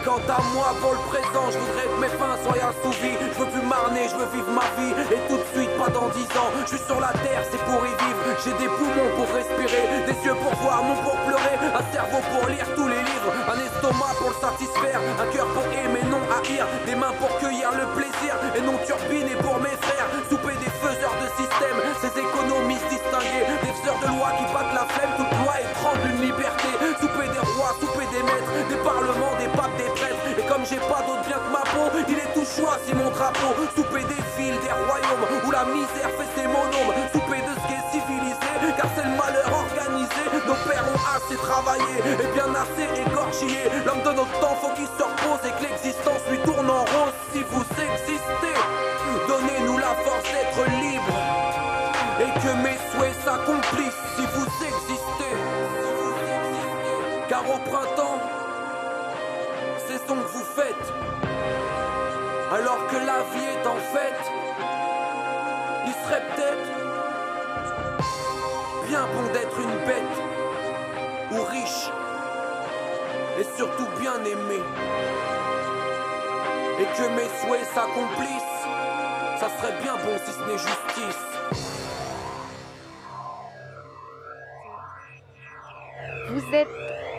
[0.05, 3.17] quant à moi, pour le présent, je voudrais que mes fins soient assouvies.
[3.21, 4.93] Je veux plus marner, je veux vivre ma vie.
[5.13, 6.51] Et tout de suite, pas dans dix ans.
[6.65, 8.23] Je suis sur la terre, c'est pour y vivre.
[8.45, 11.57] J'ai des poumons pour respirer, des yeux pour voir, mon pour pleurer.
[11.61, 13.33] Un cerveau pour lire tous les livres.
[13.49, 15.01] Un estomac pour le satisfaire.
[15.21, 16.67] Un cœur pour aimer, non haïr.
[16.87, 18.33] Des mains pour cueillir le plaisir.
[18.57, 20.09] Et non turbiner pour mes frères.
[20.29, 21.79] Souper des faiseurs de système.
[22.01, 23.45] Ces économistes distingués.
[23.63, 24.47] Des faiseurs de loi qui
[30.89, 33.53] pas d'autre bien que ma peau, il est tout choix si mon drapeau.
[33.75, 35.27] Souper des villes, des royaumes.
[35.47, 36.95] Où la misère fait ses monomes.
[37.13, 38.39] Souper de ce qui est civilisé.
[38.77, 40.23] Car c'est le malheur organisé.
[40.47, 41.95] Nos pères ont assez travaillé.
[42.07, 43.69] Et bien assez égorgé.
[43.85, 45.43] L'homme de notre temps, faut qu'il se repose.
[45.45, 47.15] Et que l'existence lui tourne en rose.
[47.33, 48.57] Si vous existez,
[49.29, 51.17] donnez-nous la force d'être libre.
[52.21, 55.35] Et que mes souhaits s'accomplissent si vous existez.
[57.29, 58.19] Car au printemps,
[60.07, 60.93] que vous faites.
[62.53, 64.19] Alors que la vie est en fait,
[65.87, 66.71] il serait peut-être
[68.89, 70.17] bien bon d'être une bête
[71.33, 71.91] ou riche
[73.39, 74.61] et surtout bien aimé.
[76.81, 78.67] Et que mes souhaits s'accomplissent,
[79.39, 81.27] ça serait bien bon si ce n'est justice.
[86.31, 86.69] Vous êtes,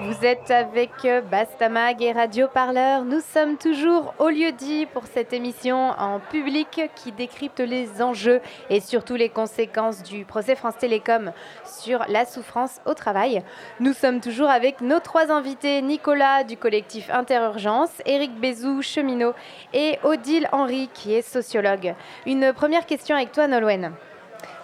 [0.04, 3.06] vous êtes avec euh, Bastamag et Radio Parleur.
[3.06, 8.42] Nous sommes toujours au lieu dit pour cette émission en public qui décrypte les enjeux
[8.70, 11.32] et surtout les conséquences du procès France Télécom
[11.66, 13.44] sur la souffrance au travail.
[13.80, 19.34] Nous sommes toujours avec nos trois invités Nicolas du collectif Interurgence, Éric Bézou, cheminot,
[19.74, 21.94] et Odile Henry qui est sociologue.
[22.26, 23.92] Une première question avec toi, Nolwenn.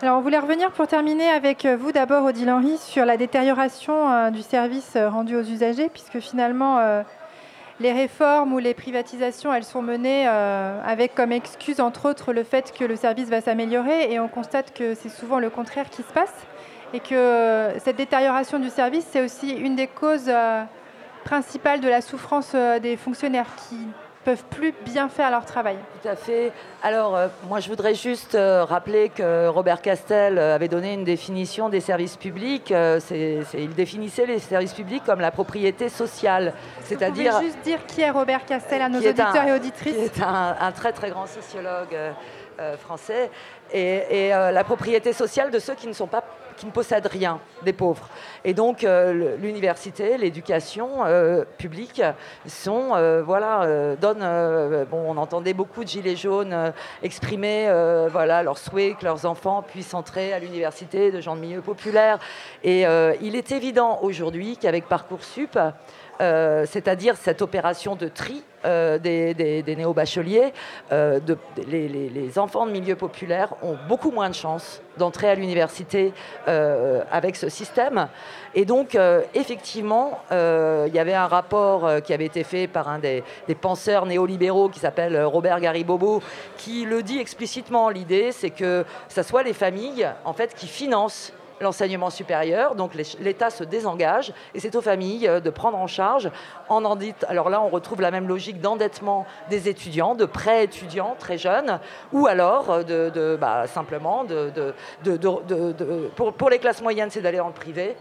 [0.04, 4.12] Alors, on voulait revenir pour terminer avec euh, vous d'abord, Odile Henry, sur la détérioration
[4.12, 6.80] euh, du service euh, rendu aux usagers, puisque finalement,
[7.80, 12.74] les réformes ou les privatisations, elles sont menées avec comme excuse, entre autres, le fait
[12.78, 16.14] que le service va s'améliorer, et on constate que c'est souvent le contraire qui se
[16.14, 16.34] passe,
[16.94, 20.32] et que cette détérioration du service, c'est aussi une des causes
[21.24, 23.78] principales de la souffrance des fonctionnaires qui
[24.28, 25.78] peuvent plus bien faire leur travail.
[26.02, 26.52] Tout à fait.
[26.84, 31.06] Alors, euh, moi, je voudrais juste euh, rappeler que Robert Castel euh, avait donné une
[31.06, 32.74] définition des services publics.
[32.74, 36.54] il définissait les services publics comme la propriété sociale.
[36.84, 37.38] C'est-à-dire.
[37.38, 40.74] Vous juste dire qui est Robert Castel à nos auditeurs et auditrices Qui est un,
[40.74, 41.96] très, très grand sociologue
[42.80, 43.32] français.
[43.72, 46.26] Et, et la propriété sociale de ceux qui ne sont pas
[46.58, 48.10] qui ne possèdent rien, des pauvres.
[48.44, 52.02] Et donc euh, l'université, l'éducation euh, publique
[52.48, 56.74] sont, euh, voilà, donnent, on entendait beaucoup de gilets jaunes
[57.04, 57.70] exprimer,
[58.12, 62.20] voilà, leur souhait que leurs enfants puissent entrer à l'université de gens de milieu populaire.
[62.64, 62.84] Et
[63.22, 65.58] il est évident aujourd'hui qu'avec Parcoursup,
[66.20, 70.54] c'est-à-dire cette opération de tri des, néo-bacheliers,
[70.92, 76.14] les, enfants de milieu populaire ont beaucoup moins de chances d'entrer à l'université
[76.46, 78.08] avec ce système.
[78.56, 78.98] Et donc,
[79.34, 83.24] effectivement, il y avait un rapport qui avait été fait par un des,
[83.60, 86.22] penseurs néolibéraux qui s'appelle Robert Garibobo,
[86.58, 87.90] qui le dit explicitement.
[87.90, 92.76] L'idée, c'est que ce soit les familles en fait, qui financent l'enseignement supérieur.
[92.76, 96.30] Donc l'État se désengage et c'est aux familles euh, de prendre en charge.
[96.70, 96.84] En
[97.28, 101.80] alors là, on retrouve la même logique d'endettement des étudiants, de prêts étudiants très jeunes,
[102.12, 104.52] ou alors euh, de, bah, simplement de,
[106.16, 107.96] pour, pour les classes moyennes, c'est d'aller en privé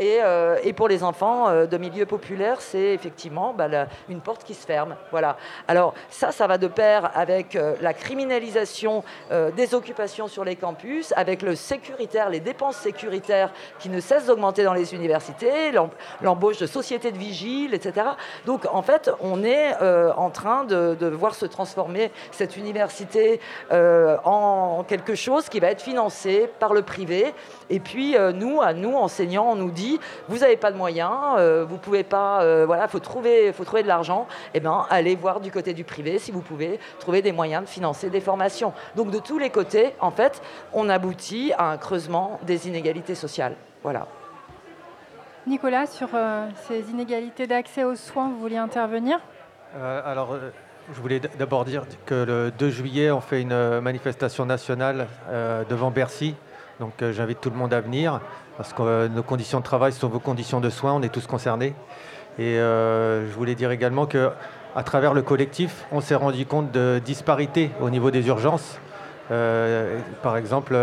[0.00, 3.68] euh, et, pour les enfants euh, de milieux populaires, c'est effectivement bah,
[4.08, 4.96] une porte qui se ferme.
[5.10, 5.36] Voilà.
[5.68, 9.04] Alors ça, ça va de pair avec euh, la criminalisation
[9.56, 14.64] des occupations sur les campus, avec le sécuritaire, les dépenses sécuritaires qui ne cessent d'augmenter
[14.64, 15.72] dans les universités,
[16.20, 18.06] l'embauche de sociétés de vigiles, etc.
[18.46, 19.74] Donc en fait, on est
[20.16, 23.40] en train de, de, voir se transformer cette université
[23.70, 27.34] en quelque chose qui va être financé par le privé.
[27.70, 29.91] Et puis nous, à nous, enseignants, on nous dit
[30.28, 33.82] vous n'avez pas de moyens, euh, vous pouvez pas, euh, voilà, faut trouver, faut trouver
[33.82, 34.26] de l'argent.
[34.54, 37.68] Eh ben, allez voir du côté du privé si vous pouvez trouver des moyens de
[37.68, 38.72] financer des formations.
[38.96, 40.42] Donc de tous les côtés, en fait,
[40.72, 43.54] on aboutit à un creusement des inégalités sociales.
[43.82, 44.06] Voilà.
[45.46, 49.18] Nicolas, sur euh, ces inégalités d'accès aux soins, vous vouliez intervenir?
[50.04, 50.36] Alors,
[50.92, 55.06] je voulais d'abord dire que le 2 juillet, on fait une manifestation nationale
[55.70, 56.34] devant Bercy.
[56.78, 58.20] Donc, j'invite tout le monde à venir
[58.56, 61.26] parce que euh, nos conditions de travail sont vos conditions de soins, on est tous
[61.26, 61.74] concernés.
[62.38, 64.30] Et euh, je voulais dire également que
[64.74, 68.78] à travers le collectif, on s'est rendu compte de disparités au niveau des urgences.
[69.30, 70.76] Euh, par exemple,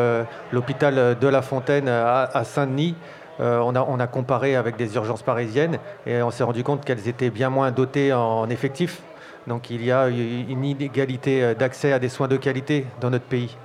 [0.52, 2.96] l'hôpital de La Fontaine à, Saint-Denis,
[3.40, 7.08] on, a, on, a, comparé avec des urgences parisiennes et on s'est rendu compte qu'elles
[7.08, 9.02] étaient bien moins dotées en, effectifs.
[9.48, 13.58] Donc il y a une inégalité d'accès à des soins de qualité dans notre pays.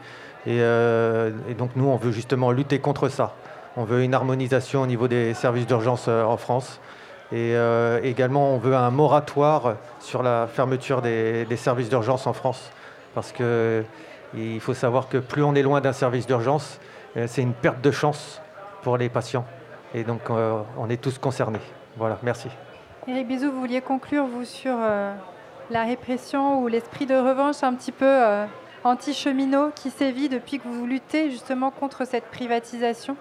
[0.46, 3.34] et donc nous, on veut justement lutter contre ça.
[3.76, 6.80] On veut une harmonisation au niveau des services d'urgence euh, en France.
[7.32, 12.70] Et euh, également, on veut un moratoire sur la fermeture des, services d'urgence en France.
[13.14, 16.78] Parce qu'il faut savoir que plus on est loin d'un service d'urgence,
[17.16, 18.40] euh, c'est une perte de chance
[18.82, 19.44] pour les patients.
[19.92, 21.60] Et donc, on est tous concernés.
[21.96, 22.48] Voilà, merci.
[23.06, 24.76] Éric Bizou, vous vouliez conclure, vous, sur
[25.70, 28.44] la répression ou l'esprit de revanche un petit peu
[28.82, 33.16] anti-cheminot qui sévit depuis que vous luttez justement contre cette privatisation?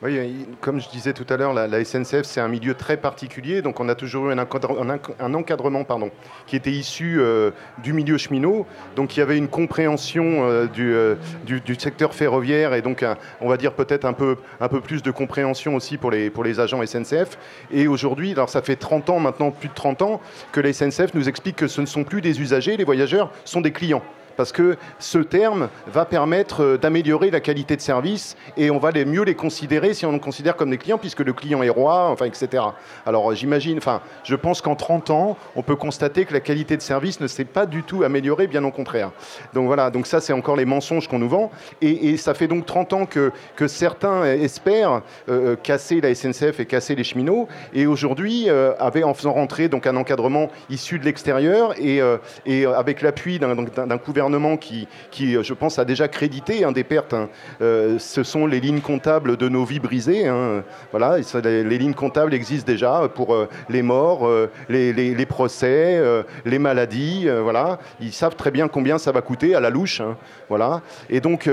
[0.00, 3.62] Oui, comme je disais tout à l'heure, la, SNCF, c'est un milieu très particulier.
[3.62, 6.12] Donc, on a toujours eu un, encadrement pardon,
[6.46, 7.50] qui était issu euh,
[7.82, 8.64] du milieu cheminot.
[8.94, 13.04] Donc, il y avait une compréhension euh, euh, du, secteur ferroviaire et donc,
[13.40, 16.44] on va dire peut-être un peu, un peu plus de compréhension aussi pour les, pour
[16.44, 17.36] les agents SNCF.
[17.72, 20.20] Et aujourd'hui, alors ça fait 30 ans maintenant, plus de 30 ans,
[20.52, 23.60] que la SNCF nous explique que ce ne sont plus des usagers, les voyageurs sont
[23.60, 24.02] des clients
[24.38, 28.92] parce que ce terme va permettre euh, d'améliorer la qualité de service et on va
[29.04, 32.08] mieux les considérer si on les considère comme des clients, puisque le client est roi,
[32.08, 32.62] enfin, etc.
[33.04, 36.82] Alors j'imagine, enfin, je pense qu'en 30 ans, on peut constater que la qualité de
[36.82, 39.10] service ne s'est pas du tout améliorée, bien au contraire.
[39.54, 41.50] Donc voilà, donc ça c'est encore les mensonges qu'on nous vend,
[41.82, 46.66] et, ça fait donc 30 ans que, que certains espèrent euh, casser la SNCF et
[46.66, 51.74] casser les cheminots, et aujourd'hui, euh, en faisant rentrer donc un encadrement issu de l'extérieur
[51.80, 52.00] et,
[52.46, 53.54] et avec l'appui d'un
[53.96, 54.27] gouvernement
[54.60, 57.14] qui, qui, je pense, a déjà crédité hein, des pertes.
[57.14, 57.28] Hein.
[57.60, 60.26] ce sont les lignes comptables de nos vies brisées.
[60.26, 60.62] Hein.
[60.90, 66.58] Voilà, les, lignes comptables existent déjà pour euh, les morts, euh, les, procès, euh, les
[66.58, 67.28] maladies.
[67.28, 70.02] voilà, ils savent très bien combien ça va coûter à la louche.
[70.48, 70.80] Voilà,
[71.10, 71.48] et donc,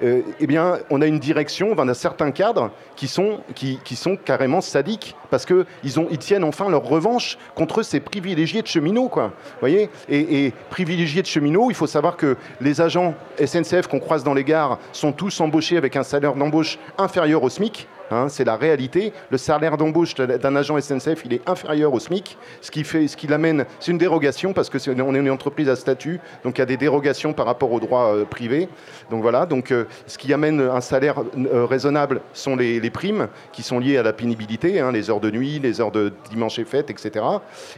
[0.00, 4.60] eh bien, on a une direction, on a certains cadres qui sont, qui sont carrément
[4.60, 9.08] sadiques parce qu'ils ils tiennent enfin leur revanche contre ces privilégiés de cheminots.
[9.08, 9.32] Quoi.
[9.66, 13.14] Et privilégiés de cheminots, il faut savoir que les agents
[13.44, 17.48] SNCF qu'on croise dans les gares sont tous embauchés avec un salaire d'embauche inférieur au
[17.48, 17.88] SMIC.
[18.10, 19.12] Hein, c'est la réalité.
[19.30, 23.92] Le salaire d'embauche d'un agent SNCF, il est inférieur au SMIC, ce qui l'amène, c'est
[23.92, 26.66] une dérogation parce que est, on est une entreprise à statut, donc il y a
[26.66, 28.68] des dérogations par rapport au droit euh, privé.
[29.10, 33.62] Donc voilà, donc euh, ce qui amène un salaire euh, raisonnable sont les, primes qui
[33.62, 36.64] sont liées à la pénibilité, hein, les heures de nuit, les heures de dimanche et
[36.64, 37.24] fête, etc.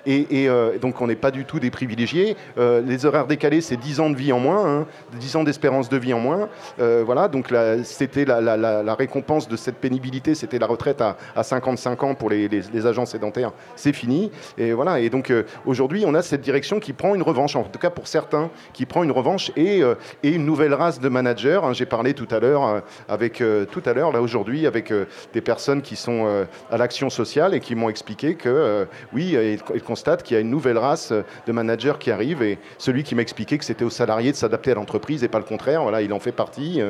[0.07, 0.49] Et,
[0.81, 2.37] donc on n'est pas du tout des privilégiés.
[2.57, 5.97] les horaires décalés, c'est 10 ans de vie en moins, 10 hein, ans d'espérance de
[5.97, 6.49] vie en moins.
[6.79, 7.53] voilà, donc
[7.83, 13.07] c'était la récompense de cette pénibilité c'était la retraite à, 55 ans pour les, agents
[13.07, 13.53] sédentaires.
[13.77, 14.31] C'est fini.
[14.59, 15.01] Et voilà.
[15.01, 17.91] Et donc euh, aujourd'hui, on a cette direction qui prend une revanche, en tout cas
[17.91, 21.61] pour certains, qui prend une revanche et, euh, une nouvelle race de managers.
[21.63, 21.73] Hein.
[21.73, 24.93] J'ai parlé tout à l'heure euh, avec tout à l'heure là aujourd'hui avec
[25.33, 29.37] des personnes qui sont à l'action sociale et qui m'ont expliqué que oui,
[29.75, 31.13] ils, constatent qu'il y a une nouvelle race
[31.47, 34.73] de managers qui arrive et celui qui m'a expliqué que c'était aux salariés de s'adapter
[34.73, 35.83] à l'entreprise et pas le contraire.
[35.83, 36.81] Voilà, il en fait partie.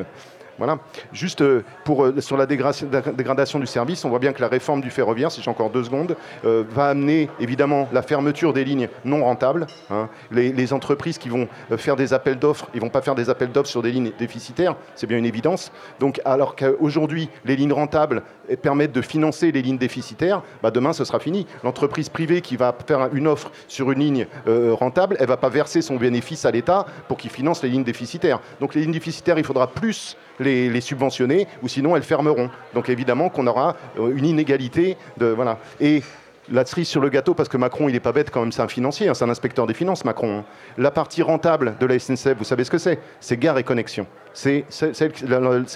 [0.61, 0.79] Voilà.
[1.15, 4.83] Juste euh, pour, euh, sur la dégradation du service, on voit bien que la réforme
[4.83, 8.91] du ferroviaire, si j'ai encore deux secondes, euh, va amener évidemment la fermeture des lignes
[9.07, 9.67] non rentables.
[9.89, 10.11] Hein.
[10.31, 13.51] Les, entreprises qui vont faire des appels d'offres, ils ne vont pas faire des appels
[13.51, 15.73] d'offres sur des lignes déficitaires, c'est bien une évidence.
[15.99, 18.23] Donc, alors qu'aujourd'hui, les lignes rentables
[18.63, 21.47] permettent de financer les lignes déficitaires, bah demain ce sera fini.
[21.65, 25.49] L'entreprise privée qui va faire une offre sur une ligne rentable, elle ne va pas
[25.49, 28.41] verser son bénéfice à l'État pour qu'il finance les lignes déficitaires.
[28.61, 30.50] Donc les lignes déficitaires, il faudra plus les,
[30.81, 32.51] subventionner, ou sinon elles fermeront.
[32.75, 35.59] Donc évidemment qu'on aura euh, une inégalité de voilà.
[35.81, 36.03] Et
[36.51, 38.63] la cerise sur le gâteau, parce que Macron, il n'est pas bête quand même, c'est
[38.63, 40.39] un financier, hein, c'est un inspecteur des finances, Macron.
[40.39, 40.45] Hein.
[40.79, 42.99] La partie rentable de la SNCF, vous savez ce que c'est?
[43.21, 44.07] C'est gare et connexion.
[44.33, 44.65] C'est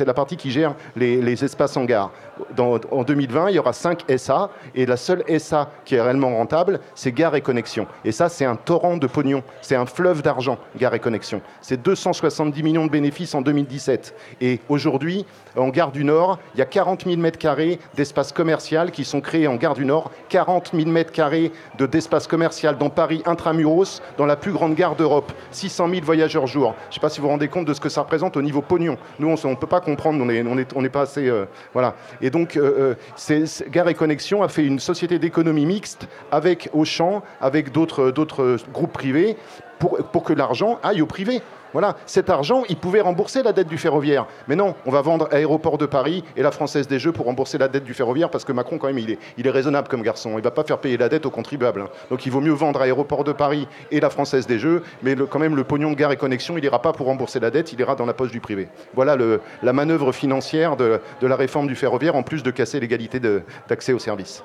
[0.07, 2.11] la, partie qui gère les, espaces en gare.
[2.59, 6.81] en 2020, il y aura 5 SA, et la seule SA qui est réellement rentable,
[6.95, 7.87] c'est gare et connexion.
[8.05, 11.41] Et ça, c'est un torrent de pognon, c'est un fleuve d'argent, gare et connexion.
[11.61, 14.15] C'est 270 millions de bénéfices en 2017.
[14.41, 15.27] Et aujourd'hui,
[15.57, 19.21] en gare du Nord, il y a 40 000 mètres carrés d'espace commercial qui sont
[19.21, 24.27] créés en gare du Nord, 40 000 mètres carrés d'espace commercial dans Paris intramuros, dans
[24.27, 26.75] la plus grande gare d'Europe, 600 000 voyageurs jour.
[26.85, 28.43] Je ne sais pas si vous vous rendez compte de ce que ça représente au
[28.45, 28.97] niveau pognon.
[29.19, 31.29] Nous, on ne peut pas comprendre, on n'est est pas assez...
[31.29, 31.97] Euh, voilà.
[32.21, 32.95] Et donc, euh,
[33.31, 38.93] euh Gare et Connexion a fait une société d'économie mixte avec Auchan, avec d'autres groupes
[38.93, 39.37] privés,
[39.79, 41.43] pour, que l'argent aille au privé.
[41.73, 44.27] Voilà, cet argent, il pouvait rembourser la dette du ferroviaire.
[44.47, 47.59] Mais non, on va vendre Aéroport de Paris et la Française des Jeux pour rembourser
[47.59, 50.03] la dette du ferroviaire parce que Macron, quand même, il est, il est raisonnable comme
[50.03, 50.31] garçon.
[50.35, 51.81] Il ne va pas faire payer la dette aux contribuables.
[51.81, 51.89] Hein.
[52.11, 55.41] Donc il vaut mieux vendre Aéroport de Paris et la Française des Jeux, mais quand
[55.41, 57.81] même, le pognon de gare et connexion, il n'ira pas pour rembourser la dette, il
[57.81, 58.69] ira dans la poche du privé.
[58.95, 59.17] Voilà
[59.61, 63.21] la manœuvre financière de, la réforme du ferroviaire, en plus de casser l'égalité
[63.69, 64.45] d'accès aux services.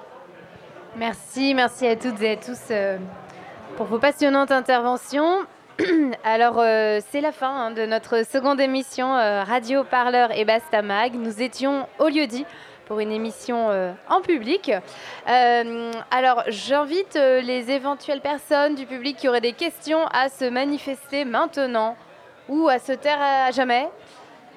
[0.97, 2.97] Merci, merci à toutes et à tous euh,
[3.80, 5.45] pour vos passionnantes interventions.
[6.26, 11.14] Alors, euh, c'est la fin hein, de notre seconde émission euh, Radio Parleur et Bastamag.
[11.14, 12.45] Nous étions au lieu dit
[12.88, 14.69] pour une émission euh, en public.
[15.26, 21.95] alors, j'invite les éventuelles personnes du public qui auraient des questions à se manifester maintenant
[22.49, 23.88] ou à se taire à jamais.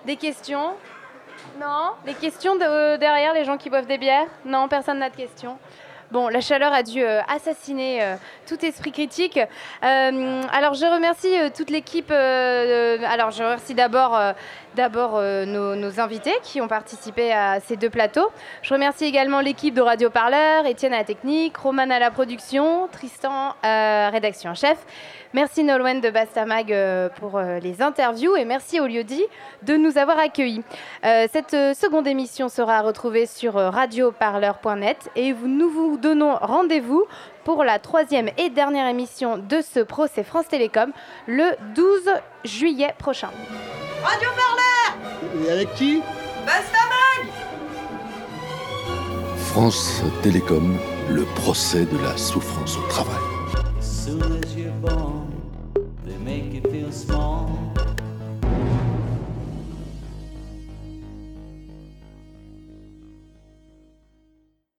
[0.04, 0.72] Des questions?
[1.60, 1.92] Non?
[2.06, 4.26] Des questions derrière les gens qui boivent des bières?
[4.44, 5.58] Non, personne n'a de questions.
[6.12, 8.16] Bon, la chaleur a dû euh, assassiner euh,
[8.46, 9.38] tout esprit critique.
[9.38, 12.10] Euh, alors, je remercie toute l'équipe.
[12.10, 14.20] alors, je remercie d'abord
[14.76, 18.30] nos, invités qui ont participé à ces deux plateaux.
[18.60, 22.88] Je remercie également l'équipe de Radio Parleur, Étienne à la technique, Roman à la production,
[22.92, 24.84] Tristan, rédaction en chef.
[25.34, 29.24] Merci Nolwenn de Bastamag euh, pour euh, les interviews et merci au lieu-dit
[29.62, 30.62] de nous avoir accueillis.
[31.06, 37.06] Euh, cette seconde émission sera retrouvée sur radioparleur.net et nous vous donnons rendez-vous
[37.44, 40.92] pour la troisième et dernière émission de ce procès France Télécom
[41.26, 41.44] le
[41.74, 42.10] 12
[42.44, 43.30] juillet prochain.
[44.04, 46.02] Radio Parleur Et avec qui?
[46.44, 47.32] Bastamag
[49.46, 50.76] France Télécom,
[51.08, 53.20] le procès de la souffrance au travail.
[56.92, 57.51] small.